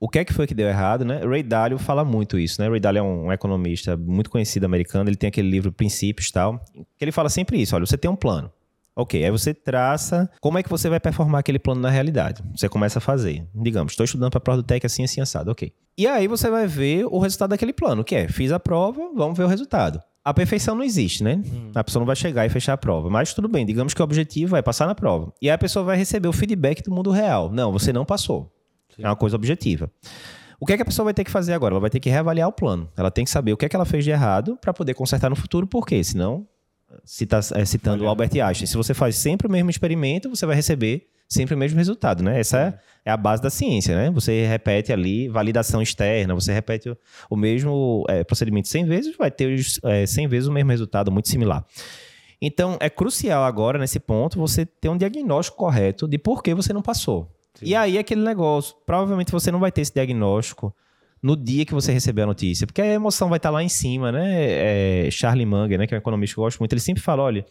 o 0.05 0.07
que 0.07 0.19
é 0.19 0.23
que 0.23 0.31
foi 0.31 0.45
que 0.45 0.53
deu 0.53 0.67
errado, 0.67 1.03
né? 1.03 1.19
Ray 1.25 1.41
Dalio 1.41 1.79
fala 1.79 2.05
muito 2.05 2.37
isso, 2.37 2.61
né? 2.61 2.69
Ray 2.69 2.79
Dalio 2.79 2.99
é 2.99 3.01
um, 3.01 3.31
economista 3.31 3.97
muito 3.97 4.29
conhecido 4.29 4.63
americano, 4.63 5.09
ele 5.09 5.15
tem 5.15 5.29
aquele 5.29 5.49
livro 5.49 5.71
Princípios 5.71 6.27
e 6.27 6.31
tal, 6.31 6.63
que 6.95 7.03
ele 7.03 7.11
fala 7.11 7.27
sempre 7.27 7.59
isso, 7.59 7.75
olha, 7.75 7.87
você 7.87 7.97
tem 7.97 8.09
um 8.09 8.15
plano. 8.15 8.51
Ok, 8.95 9.25
aí 9.25 9.31
você 9.31 9.51
traça 9.51 10.29
como 10.39 10.59
é 10.59 10.63
que 10.63 10.69
você 10.69 10.89
vai 10.89 10.99
performar 10.99 11.39
aquele 11.39 11.57
plano 11.57 11.81
na 11.81 11.89
realidade. 11.89 12.43
Você 12.55 12.69
começa 12.69 12.99
a 12.99 13.01
fazer. 13.01 13.47
Digamos, 13.53 13.93
estou 13.93 14.03
estudando 14.03 14.29
para 14.29 14.37
a 14.37 14.41
prova 14.41 14.61
do 14.61 14.65
TEC 14.65 14.85
assim, 14.85 15.03
assim, 15.03 15.19
assado. 15.19 15.49
Ok. 15.49 15.73
E 15.97 16.05
aí 16.05 16.27
você 16.27 16.51
vai 16.51 16.67
ver 16.67 17.05
o 17.05 17.17
resultado 17.17 17.49
daquele 17.49 17.73
plano, 17.73 18.03
que 18.03 18.15
é, 18.15 18.27
fiz 18.27 18.51
a 18.51 18.59
prova, 18.59 19.09
vamos 19.15 19.35
ver 19.35 19.45
o 19.45 19.47
resultado. 19.47 19.99
A 20.23 20.35
perfeição 20.35 20.75
não 20.75 20.83
existe, 20.83 21.23
né? 21.23 21.41
Hum. 21.45 21.71
A 21.73 21.83
pessoa 21.83 22.01
não 22.01 22.05
vai 22.05 22.15
chegar 22.15 22.45
e 22.45 22.49
fechar 22.49 22.73
a 22.73 22.77
prova. 22.77 23.09
Mas 23.09 23.33
tudo 23.33 23.47
bem, 23.47 23.65
digamos 23.65 23.95
que 23.95 24.01
o 24.01 24.03
objetivo 24.03 24.55
é 24.55 24.61
passar 24.61 24.85
na 24.85 24.93
prova. 24.93 25.33
E 25.41 25.49
aí 25.49 25.55
a 25.55 25.57
pessoa 25.57 25.83
vai 25.83 25.97
receber 25.97 26.27
o 26.27 26.33
feedback 26.33 26.83
do 26.83 26.91
mundo 26.91 27.09
real. 27.09 27.51
Não, 27.51 27.71
você 27.71 27.91
não 27.91 28.05
passou. 28.05 28.51
Sim. 28.95 29.03
É 29.03 29.08
uma 29.08 29.15
coisa 29.15 29.36
objetiva. 29.36 29.89
O 30.60 30.65
que 30.65 30.73
é 30.73 30.75
que 30.77 30.81
a 30.81 30.86
pessoa 30.86 31.03
vai 31.03 31.13
ter 31.13 31.23
que 31.23 31.31
fazer 31.31 31.53
agora? 31.53 31.73
Ela 31.73 31.81
vai 31.81 31.89
ter 31.89 31.99
que 31.99 32.10
reavaliar 32.10 32.47
o 32.47 32.51
plano. 32.51 32.89
Ela 32.95 33.12
tem 33.12 33.25
que 33.25 33.31
saber 33.31 33.53
o 33.53 33.58
que 33.58 33.65
é 33.65 33.69
que 33.69 33.75
ela 33.75 33.86
fez 33.86 34.03
de 34.03 34.12
errado 34.12 34.58
para 34.60 34.73
poder 34.73 34.93
consertar 34.93 35.29
no 35.29 35.36
futuro, 35.36 35.67
por 35.67 35.86
quê? 35.86 36.03
Senão, 36.03 36.47
cita, 37.03 37.39
é, 37.53 37.65
citando 37.65 38.03
o 38.03 38.08
Albert 38.08 38.31
Einstein, 38.34 38.65
se 38.65 38.77
você 38.77 38.93
faz 38.93 39.15
sempre 39.15 39.47
o 39.47 39.51
mesmo 39.51 39.69
experimento, 39.69 40.29
você 40.29 40.45
vai 40.45 40.55
receber 40.55 41.08
sempre 41.27 41.55
o 41.55 41.58
mesmo 41.58 41.77
resultado, 41.77 42.23
né? 42.23 42.39
Essa 42.39 42.79
é, 43.05 43.10
é 43.10 43.12
a 43.12 43.17
base 43.17 43.41
da 43.41 43.49
ciência, 43.49 43.95
né? 43.95 44.12
Você 44.12 44.45
repete 44.45 44.93
ali 44.93 45.27
validação 45.27 45.81
externa, 45.81 46.34
você 46.34 46.53
repete 46.53 46.89
o, 46.89 46.97
o 47.29 47.36
mesmo 47.36 48.05
é, 48.08 48.23
procedimento 48.23 48.67
100 48.67 48.86
vezes, 48.86 49.17
vai 49.17 49.31
ter 49.31 49.60
é, 49.84 50.05
100 50.05 50.27
vezes 50.27 50.47
o 50.47 50.51
mesmo 50.51 50.69
resultado, 50.69 51.12
muito 51.12 51.29
similar. 51.29 51.65
Então, 52.41 52.77
é 52.79 52.89
crucial 52.89 53.43
agora, 53.43 53.79
nesse 53.79 53.99
ponto, 53.99 54.38
você 54.38 54.65
ter 54.65 54.89
um 54.89 54.97
diagnóstico 54.97 55.58
correto 55.58 56.08
de 56.08 56.17
por 56.17 56.43
que 56.43 56.53
você 56.53 56.71
não 56.73 56.81
passou. 56.81 57.31
Sim. 57.55 57.65
E 57.65 57.75
aí, 57.75 57.97
aquele 57.97 58.21
negócio, 58.21 58.75
provavelmente 58.85 59.31
você 59.31 59.51
não 59.51 59.59
vai 59.59 59.71
ter 59.71 59.81
esse 59.81 59.93
diagnóstico 59.93 60.75
no 61.21 61.35
dia 61.35 61.65
que 61.65 61.73
você 61.73 61.91
receber 61.91 62.21
a 62.21 62.25
notícia, 62.27 62.67
porque 62.67 62.81
a 62.81 62.85
emoção 62.85 63.29
vai 63.29 63.37
estar 63.37 63.49
lá 63.49 63.63
em 63.63 63.69
cima, 63.69 64.11
né? 64.11 65.07
É, 65.07 65.09
Charlie 65.11 65.45
Munger, 65.45 65.79
né, 65.79 65.87
que 65.87 65.95
é 65.95 65.97
um 65.97 65.99
economista 65.99 66.35
que 66.35 66.39
eu 66.39 66.43
gosto 66.43 66.59
muito, 66.59 66.73
ele 66.73 66.81
sempre 66.81 67.01
fala, 67.01 67.23
olha, 67.23 67.45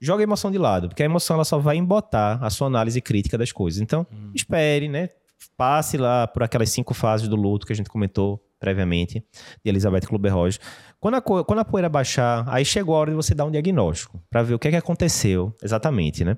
joga 0.00 0.22
a 0.22 0.24
emoção 0.24 0.50
de 0.50 0.58
lado, 0.58 0.88
porque 0.88 1.02
a 1.02 1.06
emoção 1.06 1.34
ela 1.34 1.44
só 1.44 1.58
vai 1.58 1.76
embotar 1.76 2.42
a 2.42 2.50
sua 2.50 2.66
análise 2.66 3.00
crítica 3.00 3.38
das 3.38 3.52
coisas. 3.52 3.80
Então, 3.80 4.04
hum. 4.12 4.32
espere, 4.34 4.88
né? 4.88 5.10
Passe 5.56 5.96
lá 5.96 6.26
por 6.26 6.42
aquelas 6.42 6.70
cinco 6.70 6.94
fases 6.94 7.28
do 7.28 7.36
luto 7.36 7.66
que 7.66 7.72
a 7.72 7.76
gente 7.76 7.90
comentou 7.90 8.42
previamente, 8.62 9.24
de 9.64 9.68
Elizabeth 9.68 10.02
Kluber-Roger. 10.02 10.60
Quando 11.00 11.16
a, 11.16 11.20
quando 11.20 11.58
a 11.58 11.64
poeira 11.64 11.88
baixar, 11.88 12.44
aí 12.46 12.64
chegou 12.64 12.94
a 12.94 12.98
hora 13.00 13.10
de 13.10 13.16
você 13.16 13.34
dar 13.34 13.44
um 13.44 13.50
diagnóstico, 13.50 14.22
para 14.30 14.40
ver 14.44 14.54
o 14.54 14.58
que 14.58 14.68
é 14.68 14.70
que 14.70 14.76
aconteceu 14.76 15.52
exatamente, 15.60 16.24
né? 16.24 16.36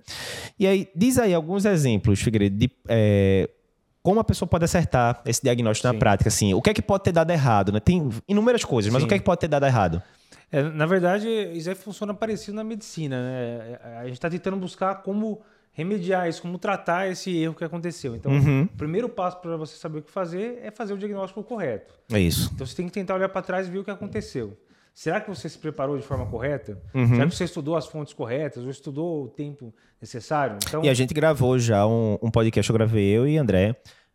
E 0.59 0.67
aí, 0.67 0.89
diz 0.97 1.19
aí 1.19 1.35
alguns 1.35 1.67
exemplos, 1.67 2.23
Figueiredo, 2.23 2.57
de 2.57 2.71
é, 2.89 3.51
como 4.03 4.21
a 4.21 4.25
pessoa 4.25 4.49
pode 4.49 4.65
acertar 4.65 5.21
esse 5.27 5.43
diagnóstico 5.43 5.87
Sim. 5.87 5.93
na 5.93 5.99
prática, 5.99 6.29
assim. 6.29 6.55
O 6.55 6.63
que 6.63 6.71
é 6.71 6.75
que 6.75 6.81
pode 6.81 7.05
ter 7.05 7.13
dado 7.13 7.31
errado, 7.31 7.71
né? 7.71 7.79
Tem 7.79 8.09
inúmeras 8.27 8.65
coisas, 8.65 8.91
mas 8.91 9.03
Sim. 9.03 9.07
o 9.07 9.09
que 9.09 9.15
é 9.15 9.19
que 9.19 9.25
pode 9.25 9.41
ter 9.41 9.49
dado 9.49 9.67
errado? 9.67 10.03
É, 10.51 10.63
na 10.63 10.87
verdade, 10.87 11.29
isso 11.53 11.69
aí 11.69 11.75
funciona 11.75 12.15
parecido 12.15 12.55
na 12.57 12.65
medicina, 12.65 13.21
né? 13.21 13.79
A 13.99 14.05
gente 14.05 14.15
está 14.15 14.31
tentando 14.31 14.57
buscar 14.57 15.03
como 15.03 15.43
remediar 15.75 16.29
isso, 16.29 16.41
como 16.41 16.57
tratar 16.57 17.11
esse 17.11 17.37
erro 17.37 17.55
que 17.55 17.65
aconteceu. 17.65 18.17
Então, 18.17 18.33
uhum. 18.33 18.63
o 18.63 18.77
primeiro 18.77 19.09
passo 19.09 19.39
para 19.41 19.57
você 19.57 19.77
saber 19.77 19.99
o 19.99 20.03
que 20.03 20.11
fazer 20.11 20.61
é 20.63 20.71
fazer 20.71 20.95
o 20.95 20.99
diagnóstico 20.99 21.43
correto. 21.43 21.95
É 22.11 22.19
isso. 22.19 22.51
Então, 22.55 22.67
você 22.67 22.75
tem 22.75 22.87
que 22.87 22.93
tentar 22.93 23.17
olhar 23.17 23.29
para 23.29 23.43
trás 23.43 23.67
e 23.67 23.71
ver 23.71 23.81
o 23.81 23.85
que 23.85 23.91
aconteceu. 23.91 24.57
Será 24.95 25.21
que 25.21 25.29
você 25.29 25.49
se 25.49 25.59
preparou 25.59 25.99
de 25.99 26.05
forma 26.05 26.25
correta? 26.27 26.81
Uhum. 26.95 27.09
Será 27.09 27.27
que 27.27 27.35
você 27.35 27.45
estudou 27.45 27.77
as 27.77 27.87
fontes 27.87 28.15
corretas? 28.15 28.63
Ou 28.63 28.71
estudou 28.71 29.25
o 29.25 29.29
tempo 29.29 29.75
necessário? 30.01 30.57
Então... 30.65 30.85
E 30.85 30.89
a 30.89 30.95
gente 30.95 31.13
gravou 31.13 31.59
já 31.59 31.85
um, 31.85 32.17
um 32.23 32.31
podcast, 32.31 32.71
eu 32.71 32.75
gravei 32.75 33.05
eu 33.05 33.27
e 33.27 33.37
André, 33.37 33.75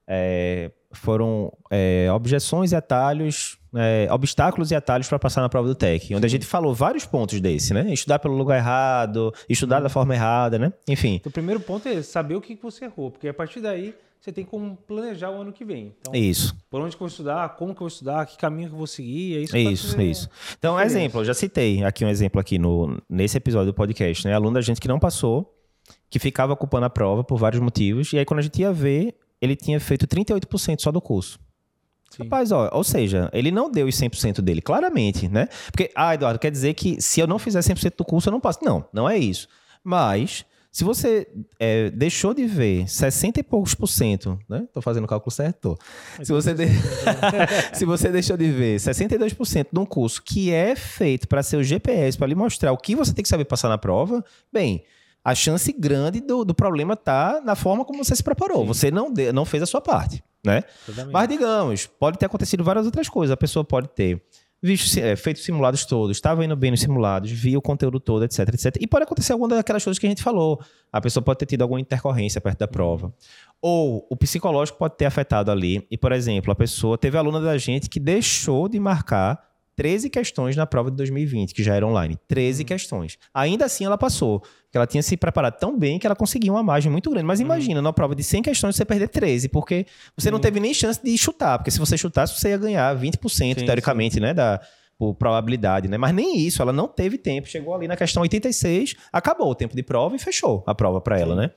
é, 0.09 0.71
foram 0.91 1.53
é, 1.69 2.11
objeções 2.11 2.71
e 2.71 2.75
atalhos, 2.75 3.59
é, 3.75 4.07
obstáculos 4.11 4.71
e 4.71 4.75
atalhos 4.75 5.07
para 5.07 5.19
passar 5.19 5.41
na 5.41 5.49
prova 5.49 5.67
do 5.67 5.75
TEC, 5.75 6.15
onde 6.15 6.25
a 6.25 6.29
gente 6.29 6.47
falou 6.47 6.73
vários 6.73 7.05
pontos 7.05 7.39
desse, 7.39 7.73
né? 7.73 7.93
Estudar 7.93 8.17
pelo 8.17 8.35
lugar 8.35 8.57
errado, 8.57 9.31
estudar 9.47 9.79
da 9.81 9.89
forma 9.89 10.15
errada, 10.15 10.57
né? 10.57 10.73
Enfim. 10.87 11.21
O 11.23 11.29
primeiro 11.29 11.59
ponto 11.59 11.87
é 11.87 12.01
saber 12.01 12.33
o 12.33 12.41
que 12.41 12.57
você 12.59 12.85
errou, 12.85 13.11
porque 13.11 13.27
a 13.27 13.33
partir 13.33 13.61
daí 13.61 13.93
você 14.19 14.33
tem 14.33 14.43
como 14.43 14.75
planejar 14.75 15.29
o 15.29 15.41
ano 15.41 15.53
que 15.53 15.63
vem. 15.63 15.95
Então, 16.01 16.13
isso. 16.13 16.55
Por 16.69 16.81
onde 16.81 16.89
que 16.89 17.01
eu 17.01 17.07
vou 17.07 17.07
estudar, 17.07 17.49
como 17.55 17.73
que 17.73 17.77
eu 17.77 17.85
vou 17.85 17.87
estudar, 17.87 18.25
que 18.25 18.35
caminho 18.35 18.67
que 18.67 18.73
eu 18.73 18.77
vou 18.77 18.87
seguir, 18.87 19.37
é 19.37 19.41
isso. 19.41 19.57
Isso, 19.57 20.01
isso. 20.01 20.29
Então, 20.57 20.75
um 20.75 20.79
exemplo, 20.79 21.21
eu 21.21 21.25
já 21.25 21.33
citei 21.35 21.83
aqui 21.83 22.03
um 22.03 22.09
exemplo 22.09 22.41
aqui 22.41 22.57
no, 22.57 22.99
nesse 23.07 23.37
episódio 23.37 23.67
do 23.67 23.75
podcast, 23.75 24.27
né? 24.27 24.33
Aluno 24.33 24.55
da 24.55 24.61
gente 24.61 24.81
que 24.81 24.87
não 24.87 24.99
passou, 24.99 25.55
que 26.09 26.19
ficava 26.19 26.51
ocupando 26.51 26.85
a 26.85 26.89
prova 26.89 27.23
por 27.23 27.37
vários 27.37 27.61
motivos, 27.61 28.11
e 28.11 28.17
aí 28.17 28.25
quando 28.25 28.39
a 28.39 28.43
gente 28.43 28.59
ia 28.59 28.73
ver, 28.73 29.15
ele 29.41 29.55
tinha 29.55 29.79
feito 29.79 30.07
38% 30.07 30.81
só 30.81 30.91
do 30.91 31.01
curso. 31.01 31.39
Sim. 32.09 32.23
Rapaz, 32.23 32.51
ó, 32.51 32.69
ou 32.73 32.83
seja, 32.83 33.29
ele 33.31 33.51
não 33.51 33.69
deu 33.69 33.87
os 33.87 33.95
100% 33.95 34.41
dele, 34.41 34.61
claramente, 34.61 35.27
né? 35.27 35.47
Porque, 35.71 35.91
ah, 35.95 36.13
Eduardo, 36.15 36.39
quer 36.39 36.51
dizer 36.51 36.73
que 36.73 36.99
se 37.01 37.19
eu 37.19 37.27
não 37.27 37.37
fizer 37.37 37.59
100% 37.59 37.93
do 37.97 38.05
curso, 38.05 38.29
eu 38.29 38.31
não 38.31 38.39
passo. 38.39 38.59
Não, 38.63 38.83
não 38.91 39.07
é 39.07 39.17
isso. 39.17 39.47
Mas, 39.83 40.43
se 40.71 40.83
você 40.83 41.27
é, 41.59 41.89
deixou 41.91 42.33
de 42.33 42.45
ver 42.45 42.89
60 42.89 43.39
e 43.39 43.43
poucos 43.43 43.75
por 43.75 43.87
cento, 43.87 44.39
né? 44.49 44.67
Tô 44.73 44.81
fazendo 44.81 45.03
o 45.03 45.07
cálculo 45.07 45.31
certo? 45.31 45.59
Tô. 45.59 46.23
Se 46.23 46.31
você, 46.31 46.53
de... 46.53 46.65
se 47.73 47.85
você 47.85 48.09
deixou 48.09 48.35
de 48.35 48.51
ver 48.51 48.77
62% 48.77 49.67
de 49.71 49.79
um 49.79 49.85
curso 49.85 50.21
que 50.23 50.51
é 50.51 50.75
feito 50.75 51.27
para 51.27 51.43
ser 51.43 51.57
o 51.57 51.63
GPS, 51.63 52.17
para 52.17 52.27
lhe 52.27 52.35
mostrar 52.35 52.71
o 52.71 52.77
que 52.77 52.95
você 52.95 53.13
tem 53.13 53.23
que 53.23 53.29
saber 53.29 53.45
passar 53.45 53.69
na 53.69 53.77
prova, 53.77 54.23
bem, 54.51 54.83
a 55.23 55.35
chance 55.35 55.71
grande 55.71 56.21
do, 56.21 56.43
do 56.43 56.53
problema 56.53 56.95
tá 56.95 57.41
na 57.43 57.55
forma 57.55 57.83
como 57.83 58.03
você 58.03 58.15
se 58.15 58.23
preparou. 58.23 58.61
Sim. 58.61 58.67
Você 58.67 58.91
não, 58.91 59.11
de, 59.11 59.31
não 59.31 59.45
fez 59.45 59.63
a 59.63 59.65
sua 59.65 59.81
parte, 59.81 60.23
né? 60.45 60.63
Mas 61.11 61.27
digamos, 61.27 61.85
pode 61.85 62.17
ter 62.17 62.25
acontecido 62.25 62.63
várias 62.63 62.85
outras 62.85 63.09
coisas. 63.09 63.33
A 63.33 63.37
pessoa 63.37 63.63
pode 63.63 63.89
ter 63.89 64.21
visto, 64.61 64.97
é, 64.99 65.15
feito 65.15 65.39
simulados 65.39 65.85
todos, 65.85 66.17
estava 66.17 66.43
indo 66.43 66.55
bem 66.55 66.71
nos 66.71 66.81
simulados, 66.81 67.31
viu 67.31 67.59
o 67.59 67.61
conteúdo 67.61 67.99
todo, 67.99 68.23
etc, 68.25 68.39
etc. 68.53 68.77
E 68.79 68.87
pode 68.87 69.03
acontecer 69.03 69.33
alguma 69.33 69.55
daquelas 69.55 69.83
coisas 69.83 69.97
que 69.97 70.05
a 70.05 70.09
gente 70.09 70.23
falou. 70.23 70.59
A 70.91 70.99
pessoa 70.99 71.23
pode 71.23 71.39
ter 71.39 71.45
tido 71.45 71.61
alguma 71.61 71.79
intercorrência 71.79 72.41
perto 72.41 72.59
da 72.59 72.67
prova. 72.67 73.13
Ou 73.61 74.05
o 74.09 74.15
psicológico 74.15 74.77
pode 74.77 74.95
ter 74.97 75.05
afetado 75.05 75.51
ali. 75.51 75.85
E, 75.89 75.97
por 75.97 76.11
exemplo, 76.11 76.51
a 76.51 76.55
pessoa 76.55 76.97
teve 76.97 77.17
aluna 77.17 77.41
da 77.41 77.57
gente 77.57 77.89
que 77.89 77.99
deixou 77.99 78.67
de 78.67 78.79
marcar 78.79 79.48
13 79.79 80.09
questões 80.09 80.57
na 80.57 80.65
prova 80.65 80.91
de 80.91 80.97
2020, 80.97 81.53
que 81.53 81.63
já 81.63 81.73
era 81.73 81.87
online. 81.87 82.17
13 82.27 82.63
uhum. 82.63 82.67
questões. 82.67 83.17
Ainda 83.33 83.63
assim, 83.63 83.85
ela 83.85 83.97
passou. 83.97 84.41
Porque 84.41 84.75
ela 84.77 84.85
tinha 84.85 85.01
se 85.01 85.15
preparado 85.15 85.57
tão 85.57 85.79
bem 85.79 85.97
que 85.97 86.05
ela 86.05 86.17
conseguiu 86.17 86.53
uma 86.55 86.61
margem 86.61 86.91
muito 86.91 87.09
grande. 87.09 87.25
Mas 87.25 87.39
uhum. 87.39 87.45
imagina, 87.45 87.81
numa 87.81 87.93
prova 87.93 88.13
de 88.13 88.21
100 88.21 88.41
questões, 88.41 88.75
você 88.75 88.83
perder 88.83 89.07
13, 89.07 89.47
porque 89.47 89.85
você 90.17 90.27
uhum. 90.27 90.33
não 90.33 90.39
teve 90.41 90.59
nem 90.59 90.73
chance 90.73 91.01
de 91.01 91.17
chutar. 91.17 91.57
Porque 91.57 91.71
se 91.71 91.79
você 91.79 91.97
chutasse, 91.97 92.37
você 92.37 92.49
ia 92.49 92.57
ganhar 92.57 92.93
20%, 92.93 93.29
sim, 93.29 93.53
teoricamente, 93.65 94.15
sim. 94.15 94.19
né? 94.19 94.33
Da, 94.33 94.59
por 94.97 95.15
probabilidade, 95.15 95.87
né? 95.87 95.97
Mas 95.97 96.13
nem 96.13 96.37
isso, 96.39 96.61
ela 96.61 96.73
não 96.73 96.85
teve 96.85 97.17
tempo. 97.17 97.47
Chegou 97.47 97.73
ali 97.73 97.87
na 97.87 97.95
questão 97.95 98.21
86, 98.21 98.97
acabou 99.13 99.49
o 99.49 99.55
tempo 99.55 99.77
de 99.77 99.81
prova 99.81 100.13
e 100.13 100.19
fechou 100.19 100.61
a 100.67 100.75
prova 100.75 100.99
para 100.99 101.17
ela, 101.17 101.37
né? 101.37 101.51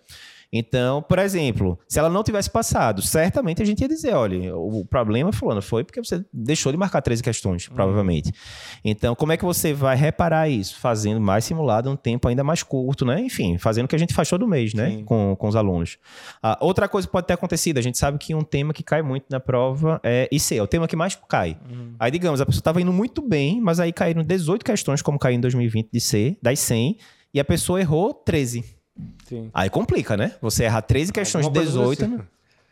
Então, 0.53 1.01
por 1.01 1.19
exemplo, 1.19 1.79
se 1.88 1.99
ela 1.99 2.11
não 2.11 2.23
tivesse 2.23 2.51
passado, 2.51 3.01
certamente 3.01 3.62
a 3.62 3.65
gente 3.65 3.81
ia 3.81 3.88
dizer, 3.88 4.12
olha, 4.15 4.55
o 4.55 4.85
problema, 4.85 5.33
fulano, 5.33 5.62
foi 5.62 5.83
porque 5.83 6.03
você 6.03 6.23
deixou 6.31 6.71
de 6.71 6.77
marcar 6.77 7.01
13 7.01 7.23
questões, 7.23 7.69
uhum. 7.69 7.75
provavelmente. 7.75 8.31
Então, 8.85 9.15
como 9.15 9.33
é 9.33 9.37
que 9.38 9.45
você 9.45 9.73
vai 9.73 9.97
reparar 9.97 10.51
isso? 10.51 10.79
Fazendo 10.79 11.21
mais 11.21 11.47
simulado 11.47 11.91
um 11.91 11.97
tempo 11.97 12.29
ainda 12.29 12.45
mais 12.45 12.62
curto, 12.62 13.07
né? 13.07 13.21
Enfim, 13.21 13.57
fazendo 13.57 13.87
o 13.87 13.88
que 13.88 13.97
a 13.97 13.99
gente 13.99 14.12
faz 14.12 14.29
todo 14.29 14.47
mês, 14.47 14.75
né? 14.75 15.03
Com, 15.07 15.35
com 15.38 15.49
os 15.49 15.57
alunos. 15.57 15.97
Ah, 16.43 16.59
outra 16.61 16.87
coisa 16.87 17.09
que 17.09 17.12
pode 17.12 17.27
ter 17.27 17.33
acontecido, 17.33 17.79
a 17.79 17.83
gente 17.83 17.97
sabe 17.97 18.19
que 18.19 18.35
um 18.35 18.43
tema 18.43 18.75
que 18.75 18.83
cai 18.83 19.01
muito 19.01 19.25
na 19.31 19.41
prova 19.41 20.01
é 20.03 20.29
IC, 20.31 20.59
é 20.59 20.62
o 20.62 20.67
tema 20.67 20.87
que 20.87 20.95
mais 20.95 21.15
cai. 21.29 21.57
Uhum. 21.71 21.95
Aí, 21.99 22.11
digamos, 22.11 22.43
a 22.43 22.47
pessoa 22.47 22.61
estava 22.61 22.81
indo 22.81 22.93
muito 22.93 23.23
bem, 23.23 23.59
mas 23.59 23.81
aí 23.81 23.93
caíram 23.93 24.23
18 24.23 24.62
questões, 24.65 25.01
como 25.01 25.19
caiu 25.19 25.37
em 25.37 25.41
2020 25.41 25.88
de 25.91 26.01
C, 26.01 26.37
das 26.43 26.59
100, 26.61 26.99
e 27.33 27.41
a 27.41 27.45
pessoa 27.45 27.81
errou 27.81 28.12
13. 28.12 28.82
Sim. 29.26 29.50
Aí 29.55 29.70
complica, 29.70 30.16
né? 30.16 30.35
Você 30.40 30.64
erra 30.64 30.83
13 30.83 31.12
questões 31.12 31.46
de 31.46 31.52
18. 31.52 32.07
Né? 32.07 32.20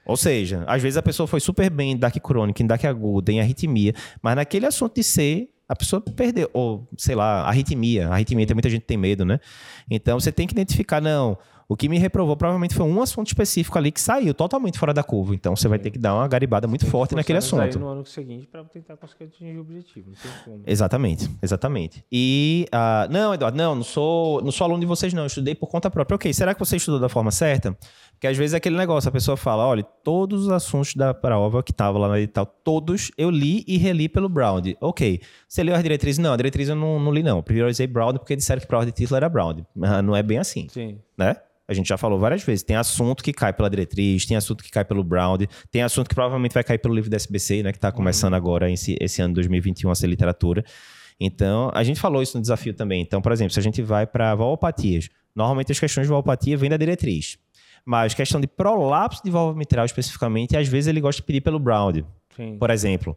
Ou 0.04 0.16
seja, 0.16 0.64
às 0.66 0.82
vezes 0.82 0.96
a 0.96 1.02
pessoa 1.02 1.26
foi 1.26 1.40
super 1.40 1.70
bem 1.70 1.92
em 1.92 1.96
DAC 1.96 2.20
crônica, 2.20 2.62
em 2.62 2.66
DAC 2.66 2.86
aguda, 2.86 3.30
em 3.32 3.40
arritmia, 3.40 3.94
mas 4.22 4.36
naquele 4.36 4.66
assunto 4.66 4.94
de 4.94 5.04
C, 5.04 5.48
a 5.68 5.76
pessoa 5.76 6.00
perdeu, 6.00 6.50
ou 6.52 6.88
sei 6.98 7.14
lá, 7.14 7.42
arritmia. 7.42 8.08
Arritmia, 8.08 8.46
tem 8.46 8.54
muita 8.54 8.68
gente 8.68 8.80
que 8.80 8.88
tem 8.88 8.96
medo, 8.96 9.24
né? 9.24 9.38
Então 9.88 10.18
você 10.18 10.32
tem 10.32 10.46
que 10.46 10.52
identificar, 10.52 11.00
não, 11.00 11.38
o 11.70 11.76
que 11.76 11.88
me 11.88 11.98
reprovou 12.00 12.36
provavelmente 12.36 12.74
foi 12.74 12.84
um 12.84 13.00
assunto 13.00 13.28
específico 13.28 13.78
ali 13.78 13.92
que 13.92 14.00
saiu 14.00 14.34
totalmente 14.34 14.76
fora 14.76 14.92
da 14.92 15.04
curva. 15.04 15.36
Então 15.36 15.54
você 15.54 15.68
vai 15.68 15.78
ter 15.78 15.92
que 15.92 16.00
dar 16.00 16.16
uma 16.16 16.26
garibada 16.26 16.66
muito 16.66 16.84
forte 16.84 17.14
naquele 17.14 17.38
assunto. 17.38 17.78
No 17.78 17.86
ano 17.86 18.04
seguinte 18.04 18.44
para 18.44 18.64
tentar 18.64 18.96
conseguir 18.96 19.26
atingir 19.26 19.56
o 19.56 19.60
objetivo. 19.60 20.10
Exatamente, 20.66 21.30
exatamente. 21.40 22.04
E 22.10 22.66
uh, 22.74 23.12
não, 23.12 23.32
Eduardo, 23.32 23.56
não, 23.56 23.76
não 23.76 23.84
sou, 23.84 24.42
não 24.42 24.50
sou 24.50 24.64
aluno 24.64 24.80
de 24.80 24.86
vocês 24.86 25.14
não. 25.14 25.22
Eu 25.22 25.26
estudei 25.28 25.54
por 25.54 25.68
conta 25.68 25.88
própria. 25.88 26.16
Ok, 26.16 26.34
será 26.34 26.54
que 26.54 26.58
você 26.58 26.74
estudou 26.74 26.98
da 26.98 27.08
forma 27.08 27.30
certa? 27.30 27.78
Porque 28.14 28.26
às 28.26 28.36
vezes 28.36 28.54
é 28.54 28.56
aquele 28.56 28.76
negócio, 28.76 29.08
a 29.08 29.12
pessoa 29.12 29.36
fala, 29.36 29.64
olha, 29.64 29.84
todos 29.84 30.46
os 30.46 30.48
assuntos 30.50 30.96
da 30.96 31.14
prova 31.14 31.62
que 31.62 31.70
estavam 31.70 32.00
lá 32.00 32.08
no 32.08 32.16
edital, 32.16 32.46
todos 32.46 33.12
eu 33.16 33.30
li 33.30 33.64
e 33.68 33.78
reli 33.78 34.08
pelo 34.08 34.28
Brown. 34.28 34.60
Ok. 34.80 35.20
Você 35.46 35.62
leu 35.62 35.76
as 35.76 35.82
diretrizes? 35.84 36.18
Não, 36.18 36.32
a 36.32 36.36
diretriz 36.36 36.68
eu 36.68 36.74
não, 36.74 36.98
não 36.98 37.12
li 37.12 37.22
não. 37.22 37.40
Priorizei 37.44 37.86
Brown 37.86 38.14
porque 38.14 38.34
disseram 38.34 38.60
que 38.60 38.66
prova 38.66 38.84
de 38.86 38.90
título 38.90 39.16
era 39.16 39.28
Brown. 39.28 39.64
Não 40.02 40.16
é 40.16 40.22
bem 40.24 40.38
assim. 40.38 40.66
Sim. 40.68 40.98
Né? 41.16 41.36
A 41.70 41.72
gente 41.72 41.88
já 41.88 41.96
falou 41.96 42.18
várias 42.18 42.42
vezes. 42.42 42.64
Tem 42.64 42.74
assunto 42.74 43.22
que 43.22 43.32
cai 43.32 43.52
pela 43.52 43.70
diretriz, 43.70 44.26
tem 44.26 44.36
assunto 44.36 44.64
que 44.64 44.70
cai 44.72 44.84
pelo 44.84 45.04
Brown, 45.04 45.38
tem 45.70 45.82
assunto 45.82 46.08
que 46.08 46.14
provavelmente 46.16 46.52
vai 46.52 46.64
cair 46.64 46.78
pelo 46.78 46.92
livro 46.92 47.08
da 47.08 47.16
SBC, 47.16 47.62
né? 47.62 47.70
Que 47.70 47.78
está 47.78 47.92
começando 47.92 48.32
uhum. 48.32 48.38
agora 48.38 48.68
esse, 48.68 48.96
esse 49.00 49.22
ano 49.22 49.34
2021 49.34 49.88
a 49.88 49.94
ser 49.94 50.08
literatura. 50.08 50.64
Então, 51.20 51.70
a 51.72 51.84
gente 51.84 52.00
falou 52.00 52.20
isso 52.20 52.36
no 52.36 52.42
desafio 52.42 52.74
também. 52.74 53.00
Então, 53.00 53.22
por 53.22 53.30
exemplo, 53.30 53.52
se 53.52 53.60
a 53.60 53.62
gente 53.62 53.80
vai 53.82 54.04
para 54.04 54.34
valopatias, 54.34 55.08
normalmente 55.32 55.70
as 55.70 55.78
questões 55.78 56.08
de 56.08 56.10
valopatia 56.10 56.56
vêm 56.56 56.68
da 56.68 56.76
diretriz. 56.76 57.38
Mas 57.84 58.14
questão 58.14 58.40
de 58.40 58.48
prolapso 58.48 59.22
de 59.22 59.30
válvula 59.30 59.56
mitral 59.56 59.84
especificamente, 59.84 60.56
às 60.56 60.66
vezes 60.66 60.88
ele 60.88 61.00
gosta 61.00 61.22
de 61.22 61.26
pedir 61.26 61.40
pelo 61.40 61.60
Brown. 61.60 62.02
Por 62.58 62.70
exemplo. 62.70 63.16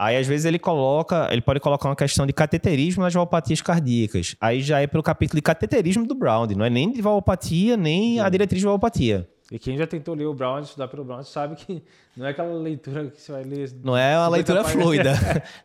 Aí, 0.00 0.16
às 0.16 0.26
vezes, 0.26 0.46
ele 0.46 0.58
coloca, 0.58 1.28
ele 1.30 1.42
pode 1.42 1.60
colocar 1.60 1.86
uma 1.86 1.94
questão 1.94 2.26
de 2.26 2.32
cateterismo 2.32 3.02
nas 3.02 3.12
valopatias 3.12 3.60
cardíacas. 3.60 4.34
Aí 4.40 4.62
já 4.62 4.80
é 4.80 4.86
pelo 4.86 5.02
capítulo 5.02 5.36
de 5.36 5.42
cateterismo 5.42 6.06
do 6.06 6.14
Brown, 6.14 6.46
não 6.56 6.64
é 6.64 6.70
nem 6.70 6.90
de 6.90 7.02
valopatia, 7.02 7.76
nem 7.76 8.14
Sim. 8.14 8.20
a 8.20 8.30
diretriz 8.30 8.60
de 8.60 8.64
valopatia. 8.64 9.28
E 9.52 9.58
quem 9.58 9.76
já 9.76 9.86
tentou 9.86 10.14
ler 10.14 10.24
o 10.24 10.32
Brown, 10.32 10.60
estudar 10.60 10.88
pelo 10.88 11.04
Brown, 11.04 11.22
sabe 11.22 11.54
que 11.54 11.82
não 12.16 12.24
é 12.24 12.30
aquela 12.30 12.54
leitura 12.54 13.10
que 13.10 13.20
você 13.20 13.30
vai 13.30 13.44
ler. 13.44 13.68
Não 13.84 13.94
é 13.94 14.16
uma 14.16 14.28
leitura 14.28 14.64
fluida. 14.64 15.12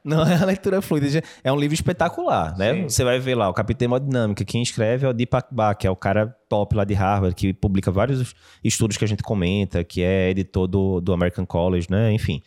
não 0.03 0.21
é 0.23 0.35
uma 0.35 0.45
leitura 0.47 0.81
fluida. 0.81 1.23
É 1.41 1.53
um 1.53 1.57
livro 1.57 1.73
espetacular, 1.73 2.57
né? 2.57 2.73
Sim. 2.73 2.89
Você 2.89 3.05
vai 3.05 3.19
ver 3.19 3.35
lá, 3.35 3.47
o 3.47 3.53
capítulo 3.53 3.79
de 3.79 3.85
hemodinâmica. 3.85 4.43
Quem 4.43 4.61
escreve 4.61 5.05
é 5.05 5.09
o 5.09 5.13
Deepak 5.13 5.47
Bach, 5.49 5.77
que 5.77 5.87
é 5.87 5.89
o 5.89 5.95
cara 5.95 6.35
top 6.49 6.75
lá 6.75 6.83
de 6.83 6.93
Harvard, 6.93 7.33
que 7.35 7.53
publica 7.53 7.89
vários 7.89 8.35
estudos 8.61 8.97
que 8.97 9.05
a 9.05 9.07
gente 9.07 9.23
comenta, 9.23 9.81
que 9.81 10.01
é 10.01 10.29
editor 10.29 10.67
do, 10.67 10.99
do 10.99 11.13
American 11.13 11.45
College, 11.45 11.87
né? 11.89 12.11
Enfim. 12.11 12.41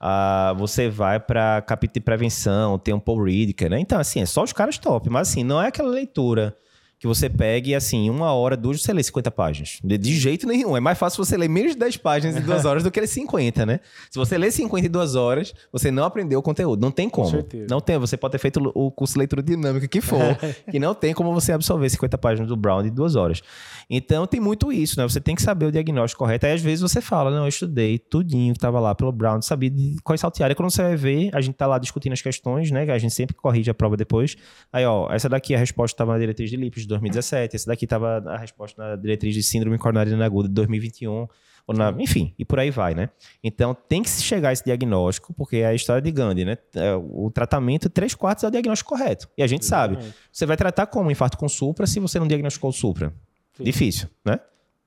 Uh, 0.00 0.54
você 0.56 0.88
vai 0.88 1.18
para 1.18 1.60
capítulo 1.62 1.94
de 1.94 2.00
prevenção, 2.00 2.78
tem 2.78 2.94
um 2.94 3.00
Paul 3.00 3.24
Ridker, 3.24 3.68
né? 3.68 3.80
Então, 3.80 3.98
assim, 3.98 4.20
é 4.20 4.26
só 4.26 4.44
os 4.44 4.52
caras 4.52 4.78
top. 4.78 5.10
Mas, 5.10 5.28
assim, 5.28 5.42
não 5.42 5.60
é 5.60 5.68
aquela 5.68 5.88
leitura 5.88 6.56
que 6.98 7.06
você 7.06 7.30
pegue, 7.30 7.76
assim, 7.76 8.10
uma 8.10 8.32
hora, 8.32 8.56
duas, 8.56 8.82
você 8.82 8.92
lê 8.92 9.02
50 9.02 9.30
páginas. 9.30 9.78
De, 9.84 9.96
de, 9.96 10.18
jeito 10.18 10.48
nenhum. 10.48 10.76
É 10.76 10.80
mais 10.80 10.98
fácil 10.98 11.24
você 11.24 11.36
ler 11.36 11.48
menos 11.48 11.72
de 11.72 11.78
10 11.78 11.96
páginas 11.98 12.36
em 12.36 12.40
duas 12.40 12.64
horas 12.66 12.82
do 12.82 12.90
que 12.90 12.98
ler 12.98 13.06
50, 13.06 13.64
né? 13.64 13.80
Se 14.10 14.18
você 14.18 14.36
lê 14.36 14.50
50 14.50 14.86
em 14.86 14.90
duas 14.90 15.14
horas, 15.14 15.54
você 15.72 15.92
não 15.92 16.02
aprendeu 16.02 16.40
o 16.40 16.42
conteúdo. 16.42 16.80
Não 16.80 16.90
tem 16.90 17.08
como. 17.08 17.26
Com 17.26 17.36
certeza. 17.36 17.66
Não 17.70 17.80
tem. 17.80 17.96
Você 17.98 18.16
pode 18.16 18.32
ter 18.32 18.38
feito 18.38 18.72
o 18.74 18.90
curso 18.90 19.14
de 19.14 19.18
leitura 19.20 19.42
dinâmica 19.42 19.86
que 19.86 20.00
for, 20.00 20.36
que 20.70 20.80
não 20.80 20.92
tem 20.92 21.14
como 21.14 21.32
você 21.32 21.52
absorver 21.52 21.88
50 21.88 22.18
páginas 22.18 22.48
do 22.48 22.56
Brown 22.56 22.84
em 22.84 22.90
duas 22.90 23.14
horas. 23.14 23.42
Então, 23.90 24.26
tem 24.26 24.38
muito 24.38 24.70
isso, 24.70 25.00
né? 25.00 25.08
Você 25.08 25.20
tem 25.20 25.34
que 25.34 25.40
saber 25.40 25.66
o 25.66 25.72
diagnóstico 25.72 26.22
correto. 26.22 26.44
Aí, 26.44 26.52
às 26.52 26.60
vezes, 26.60 26.82
você 26.82 27.00
fala, 27.00 27.30
não, 27.30 27.44
eu 27.44 27.48
estudei 27.48 27.98
tudinho 27.98 28.52
que 28.52 28.58
estava 28.58 28.78
lá 28.78 28.94
pelo 28.94 29.10
Brown, 29.10 29.40
sabia 29.40 29.70
de 29.70 29.96
quais 30.04 30.20
saltear. 30.20 30.50
E 30.50 30.54
quando 30.54 30.70
você 30.70 30.82
vai 30.82 30.96
ver, 30.96 31.30
a 31.34 31.40
gente 31.40 31.54
tá 31.54 31.66
lá 31.66 31.78
discutindo 31.78 32.12
as 32.12 32.20
questões, 32.20 32.70
né? 32.70 32.82
A 32.90 32.98
gente 32.98 33.14
sempre 33.14 33.34
corrige 33.34 33.70
a 33.70 33.74
prova 33.74 33.96
depois. 33.96 34.36
Aí, 34.70 34.84
ó, 34.84 35.10
essa 35.10 35.28
daqui 35.28 35.54
a 35.54 35.58
resposta 35.58 35.94
estava 35.94 36.12
na 36.12 36.18
diretriz 36.18 36.50
de 36.50 36.56
Lips 36.56 36.82
de 36.82 36.88
2017, 36.88 37.56
essa 37.56 37.66
daqui 37.66 37.86
estava 37.86 38.18
a 38.26 38.36
resposta 38.36 38.82
na 38.82 38.96
diretriz 38.96 39.34
de 39.34 39.42
síndrome 39.42 39.78
coronariana 39.78 40.24
aguda 40.24 40.48
de 40.48 40.54
2021. 40.54 41.26
Ou 41.66 41.74
na, 41.74 41.94
enfim, 41.98 42.34
e 42.38 42.46
por 42.46 42.58
aí 42.58 42.70
vai, 42.70 42.94
né? 42.94 43.10
Então 43.44 43.74
tem 43.74 44.02
que 44.02 44.08
chegar 44.08 44.48
a 44.48 44.52
esse 44.52 44.64
diagnóstico, 44.64 45.34
porque 45.34 45.58
é 45.58 45.66
a 45.66 45.74
história 45.74 46.00
de 46.00 46.10
Gandhi, 46.10 46.44
né? 46.46 46.56
É, 46.74 46.94
o 46.94 47.30
tratamento, 47.30 47.90
três 47.90 48.14
quartos 48.14 48.42
é 48.42 48.48
o 48.48 48.50
diagnóstico 48.50 48.88
correto. 48.88 49.28
E 49.36 49.42
a 49.42 49.46
gente 49.46 49.64
Exatamente. 49.64 50.02
sabe. 50.02 50.14
Você 50.32 50.46
vai 50.46 50.56
tratar 50.56 50.86
como 50.86 51.10
infarto 51.10 51.36
com 51.36 51.46
supra 51.46 51.86
se 51.86 52.00
você 52.00 52.18
não 52.18 52.26
diagnosticou 52.26 52.70
o 52.70 52.72
supra? 52.72 53.12
Difícil, 53.64 54.08
né? 54.24 54.38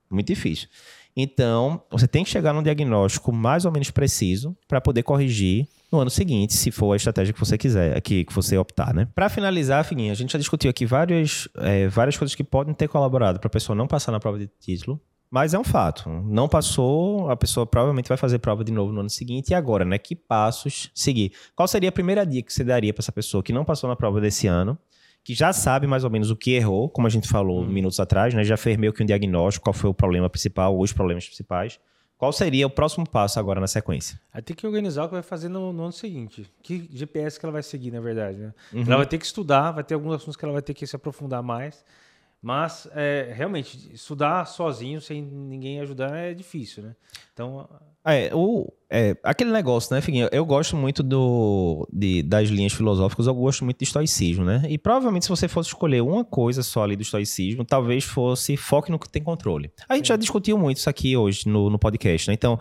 Muito 0.10 0.28
difícil. 0.28 0.68
Então, 1.16 1.82
você 1.90 2.08
tem 2.08 2.24
que 2.24 2.30
chegar 2.30 2.54
num 2.54 2.64
diagnóstico 2.64 3.32
mais 3.34 3.66
ou 3.66 3.72
menos 3.72 3.92
preciso 3.92 4.56
para 4.68 4.80
poder 4.80 5.04
corrigir 5.04 5.68
no 5.92 6.00
ano 6.00 6.10
seguinte, 6.10 6.54
se 6.54 6.72
for 6.72 6.94
a 6.94 6.96
estratégia 6.96 7.34
que 7.34 7.40
você 7.40 7.58
quiser, 7.58 8.00
que, 8.00 8.24
que 8.24 8.34
você 8.34 8.58
optar, 8.58 8.94
né? 8.94 9.10
Para 9.14 9.28
finalizar, 9.28 9.84
Figuinho, 9.84 10.12
a 10.12 10.16
gente 10.16 10.32
já 10.32 10.40
discutiu 10.40 10.70
aqui 10.70 10.86
várias, 10.86 11.50
é, 11.58 11.90
várias 11.90 12.16
coisas 12.16 12.34
que 12.34 12.46
podem 12.46 12.74
ter 12.74 12.88
colaborado 12.88 13.40
para 13.40 13.48
a 13.48 13.52
pessoa 13.52 13.76
não 13.76 13.88
passar 13.88 14.14
na 14.14 14.20
prova 14.20 14.40
de 14.40 14.48
título. 14.60 15.00
Mas 15.30 15.54
é 15.54 15.60
um 15.60 15.64
fato. 15.64 16.10
Não 16.10 16.48
passou, 16.48 17.30
a 17.30 17.38
pessoa 17.38 17.66
provavelmente 17.66 18.08
vai 18.08 18.18
fazer 18.18 18.40
prova 18.40 18.64
de 18.64 18.72
novo 18.72 18.92
no 18.92 19.00
ano 19.02 19.10
seguinte. 19.10 19.50
E 19.50 19.54
agora, 19.54 19.86
né? 19.86 19.98
Que 19.98 20.14
passos 20.16 20.92
seguir? 20.94 21.34
Qual 21.56 21.68
seria 21.68 21.90
a 21.90 21.92
primeira 21.92 22.26
dica 22.26 22.48
que 22.48 22.54
você 22.54 22.66
daria 22.66 22.94
para 22.94 23.02
essa 23.02 23.14
pessoa 23.14 23.42
que 23.42 23.54
não 23.54 23.64
passou 23.64 23.90
na 23.90 23.96
prova 23.96 24.20
desse 24.20 24.48
ano, 24.48 24.78
que 25.24 25.34
já 25.34 25.54
sabe 25.54 25.88
mais 25.88 26.04
ou 26.04 26.10
menos 26.10 26.32
o 26.32 26.36
que 26.36 26.52
errou, 26.52 26.90
como 26.90 27.08
a 27.08 27.10
gente 27.10 27.28
falou 27.28 27.62
hum. 27.62 27.68
minutos 27.68 28.00
atrás, 28.00 28.34
né? 28.34 28.44
Já 28.44 28.58
fez 28.58 28.78
meio 28.78 28.92
que 28.92 29.04
um 29.04 29.06
diagnóstico, 29.06 29.66
qual 29.66 29.74
foi 29.74 29.90
o 29.90 29.94
problema 29.94 30.30
principal, 30.30 30.76
ou 30.76 30.82
os 30.82 30.92
problemas 30.92 31.26
principais. 31.26 31.80
Qual 32.18 32.32
seria 32.32 32.68
o 32.68 32.70
próximo 32.70 33.10
passo 33.10 33.40
agora 33.40 33.60
na 33.60 33.66
sequência? 33.66 34.20
Aí 34.32 34.44
tem 34.44 34.56
que 34.56 34.68
organizar 34.68 35.06
o 35.06 35.08
que 35.08 35.14
vai 35.16 35.24
fazer 35.24 35.50
no, 35.50 35.74
no 35.74 35.84
ano 35.84 35.92
seguinte. 35.92 36.46
Que 36.62 36.88
GPS 36.94 37.40
que 37.40 37.46
ela 37.46 37.52
vai 37.52 37.64
seguir, 37.64 37.90
na 37.90 38.00
verdade, 38.00 38.38
né? 38.38 38.54
Uhum. 38.72 38.84
Ela 38.84 38.98
vai 38.98 39.06
ter 39.08 39.18
que 39.18 39.26
estudar, 39.26 39.72
vai 39.72 39.84
ter 39.84 39.96
alguns 39.96 40.14
assuntos 40.14 40.36
que 40.36 40.46
ela 40.46 40.54
vai 40.54 40.62
ter 40.62 40.76
que 40.76 40.86
se 40.86 40.96
aprofundar 40.96 41.42
mais. 41.42 41.84
Mas, 42.41 42.88
é, 42.95 43.32
realmente, 43.36 43.93
estudar 43.93 44.45
sozinho, 44.45 44.99
sem 44.99 45.21
ninguém 45.21 45.80
ajudar, 45.80 46.15
é 46.15 46.34
difícil, 46.34 46.82
né? 46.82 46.95
Então. 47.32 47.69
É, 48.04 48.34
o, 48.34 48.73
é, 48.89 49.15
aquele 49.23 49.51
negócio, 49.51 49.93
né, 49.93 50.01
Figuinho? 50.01 50.27
Eu 50.32 50.43
gosto 50.43 50.75
muito 50.75 51.04
do, 51.04 51.88
de, 51.93 52.23
das 52.23 52.49
linhas 52.49 52.73
filosóficas, 52.73 53.27
eu 53.27 53.36
gosto 53.36 53.63
muito 53.63 53.77
de 53.77 53.84
estoicismo, 53.84 54.43
né? 54.43 54.63
E 54.67 54.75
provavelmente, 54.75 55.25
se 55.25 55.30
você 55.30 55.47
fosse 55.47 55.69
escolher 55.69 56.01
uma 56.01 56.25
coisa 56.25 56.63
só 56.63 56.84
ali 56.84 56.95
do 56.95 57.04
estoicismo, 57.04 57.63
talvez 57.63 58.04
fosse 58.04 58.58
foque 58.58 58.89
no 58.89 58.97
que 58.97 59.08
tem 59.08 59.21
controle. 59.21 59.71
A 59.88 59.95
gente 59.95 60.08
Sim. 60.08 60.13
já 60.13 60.17
discutiu 60.17 60.58
muito 60.58 60.77
isso 60.77 60.89
aqui 60.89 61.15
hoje 61.15 61.47
no, 61.47 61.69
no 61.69 61.77
podcast, 61.77 62.27
né? 62.27 62.34
Então. 62.34 62.60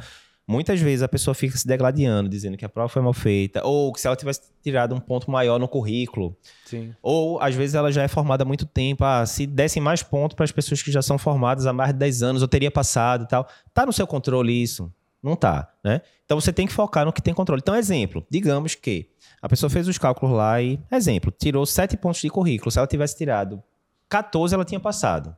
Muitas 0.51 0.81
vezes 0.81 1.01
a 1.01 1.07
pessoa 1.07 1.33
fica 1.33 1.57
se 1.57 1.65
degladiando, 1.65 2.29
dizendo 2.29 2.57
que 2.57 2.65
a 2.65 2.69
prova 2.69 2.89
foi 2.89 3.01
mal 3.01 3.13
feita, 3.13 3.65
ou 3.65 3.93
que 3.93 4.01
se 4.01 4.09
ela 4.09 4.17
tivesse 4.17 4.41
tirado 4.61 4.93
um 4.93 4.99
ponto 4.99 5.31
maior 5.31 5.61
no 5.61 5.69
currículo. 5.69 6.37
Sim. 6.65 6.93
Ou 7.01 7.41
às 7.41 7.55
vezes 7.55 7.77
ela 7.77 7.93
já 7.93 8.03
é 8.03 8.09
formada 8.09 8.43
há 8.43 8.45
muito 8.45 8.67
tempo. 8.67 9.05
Ah, 9.05 9.25
se 9.25 9.47
dessem 9.47 9.81
mais 9.81 10.03
pontos 10.03 10.35
para 10.35 10.43
as 10.43 10.51
pessoas 10.51 10.83
que 10.83 10.91
já 10.91 11.03
são 11.03 11.17
formadas 11.19 11.67
há 11.67 11.73
mais 11.73 11.93
de 11.93 12.01
10 12.01 12.23
anos, 12.25 12.43
eu 12.43 12.49
teria 12.49 12.69
passado 12.69 13.23
e 13.23 13.29
tal. 13.29 13.47
Tá 13.73 13.87
no 13.87 13.93
seu 13.93 14.09
controle 14.09 14.61
isso? 14.61 14.93
Não 15.23 15.37
tá, 15.37 15.73
né? 15.85 16.01
Então 16.25 16.41
você 16.41 16.53
tem 16.53 16.67
que 16.67 16.73
focar 16.73 17.05
no 17.05 17.13
que 17.13 17.23
tem 17.23 17.33
controle. 17.33 17.61
Então, 17.63 17.77
exemplo, 17.77 18.27
digamos 18.29 18.75
que 18.75 19.09
a 19.41 19.49
pessoa 19.49 19.71
fez 19.71 19.87
os 19.87 19.99
cálculos 19.99 20.35
lá 20.35 20.61
e, 20.61 20.81
exemplo, 20.91 21.31
tirou 21.31 21.65
7 21.65 21.97
pontos 21.97 22.21
de 22.21 22.29
currículo. 22.29 22.73
Se 22.73 22.79
ela 22.79 22.89
tivesse 22.89 23.17
tirado 23.17 23.63
14, 24.09 24.53
ela 24.53 24.65
tinha 24.65 24.81
passado 24.81 25.37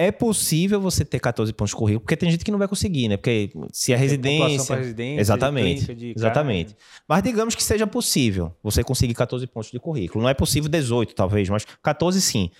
é 0.00 0.10
possível 0.10 0.80
você 0.80 1.04
ter 1.04 1.20
14 1.20 1.52
pontos 1.52 1.72
de 1.72 1.76
currículo, 1.76 2.00
porque 2.00 2.16
tem 2.16 2.30
gente 2.30 2.42
que 2.42 2.50
não 2.50 2.58
vai 2.58 2.66
conseguir, 2.66 3.06
né? 3.06 3.18
Porque 3.18 3.50
se 3.70 3.92
a 3.92 3.98
residência. 3.98 4.74
residência 4.74 5.20
exatamente. 5.20 5.94
De 5.94 6.14
exatamente. 6.16 6.74
Mas 7.06 7.22
digamos 7.22 7.54
que 7.54 7.62
seja 7.62 7.86
possível 7.86 8.50
você 8.62 8.82
conseguir 8.82 9.12
14 9.12 9.46
pontos 9.46 9.70
de 9.70 9.78
currículo. 9.78 10.22
Não 10.22 10.30
é 10.30 10.32
possível 10.32 10.70
18, 10.70 11.14
talvez, 11.14 11.50
mas 11.50 11.66
14 11.82 12.18
sim. 12.18 12.50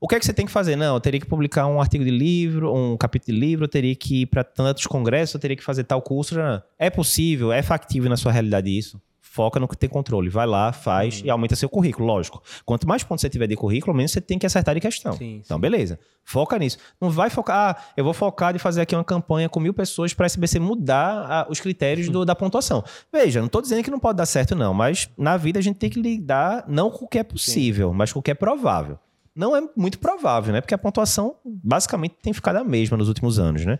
O 0.00 0.08
que 0.08 0.14
é 0.14 0.18
que 0.18 0.24
você 0.24 0.32
tem 0.32 0.46
que 0.46 0.52
fazer? 0.52 0.76
Não, 0.76 0.94
eu 0.94 1.00
teria 1.00 1.20
que 1.20 1.26
publicar 1.26 1.66
um 1.66 1.78
artigo 1.78 2.02
de 2.02 2.10
livro, 2.10 2.74
um 2.74 2.96
capítulo 2.96 3.34
de 3.34 3.38
livro, 3.38 3.64
eu 3.64 3.68
teria 3.68 3.94
que 3.94 4.22
ir 4.22 4.26
para 4.26 4.42
tantos 4.42 4.86
congressos, 4.86 5.34
eu 5.34 5.40
teria 5.40 5.58
que 5.58 5.64
fazer 5.64 5.84
tal 5.84 6.00
curso. 6.00 6.36
É 6.78 6.88
possível, 6.88 7.52
é 7.52 7.60
factível 7.60 8.08
na 8.08 8.16
sua 8.16 8.32
realidade 8.32 8.70
isso? 8.70 8.98
Foca 9.30 9.60
no 9.60 9.68
que 9.68 9.76
tem 9.76 9.88
controle. 9.88 10.28
Vai 10.28 10.46
lá, 10.46 10.72
faz 10.72 11.20
uhum. 11.20 11.26
e 11.26 11.30
aumenta 11.30 11.54
seu 11.54 11.68
currículo, 11.68 12.06
lógico. 12.06 12.42
Quanto 12.64 12.88
mais 12.88 13.04
pontos 13.04 13.20
você 13.20 13.28
tiver 13.28 13.46
de 13.46 13.56
currículo, 13.56 13.94
menos 13.94 14.12
você 14.12 14.20
tem 14.20 14.38
que 14.38 14.46
acertar 14.46 14.74
de 14.74 14.80
questão. 14.80 15.12
Sim, 15.12 15.42
então, 15.44 15.56
sim. 15.56 15.60
beleza. 15.60 15.98
Foca 16.24 16.58
nisso. 16.58 16.78
Não 17.00 17.10
vai 17.10 17.30
focar, 17.30 17.76
ah, 17.76 17.92
eu 17.96 18.04
vou 18.04 18.12
focar 18.12 18.52
de 18.52 18.58
fazer 18.58 18.80
aqui 18.80 18.94
uma 18.94 19.04
campanha 19.04 19.48
com 19.48 19.60
mil 19.60 19.74
pessoas 19.74 20.12
para 20.14 20.24
a 20.24 20.28
SBC 20.28 20.58
mudar 20.58 21.26
ah, 21.28 21.46
os 21.48 21.60
critérios 21.60 22.08
do, 22.08 22.24
da 22.24 22.34
pontuação. 22.34 22.82
Veja, 23.12 23.40
não 23.40 23.46
estou 23.46 23.62
dizendo 23.62 23.84
que 23.84 23.90
não 23.90 24.00
pode 24.00 24.16
dar 24.16 24.26
certo, 24.26 24.54
não, 24.54 24.72
mas 24.72 25.08
na 25.16 25.36
vida 25.36 25.58
a 25.58 25.62
gente 25.62 25.76
tem 25.76 25.90
que 25.90 26.00
lidar 26.00 26.64
não 26.66 26.90
com 26.90 27.04
o 27.04 27.08
que 27.08 27.18
é 27.18 27.22
possível, 27.22 27.90
sim. 27.90 27.96
mas 27.96 28.12
com 28.12 28.18
o 28.20 28.22
que 28.22 28.30
é 28.30 28.34
provável. 28.34 28.98
Não 29.34 29.54
é 29.54 29.62
muito 29.76 30.00
provável, 30.00 30.52
né? 30.52 30.60
Porque 30.60 30.74
a 30.74 30.78
pontuação 30.78 31.36
basicamente 31.44 32.16
tem 32.20 32.32
ficado 32.32 32.56
a 32.56 32.64
mesma 32.64 32.96
nos 32.96 33.06
últimos 33.06 33.38
anos, 33.38 33.64
né? 33.64 33.78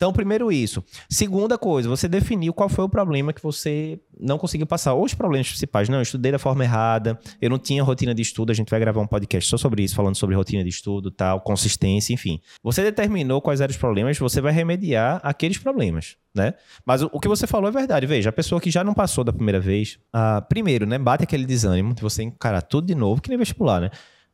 Então, 0.00 0.14
primeiro 0.14 0.50
isso. 0.50 0.82
Segunda 1.10 1.58
coisa, 1.58 1.86
você 1.86 2.08
definiu 2.08 2.54
qual 2.54 2.70
foi 2.70 2.82
o 2.82 2.88
problema 2.88 3.34
que 3.34 3.42
você 3.42 4.00
não 4.18 4.38
conseguiu 4.38 4.66
passar. 4.66 4.94
Ou 4.94 5.04
os 5.04 5.12
problemas 5.12 5.48
principais. 5.48 5.90
Não, 5.90 5.98
eu 5.98 6.02
estudei 6.02 6.32
da 6.32 6.38
forma 6.38 6.64
errada, 6.64 7.20
eu 7.38 7.50
não 7.50 7.58
tinha 7.58 7.82
rotina 7.82 8.14
de 8.14 8.22
estudo. 8.22 8.50
A 8.50 8.54
gente 8.54 8.70
vai 8.70 8.80
gravar 8.80 9.02
um 9.02 9.06
podcast 9.06 9.50
só 9.50 9.58
sobre 9.58 9.82
isso, 9.82 9.94
falando 9.94 10.16
sobre 10.16 10.34
rotina 10.34 10.64
de 10.64 10.70
estudo, 10.70 11.10
tal, 11.10 11.42
consistência, 11.42 12.14
enfim. 12.14 12.40
Você 12.62 12.82
determinou 12.82 13.42
quais 13.42 13.60
eram 13.60 13.72
os 13.72 13.76
problemas, 13.76 14.18
você 14.18 14.40
vai 14.40 14.54
remediar 14.54 15.20
aqueles 15.22 15.58
problemas, 15.58 16.16
né? 16.34 16.54
Mas 16.86 17.02
o, 17.02 17.10
o 17.12 17.20
que 17.20 17.28
você 17.28 17.46
falou 17.46 17.68
é 17.68 17.72
verdade. 17.72 18.06
Veja, 18.06 18.30
a 18.30 18.32
pessoa 18.32 18.58
que 18.58 18.70
já 18.70 18.82
não 18.82 18.94
passou 18.94 19.22
da 19.22 19.34
primeira 19.34 19.60
vez, 19.60 19.98
ah, 20.14 20.40
primeiro, 20.40 20.86
né, 20.86 20.98
bate 20.98 21.24
aquele 21.24 21.44
desânimo 21.44 21.92
de 21.92 22.00
você 22.00 22.22
encarar 22.22 22.62
tudo 22.62 22.86
de 22.86 22.94
novo, 22.94 23.20
que 23.20 23.28
nem 23.28 23.36
vestibular, 23.36 23.82
né? 23.82 23.90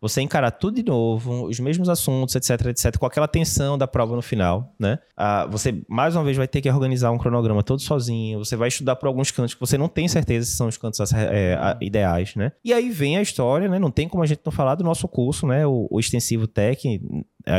Você 0.08 0.20
encarar 0.20 0.50
tudo 0.50 0.76
de 0.76 0.84
novo, 0.84 1.46
os 1.46 1.58
mesmos 1.60 1.88
assuntos, 1.88 2.34
etc, 2.34 2.66
etc, 2.66 2.96
com 2.98 3.06
aquela 3.06 3.28
tensão 3.28 3.76
da 3.76 3.86
prova 3.86 4.14
no 4.14 4.22
final, 4.22 4.74
né? 4.78 4.98
Ah, 5.16 5.46
você, 5.46 5.82
mais 5.88 6.14
uma 6.14 6.24
vez, 6.24 6.36
vai 6.36 6.48
ter 6.48 6.60
que 6.60 6.70
organizar 6.70 7.10
um 7.10 7.18
cronograma 7.18 7.62
todo 7.62 7.80
sozinho, 7.80 8.38
você 8.38 8.56
vai 8.56 8.68
estudar 8.68 8.96
por 8.96 9.06
alguns 9.06 9.30
cantos 9.30 9.54
que 9.54 9.60
você 9.60 9.78
não 9.78 9.88
tem 9.88 10.08
certeza 10.08 10.46
se 10.46 10.56
são 10.56 10.68
os 10.68 10.76
cantos 10.76 11.00
é, 11.12 11.76
ideais, 11.80 12.34
né? 12.34 12.52
E 12.64 12.72
aí 12.72 12.90
vem 12.90 13.16
a 13.16 13.22
história, 13.22 13.68
né? 13.68 13.78
Não 13.78 13.90
tem 13.90 14.08
como 14.08 14.22
a 14.22 14.26
gente 14.26 14.40
não 14.44 14.52
falar 14.52 14.74
do 14.74 14.84
nosso 14.84 15.08
curso, 15.08 15.46
né? 15.46 15.66
O, 15.66 15.86
o 15.90 16.00
Extensivo 16.00 16.46
Tech, 16.46 17.00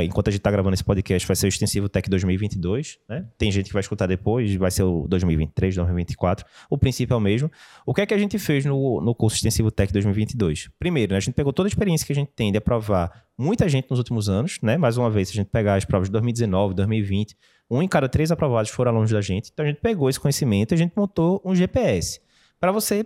enquanto 0.04 0.28
a 0.28 0.32
gente 0.32 0.40
está 0.40 0.52
gravando 0.52 0.74
esse 0.74 0.84
podcast, 0.84 1.26
vai 1.26 1.36
ser 1.36 1.46
o 1.46 1.50
Extensivo 1.50 1.88
Tech 1.88 2.10
2022, 2.10 3.00
né? 3.08 3.26
Tem 3.38 3.50
gente 3.50 3.68
que 3.68 3.74
vai 3.74 3.80
escutar 3.80 4.06
depois, 4.06 4.54
vai 4.56 4.70
ser 4.70 4.84
o 4.84 5.08
2023, 5.08 5.76
2024. 5.76 6.46
O 6.70 6.78
princípio 6.78 7.14
é 7.14 7.18
o 7.18 7.22
mesmo. 7.22 7.50
O 7.86 7.94
que 7.94 8.02
é 8.02 8.06
que 8.06 8.14
a 8.14 8.18
gente 8.18 8.38
fez 8.38 8.66
no, 8.66 9.00
no 9.00 9.16
curso 9.16 9.38
Extensivo 9.38 9.72
Tech 9.72 9.92
2022? 9.94 10.70
Primeiro, 10.78 11.14
né, 11.14 11.18
a 11.18 11.22
gente 11.22 11.34
pegou 11.34 11.54
toda 11.54 11.68
a 11.68 11.70
experiência 11.70 12.06
que 12.06 12.12
a 12.12 12.16
gente 12.16 12.32
tem 12.36 12.52
de 12.52 12.58
aprovar 12.58 13.28
muita 13.38 13.70
gente 13.70 13.90
nos 13.90 14.00
últimos 14.00 14.28
anos, 14.28 14.60
né? 14.62 14.78
Mais 14.78 14.98
uma 14.98 15.10
vez, 15.10 15.30
se 15.30 15.34
a 15.34 15.38
gente 15.38 15.50
pegar 15.50 15.76
as 15.76 15.86
provas 15.86 16.10
de 16.10 16.12
2019, 16.12 16.74
2020, 16.74 17.38
um 17.72 17.82
em 17.82 17.88
cada 17.88 18.10
três 18.10 18.30
aprovados 18.30 18.70
foram 18.72 18.92
alunos 18.92 19.12
da 19.12 19.22
gente. 19.22 19.52
Então 19.54 19.66
a 19.66 19.70
gente 19.70 19.80
pegou 19.80 20.10
esse 20.10 20.20
conhecimento 20.20 20.74
e 20.74 20.76
a 20.76 20.78
gente 20.78 20.94
montou 20.98 21.42
um 21.46 21.56
GPS. 21.56 22.20
Para 22.60 22.74
você, 22.74 23.06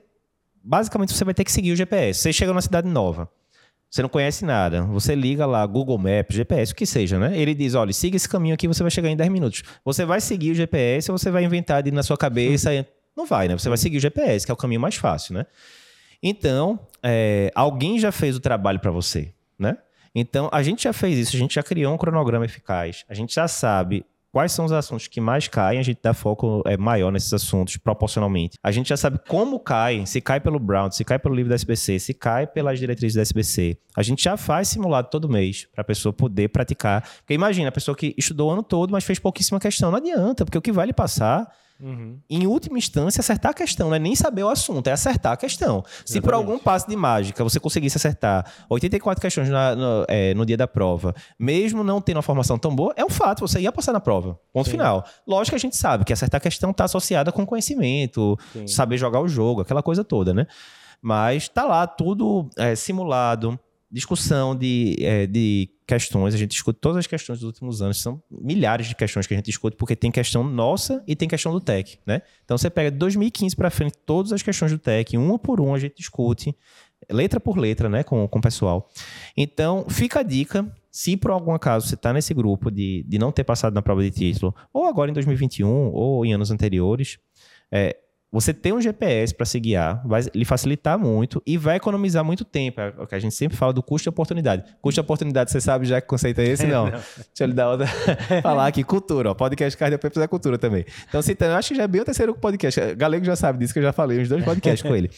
basicamente, 0.63 1.13
você 1.13 1.23
vai 1.23 1.33
ter 1.33 1.43
que 1.43 1.51
seguir 1.51 1.73
o 1.73 1.75
GPS. 1.75 2.21
Você 2.21 2.33
chega 2.33 2.51
numa 2.51 2.61
cidade 2.61 2.87
nova 2.87 3.29
você 3.91 4.01
não 4.01 4.07
conhece 4.07 4.45
nada. 4.45 4.83
Você 4.83 5.13
liga 5.13 5.45
lá, 5.45 5.65
Google 5.65 5.97
Maps, 5.97 6.33
GPS, 6.33 6.71
o 6.71 6.75
que 6.75 6.85
seja, 6.85 7.19
né? 7.19 7.37
Ele 7.37 7.53
diz: 7.53 7.75
olha, 7.75 7.91
siga 7.91 8.15
esse 8.15 8.27
caminho 8.27 8.55
aqui, 8.55 8.65
você 8.65 8.81
vai 8.81 8.89
chegar 8.89 9.09
em 9.09 9.17
10 9.17 9.29
minutos. 9.29 9.63
Você 9.83 10.05
vai 10.05 10.21
seguir 10.21 10.51
o 10.51 10.55
GPS 10.55 11.11
ou 11.11 11.17
você 11.17 11.29
vai 11.29 11.43
inventar 11.43 11.83
de 11.83 11.91
na 11.91 12.01
sua 12.01 12.17
cabeça? 12.17 12.69
Não 13.15 13.25
vai, 13.25 13.49
né? 13.49 13.57
Você 13.57 13.67
vai 13.67 13.77
seguir 13.77 13.97
o 13.97 13.99
GPS, 13.99 14.45
que 14.45 14.51
é 14.51 14.53
o 14.53 14.57
caminho 14.57 14.79
mais 14.79 14.95
fácil, 14.95 15.33
né? 15.33 15.45
Então, 16.23 16.79
é, 17.03 17.51
alguém 17.53 17.99
já 17.99 18.13
fez 18.13 18.37
o 18.37 18.39
trabalho 18.39 18.79
para 18.79 18.91
você, 18.91 19.33
né? 19.59 19.77
Então, 20.15 20.49
a 20.53 20.63
gente 20.63 20.83
já 20.83 20.93
fez 20.93 21.17
isso, 21.17 21.35
a 21.35 21.39
gente 21.39 21.55
já 21.55 21.63
criou 21.63 21.93
um 21.93 21.97
cronograma 21.97 22.45
eficaz, 22.45 23.03
a 23.09 23.13
gente 23.13 23.35
já 23.35 23.47
sabe 23.47 24.05
quais 24.31 24.51
são 24.51 24.65
os 24.65 24.71
assuntos 24.71 25.07
que 25.07 25.19
mais 25.19 25.47
caem, 25.47 25.79
a 25.79 25.83
gente 25.83 25.99
dá 26.01 26.13
foco 26.13 26.63
é, 26.65 26.77
maior 26.77 27.11
nesses 27.11 27.33
assuntos 27.33 27.77
proporcionalmente. 27.77 28.57
A 28.63 28.71
gente 28.71 28.89
já 28.89 28.97
sabe 28.97 29.19
como 29.27 29.59
cai, 29.59 30.05
se 30.05 30.21
cai 30.21 30.39
pelo 30.39 30.59
Brown, 30.59 30.89
se 30.91 31.03
cai 31.03 31.19
pelo 31.19 31.35
livro 31.35 31.49
da 31.49 31.55
SBC, 31.55 31.99
se 31.99 32.13
cai 32.13 32.47
pelas 32.47 32.79
diretrizes 32.79 33.15
da 33.15 33.21
SBC. 33.21 33.77
A 33.95 34.01
gente 34.01 34.23
já 34.23 34.37
faz 34.37 34.69
simulado 34.69 35.09
todo 35.09 35.27
mês 35.27 35.67
para 35.73 35.81
a 35.81 35.85
pessoa 35.85 36.13
poder 36.13 36.49
praticar. 36.49 37.01
Porque 37.19 37.33
imagina, 37.33 37.69
a 37.69 37.71
pessoa 37.71 37.95
que 37.95 38.15
estudou 38.17 38.49
o 38.49 38.53
ano 38.53 38.63
todo, 38.63 38.91
mas 38.91 39.03
fez 39.03 39.19
pouquíssima 39.19 39.59
questão. 39.59 39.91
Não 39.91 39.97
adianta, 39.97 40.45
porque 40.45 40.57
o 40.57 40.61
que 40.61 40.71
vai 40.71 40.87
lhe 40.87 40.93
passar 40.93 41.51
Uhum. 41.81 42.19
Em 42.29 42.45
última 42.45 42.77
instância, 42.77 43.21
acertar 43.21 43.51
a 43.51 43.53
questão, 43.53 43.89
não 43.89 43.95
é 43.95 43.99
nem 43.99 44.15
saber 44.15 44.43
o 44.43 44.49
assunto, 44.49 44.87
é 44.87 44.91
acertar 44.91 45.33
a 45.33 45.37
questão. 45.37 45.79
Exatamente. 45.79 46.11
Se 46.11 46.21
por 46.21 46.33
algum 46.33 46.59
passo 46.59 46.87
de 46.87 46.95
mágica 46.95 47.43
você 47.43 47.59
conseguisse 47.59 47.97
acertar 47.97 48.45
84 48.69 49.19
questões 49.19 49.49
na, 49.49 49.75
no, 49.75 50.05
é, 50.07 50.33
no, 50.33 50.45
dia 50.45 50.57
da 50.57 50.67
prova, 50.67 51.13
mesmo 51.39 51.83
não 51.83 51.99
tendo 51.99 52.17
uma 52.17 52.21
formação 52.21 52.57
tão 52.57 52.75
boa, 52.75 52.93
é 52.95 53.03
um 53.03 53.09
fato, 53.09 53.39
você 53.41 53.59
ia 53.59 53.71
passar 53.71 53.93
na 53.93 53.99
prova. 53.99 54.39
Ponto 54.53 54.65
Sim. 54.65 54.71
final. 54.71 55.03
Lógico 55.27 55.51
que 55.51 55.55
a 55.55 55.59
gente 55.59 55.75
sabe 55.75 56.05
que 56.05 56.13
acertar 56.13 56.37
a 56.37 56.41
questão 56.41 56.69
está 56.71 56.85
associada 56.85 57.31
com 57.31 57.45
conhecimento, 57.45 58.37
Sim. 58.53 58.67
saber 58.67 58.97
jogar 58.97 59.19
o 59.19 59.27
jogo, 59.27 59.61
aquela 59.61 59.81
coisa 59.81 60.03
toda, 60.03 60.33
né? 60.33 60.45
Mas 61.01 61.49
tá 61.49 61.65
lá 61.65 61.87
tudo 61.87 62.47
é, 62.57 62.75
simulado 62.75 63.59
discussão 63.91 64.55
de, 64.55 64.95
é, 64.99 65.27
de 65.27 65.69
questões, 65.85 66.33
a 66.33 66.37
gente 66.37 66.51
discute 66.51 66.79
todas 66.79 66.97
as 66.97 67.07
questões 67.07 67.39
dos 67.39 67.47
últimos 67.47 67.81
anos, 67.81 68.01
são 68.01 68.23
milhares 68.31 68.87
de 68.87 68.95
questões 68.95 69.27
que 69.27 69.33
a 69.33 69.37
gente 69.37 69.47
discute, 69.47 69.75
porque 69.75 69.95
tem 69.95 70.09
questão 70.09 70.43
nossa 70.43 71.03
e 71.05 71.15
tem 71.15 71.27
questão 71.27 71.51
do 71.51 71.59
TEC, 71.59 71.99
né? 72.05 72.21
Então 72.45 72.57
você 72.57 72.69
pega 72.69 72.89
de 72.89 72.97
2015 72.97 73.55
para 73.55 73.69
frente 73.69 73.97
todas 74.05 74.31
as 74.31 74.41
questões 74.41 74.71
do 74.71 74.79
TEC, 74.79 75.17
uma 75.17 75.37
por 75.37 75.59
uma 75.59 75.75
a 75.75 75.79
gente 75.79 75.95
discute, 75.97 76.55
letra 77.09 77.39
por 77.39 77.57
letra, 77.57 77.89
né, 77.89 78.03
com, 78.03 78.25
com 78.27 78.39
o 78.39 78.41
pessoal. 78.41 78.89
Então, 79.35 79.85
fica 79.89 80.19
a 80.21 80.23
dica, 80.23 80.71
se 80.89 81.17
por 81.17 81.31
algum 81.31 81.53
acaso 81.53 81.87
você 81.87 81.95
está 81.95 82.13
nesse 82.13 82.33
grupo 82.33 82.71
de, 82.71 83.03
de 83.07 83.19
não 83.19 83.31
ter 83.31 83.43
passado 83.43 83.73
na 83.73 83.81
prova 83.81 84.01
de 84.03 84.11
título, 84.11 84.55
ou 84.73 84.85
agora 84.85 85.11
em 85.11 85.13
2021, 85.13 85.67
ou 85.67 86.25
em 86.25 86.33
anos 86.33 86.51
anteriores, 86.51 87.17
é, 87.71 87.97
você 88.31 88.53
ter 88.53 88.73
um 88.73 88.79
GPS 88.79 89.35
para 89.35 89.45
se 89.45 89.59
guiar 89.59 90.01
vai 90.07 90.21
lhe 90.33 90.45
facilitar 90.45 90.97
muito 90.97 91.41
e 91.45 91.57
vai 91.57 91.75
economizar 91.75 92.23
muito 92.23 92.45
tempo. 92.45 92.79
É 92.79 92.93
o 92.97 93.05
que 93.05 93.13
a 93.13 93.19
gente 93.19 93.35
sempre 93.35 93.57
fala 93.57 93.73
do 93.73 93.83
custo 93.83 94.03
de 94.03 94.09
oportunidade. 94.09 94.63
Custo 94.81 94.95
de 94.95 95.01
oportunidade, 95.01 95.51
você 95.51 95.59
sabe 95.59 95.85
já 95.85 95.99
que 95.99 96.07
conceito 96.07 96.39
é 96.39 96.45
esse? 96.45 96.65
Não. 96.71 96.85
não. 96.85 96.91
Deixa 96.91 97.41
eu 97.41 97.47
lhe 97.47 97.53
dar 97.53 97.69
outra. 97.69 97.87
falar 98.41 98.67
aqui, 98.67 98.83
cultura. 98.83 99.31
Ó, 99.31 99.33
podcast 99.33 99.77
Cardio 99.77 99.99
Papers 99.99 100.23
é 100.23 100.27
cultura 100.27 100.57
também. 100.57 100.85
Então, 101.09 101.21
citando, 101.21 101.55
acho 101.55 101.69
que 101.69 101.75
já 101.75 101.83
é 101.83 101.87
bem 101.87 102.01
o 102.01 102.05
terceiro 102.05 102.33
podcast. 102.33 102.95
Galego 102.95 103.25
já 103.25 103.35
sabe 103.35 103.59
disso, 103.59 103.73
que 103.73 103.79
eu 103.79 103.83
já 103.83 103.91
falei, 103.91 104.21
uns 104.21 104.29
dois 104.29 104.43
podcasts 104.45 104.81
com 104.87 104.95
ele. 104.95 105.09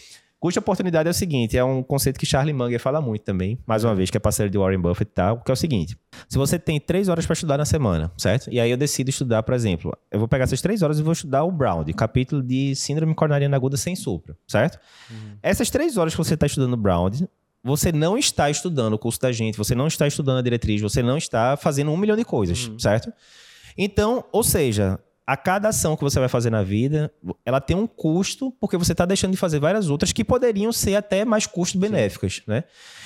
Custo-oportunidade 0.44 1.08
é 1.08 1.12
o 1.12 1.14
seguinte, 1.14 1.58
é 1.58 1.64
um 1.64 1.82
conceito 1.82 2.20
que 2.20 2.26
Charlie 2.26 2.52
Munger 2.52 2.78
fala 2.78 3.00
muito 3.00 3.22
também, 3.22 3.58
mais 3.66 3.86
uma 3.86 3.96
vez, 3.96 4.10
que 4.10 4.18
é 4.18 4.20
parceiro 4.20 4.52
de 4.52 4.58
Warren 4.58 4.82
Buffett 4.82 5.10
e 5.10 5.14
tal, 5.14 5.40
que 5.40 5.50
é 5.50 5.54
o 5.54 5.56
seguinte, 5.56 5.98
se 6.28 6.38
você 6.38 6.60
tem 6.60 6.82
três 6.82 7.08
horas 7.08 7.26
para 7.26 7.32
estudar 7.32 7.58
na 7.58 7.64
semana, 7.64 8.12
certo? 8.18 8.52
E 8.52 8.60
aí 8.60 8.70
eu 8.70 8.76
decido 8.76 9.10
estudar, 9.10 9.42
por 9.44 9.54
exemplo, 9.54 9.98
eu 10.12 10.20
vou 10.20 10.28
pegar 10.28 10.44
essas 10.44 10.60
três 10.60 10.82
horas 10.82 11.00
e 11.00 11.02
vou 11.02 11.14
estudar 11.14 11.46
o 11.46 11.50
Brown, 11.50 11.86
capítulo 11.96 12.44
de 12.44 12.76
síndrome 12.76 13.16
coronariana 13.16 13.56
aguda 13.56 13.78
sem 13.78 13.96
sopro, 13.96 14.36
certo? 14.46 14.78
Uhum. 15.10 15.38
Essas 15.42 15.70
três 15.70 15.96
horas 15.96 16.14
que 16.14 16.18
você 16.18 16.34
está 16.34 16.46
estudando 16.46 16.74
o 16.74 16.78
Brown, 16.78 17.10
você 17.64 17.94
não 17.94 18.18
está 18.18 18.50
estudando 18.50 18.96
o 18.96 19.00
curso 19.00 19.22
da 19.22 19.32
gente, 19.32 19.58
você 19.58 19.74
não 19.74 19.88
está 19.88 20.08
estudando 20.08 20.40
a 20.40 20.42
diretriz, 20.42 20.82
você 20.82 21.02
não 21.02 21.18
está 21.18 21.56
fazendo 21.56 21.90
um 21.90 21.96
milhão 21.96 22.18
de 22.18 22.26
coisas, 22.26 22.68
uhum. 22.68 22.78
certo? 22.78 23.14
Então, 23.78 24.26
ou 24.30 24.44
seja, 24.44 25.00
a 25.26 25.38
cada 25.38 25.70
ação 25.70 25.96
que 25.96 26.04
você 26.04 26.20
vai 26.20 26.28
fazer 26.28 26.50
na 26.50 26.64
vida, 26.64 27.12
ela 27.46 27.62
tem 27.62 27.76
um 27.76 27.88
custo, 27.88 28.52
porque 28.60 28.78
você 28.78 28.92
está 28.92 29.06
deixando 29.06 29.32
de 29.32 29.38
fazer 29.38 29.60
várias 29.60 29.90
outras 29.90 30.12
que 30.12 30.24
poderiam 30.24 30.72
ser 30.72 30.96
até 30.96 31.24
mais 31.24 31.48
custo-benéficas, 31.48 32.42
né? 32.46 32.66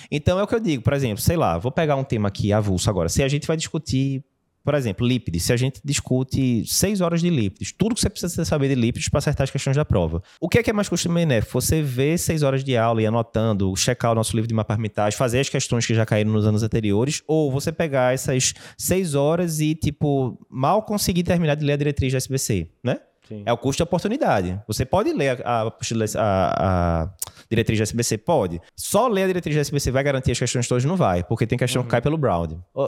Então 0.10 0.39
é 0.39 0.43
o 0.43 0.47
que 0.47 0.56
eu 0.56 0.60
digo, 0.60 0.84
por 0.84 0.93
exemplo, 0.93 1.21
sei 1.21 1.38
lá, 1.38 1.58
vou 1.58 1.71
pegar 1.71 1.95
um 1.95 2.03
tema 2.03 2.27
aqui 2.30 2.51
avulso 2.51 2.89
agora. 2.89 3.08
Se 3.08 3.21
a 3.21 3.27
gente 3.27 3.47
vai 3.47 3.56
discutir 3.56 4.23
por 4.67 4.75
exemplo, 4.75 5.08
lípides. 5.08 5.43
Se 5.43 5.53
a 5.53 5.56
gente 5.56 5.80
discute 5.82 6.65
seis 6.67 6.99
horas 6.99 7.21
de 7.21 7.30
lípides, 7.30 7.71
tudo 7.71 7.95
que 7.95 8.01
você 8.01 8.10
precisa 8.10 8.43
saber 8.43 8.67
de 8.67 8.75
lípides 8.75 9.08
para 9.08 9.19
acertar 9.19 9.45
as 9.45 9.49
questões 9.49 9.77
da 9.77 9.86
prova. 9.86 10.21
O 10.41 10.49
que 10.49 10.60
é 10.60 10.63
que 10.63 10.69
é 10.69 10.73
mais 10.73 10.89
custo 10.89 11.08
benéfico? 11.08 11.53
Você 11.53 11.82
ver 11.82 12.17
seis 12.17 12.43
horas 12.43 12.65
de 12.65 12.75
aula 12.75 13.01
e 13.01 13.06
anotando, 13.06 13.73
checar 13.77 14.12
o 14.12 14.15
nosso 14.15 14.36
livro 14.36 14.45
de 14.45 14.53
maparmitagem, 14.53 15.17
fazer 15.17 15.39
as 15.39 15.47
questões 15.47 15.86
que 15.86 15.95
já 15.95 16.06
caíram 16.06 16.34
nos 16.34 16.45
anos 16.45 16.63
anteriores, 16.63 17.23
ou 17.25 17.49
você 17.49 17.71
pegar 17.71 18.13
essas 18.13 18.53
seis 18.77 19.15
horas 19.15 19.62
e, 19.62 19.73
tipo, 19.73 20.38
mal 20.49 20.84
conseguir 20.84 21.23
terminar 21.23 21.56
de 21.56 21.63
ler 21.63 21.71
a 21.71 21.77
diretriz 21.77 22.12
da 22.12 22.17
SBC, 22.17 22.67
né? 22.84 22.99
Sim. 23.28 23.44
É 23.46 23.52
o 23.52 23.58
custo 23.58 23.78
de 23.78 23.84
oportunidade. 23.84 24.60
Você 24.68 24.86
pode 24.86 25.12
ler 25.13 25.42
a, 25.44 25.63
a, 25.63 27.04
a, 27.04 27.10
diretriz 27.50 27.80
da 27.80 27.84
SBC? 27.84 28.18
Pode. 28.20 28.62
Só 28.76 29.08
ler 29.08 29.24
a 29.24 29.28
diretriz 29.28 29.56
da 29.56 29.62
SBC 29.62 29.92
vai 29.92 30.04
garantir 30.04 30.32
as 30.32 30.40
questões 30.40 30.68
todas? 30.68 30.86
Não 30.86 30.96
vai, 30.96 31.24
porque 31.24 31.46
tem 31.46 31.58
questão 31.58 31.82
uhum. 31.82 31.88
que 31.88 31.92
cai 31.92 32.02
pelo 32.02 32.18
Brown. 32.18 32.38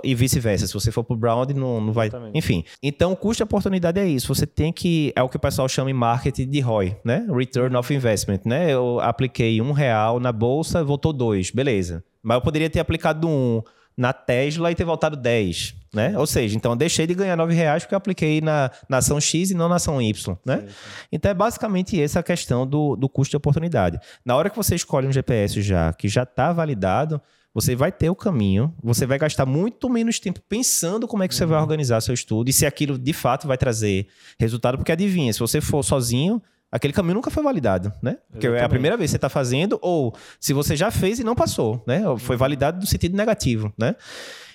E 0.04 0.16
vice-versa. 0.16 0.68
Se 0.68 0.74
você 0.74 0.92
for 0.92 1.04
pro 1.04 1.16
Brown, 1.16 1.46
não, 1.56 1.82
não 1.82 1.94
vai. 1.94 2.10
Enfim. 2.34 2.64
Então, 2.82 3.12
o 3.12 3.16
custo 3.16 3.38
de 3.38 3.44
oportunidade 3.44 4.00
é 4.00 4.08
isso. 4.08 4.34
Você 4.34 4.46
tem 4.48 4.72
que. 4.72 5.12
É 5.16 5.22
o 5.22 5.30
que 5.30 5.38
o 5.38 5.40
pessoal 5.40 5.68
chama 5.68 5.90
em 5.90 5.94
marketing 5.94 6.50
de 6.50 6.60
ROI, 6.60 6.98
né? 7.04 7.26
Return 7.30 7.76
of 7.76 7.94
Investment, 7.94 8.42
né? 8.46 8.72
Eu 8.72 9.00
apliquei 9.00 9.62
um 9.62 9.72
real 9.72 10.20
na 10.20 10.32
bolsa, 10.32 10.84
voltou 10.84 11.12
dois. 11.12 11.52
Beleza. 11.52 12.04
Mas 12.22 12.36
eu 12.36 12.42
poderia 12.42 12.70
ter 12.70 12.80
aplicado 12.80 13.28
um 13.28 13.62
na 14.00 14.14
Tesla 14.14 14.72
e 14.72 14.76
ter 14.76 14.86
voltado 14.86 15.18
10, 15.18 15.76
né? 15.94 16.18
Ou 16.18 16.28
seja, 16.28 16.56
então 16.56 16.74
eu 16.74 16.76
deixei 16.76 17.08
de 17.08 17.14
ganhar 17.14 17.36
9 17.36 17.54
reais 17.54 17.84
porque 17.84 17.96
eu 17.96 17.98
apliquei 17.98 18.42
na, 18.42 18.72
na 18.88 18.98
ação 18.98 19.20
X 19.20 19.52
e 19.52 19.54
não 19.54 19.68
na 19.68 19.76
ação 19.76 20.02
Y, 20.02 20.38
né? 20.46 20.58
Sim, 20.62 20.68
sim. 20.68 20.74
Então 21.12 21.32
é 21.32 21.34
basicamente 21.34 22.02
essa 22.02 22.20
a 22.20 22.24
questão 22.24 22.66
do, 22.66 22.96
do 22.96 23.10
custo 23.10 23.32
de 23.32 23.38
oportunidade. 23.38 24.00
Na 24.24 24.36
hora 24.36 24.50
que 24.50 24.58
você 24.58 24.76
escolhe 24.76 25.08
um 25.08 25.12
GPS 25.12 25.62
já 25.62 25.94
que 25.94 26.08
já 26.08 26.24
está 26.24 26.54
validado, 26.54 27.22
você 27.54 27.76
vai 27.76 27.92
ter 27.92 28.10
o 28.10 28.16
caminho, 28.16 28.74
você 28.82 29.06
vai 29.06 29.18
gastar 29.18 29.46
muito 29.46 29.90
menos 29.90 30.20
tempo 30.20 30.40
pensando 30.48 31.08
como 31.08 31.24
é 31.24 31.28
que 31.28 31.34
você 31.34 31.46
vai 31.46 31.58
uhum. 31.58 31.64
organizar 31.64 32.00
seu 32.02 32.14
estudo 32.14 32.50
e 32.50 32.54
se 32.54 32.66
aquilo 32.66 32.98
de 32.98 33.14
fato 33.14 33.48
vai 33.48 33.58
trazer 33.58 34.08
resultado, 34.40 34.78
porque 34.78 34.92
adivinha, 34.92 35.34
se 35.34 35.40
você 35.40 35.60
for 35.60 35.84
sozinho, 35.84 36.42
aquele 36.72 36.94
caminho 36.94 37.16
nunca 37.16 37.32
foi 37.32 37.44
validado, 37.44 37.92
né? 38.02 38.18
Porque 38.32 38.48
Exatamente. 38.48 38.62
é 38.62 38.66
a 38.66 38.70
primeira 38.70 38.98
vez 38.98 39.10
que 39.10 39.12
você 39.12 39.18
está 39.18 39.30
fazendo, 39.30 39.80
ou 39.82 40.16
se 40.40 40.54
você 40.54 40.76
já 40.76 40.92
fez 40.92 41.20
e 41.20 41.24
não 41.24 41.36
passou, 41.36 41.84
né? 41.88 42.02
Foi 42.18 42.38
validado 42.38 42.80
no 42.80 42.86
sentido 42.86 43.16
negativo, 43.16 43.74
né? 43.78 43.96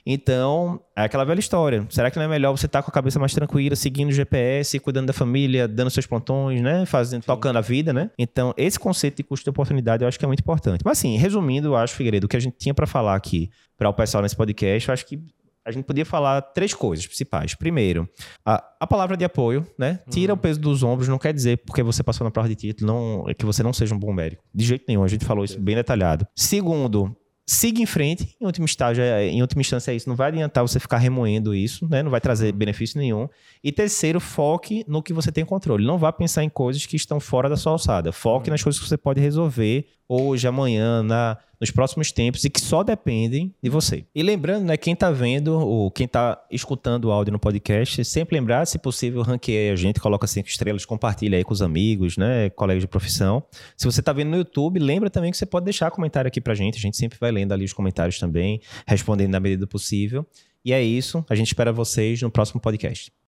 Então, 0.06 0.80
é 0.94 1.04
aquela 1.04 1.24
velha 1.24 1.40
história. 1.40 1.86
Será 1.88 2.10
que 2.10 2.18
não 2.18 2.26
é 2.26 2.28
melhor 2.28 2.52
você 2.52 2.66
estar 2.66 2.80
tá 2.80 2.82
com 2.82 2.90
a 2.90 2.92
cabeça 2.92 3.18
mais 3.18 3.32
tranquila, 3.32 3.74
seguindo 3.74 4.10
o 4.10 4.12
GPS, 4.12 4.78
cuidando 4.78 5.06
da 5.06 5.12
família, 5.14 5.66
dando 5.66 5.90
seus 5.90 6.06
plantões, 6.06 6.60
né? 6.60 6.84
Fazendo, 6.84 7.24
tocando 7.24 7.56
a 7.56 7.62
vida, 7.62 7.92
né? 7.92 8.10
Então, 8.18 8.52
esse 8.56 8.78
conceito 8.78 9.16
de 9.16 9.22
custo 9.22 9.44
de 9.44 9.50
oportunidade 9.50 10.04
eu 10.04 10.08
acho 10.08 10.18
que 10.18 10.24
é 10.24 10.28
muito 10.28 10.40
importante. 10.40 10.82
Mas 10.84 10.98
assim, 10.98 11.16
resumindo, 11.16 11.68
eu 11.68 11.76
acho, 11.76 11.94
Figueiredo, 11.94 12.26
o 12.26 12.28
que 12.28 12.36
a 12.36 12.40
gente 12.40 12.56
tinha 12.58 12.74
para 12.74 12.86
falar 12.86 13.14
aqui 13.14 13.50
para 13.78 13.88
o 13.88 13.94
pessoal 13.94 14.22
nesse 14.22 14.36
podcast, 14.36 14.88
eu 14.88 14.92
acho 14.92 15.06
que 15.06 15.18
a 15.64 15.70
gente 15.70 15.84
podia 15.84 16.04
falar 16.04 16.42
três 16.42 16.74
coisas 16.74 17.06
principais. 17.06 17.54
Primeiro, 17.54 18.08
a, 18.44 18.62
a 18.80 18.86
palavra 18.86 19.16
de 19.16 19.24
apoio, 19.24 19.66
né? 19.78 20.00
Tira 20.10 20.32
uhum. 20.32 20.38
o 20.38 20.40
peso 20.40 20.60
dos 20.60 20.82
ombros, 20.82 21.08
não 21.08 21.18
quer 21.18 21.32
dizer 21.32 21.58
porque 21.64 21.82
você 21.82 22.02
passou 22.02 22.24
na 22.24 22.30
prova 22.30 22.48
de 22.48 22.54
título 22.54 22.92
não, 22.92 23.34
que 23.34 23.46
você 23.46 23.62
não 23.62 23.72
seja 23.72 23.94
um 23.94 23.98
bom 23.98 24.12
médico. 24.12 24.42
De 24.54 24.64
jeito 24.64 24.84
nenhum, 24.86 25.02
a 25.02 25.08
gente 25.08 25.24
falou 25.24 25.44
isso 25.44 25.58
bem 25.58 25.74
detalhado. 25.74 26.26
Segundo, 26.36 27.16
siga 27.46 27.80
em 27.80 27.86
frente. 27.86 28.36
Em 28.40 28.44
última, 28.44 28.66
estágio, 28.66 29.02
é, 29.02 29.26
em 29.26 29.40
última 29.40 29.60
instância, 29.60 29.92
é 29.92 29.94
isso. 29.94 30.08
Não 30.08 30.16
vai 30.16 30.28
adiantar 30.28 30.62
você 30.62 30.80
ficar 30.80 30.98
remoendo 30.98 31.54
isso, 31.54 31.88
né? 31.88 32.02
Não 32.02 32.10
vai 32.10 32.20
trazer 32.20 32.52
uhum. 32.52 32.58
benefício 32.58 32.98
nenhum. 32.98 33.28
E 33.62 33.72
terceiro, 33.72 34.20
foque 34.20 34.84
no 34.88 35.02
que 35.02 35.12
você 35.12 35.30
tem 35.30 35.44
controle. 35.44 35.86
Não 35.86 35.98
vá 35.98 36.12
pensar 36.12 36.44
em 36.44 36.48
coisas 36.48 36.84
que 36.86 36.96
estão 36.96 37.20
fora 37.20 37.48
da 37.48 37.56
sua 37.56 37.72
alçada. 37.72 38.12
Foque 38.12 38.48
uhum. 38.48 38.52
nas 38.52 38.62
coisas 38.62 38.80
que 38.80 38.88
você 38.88 38.96
pode 38.96 39.20
resolver 39.20 39.86
hoje, 40.08 40.46
amanhã, 40.46 41.02
na, 41.02 41.38
nos 41.60 41.70
próximos 41.70 42.12
tempos 42.12 42.44
e 42.44 42.50
que 42.50 42.60
só 42.60 42.82
dependem 42.82 43.54
de 43.62 43.70
você. 43.70 44.04
E 44.14 44.22
lembrando, 44.22 44.64
né, 44.64 44.76
quem 44.76 44.92
está 44.92 45.10
vendo 45.10 45.58
ou 45.58 45.90
quem 45.90 46.04
está 46.06 46.42
escutando 46.50 47.06
o 47.06 47.12
áudio 47.12 47.32
no 47.32 47.38
podcast, 47.38 48.04
sempre 48.04 48.36
lembrar, 48.36 48.66
se 48.66 48.78
possível, 48.78 49.22
ranqueia 49.22 49.72
a 49.72 49.76
gente, 49.76 50.00
coloca 50.00 50.26
cinco 50.26 50.48
estrelas, 50.48 50.84
compartilha 50.84 51.38
aí 51.38 51.44
com 51.44 51.52
os 51.52 51.62
amigos, 51.62 52.16
né, 52.16 52.50
colegas 52.50 52.82
de 52.82 52.88
profissão. 52.88 53.42
Se 53.76 53.86
você 53.86 54.00
está 54.00 54.12
vendo 54.12 54.30
no 54.30 54.36
YouTube, 54.36 54.78
lembra 54.78 55.08
também 55.08 55.30
que 55.30 55.36
você 55.36 55.46
pode 55.46 55.64
deixar 55.64 55.90
comentário 55.90 56.28
aqui 56.28 56.40
pra 56.40 56.54
gente, 56.54 56.76
a 56.76 56.80
gente 56.80 56.96
sempre 56.96 57.18
vai 57.18 57.30
lendo 57.30 57.52
ali 57.52 57.64
os 57.64 57.72
comentários 57.72 58.18
também, 58.18 58.60
respondendo 58.86 59.30
na 59.30 59.40
medida 59.40 59.60
do 59.60 59.68
possível. 59.68 60.26
E 60.64 60.72
é 60.72 60.82
isso, 60.82 61.24
a 61.28 61.34
gente 61.34 61.48
espera 61.48 61.72
vocês 61.72 62.20
no 62.22 62.30
próximo 62.30 62.60
podcast. 62.60 63.12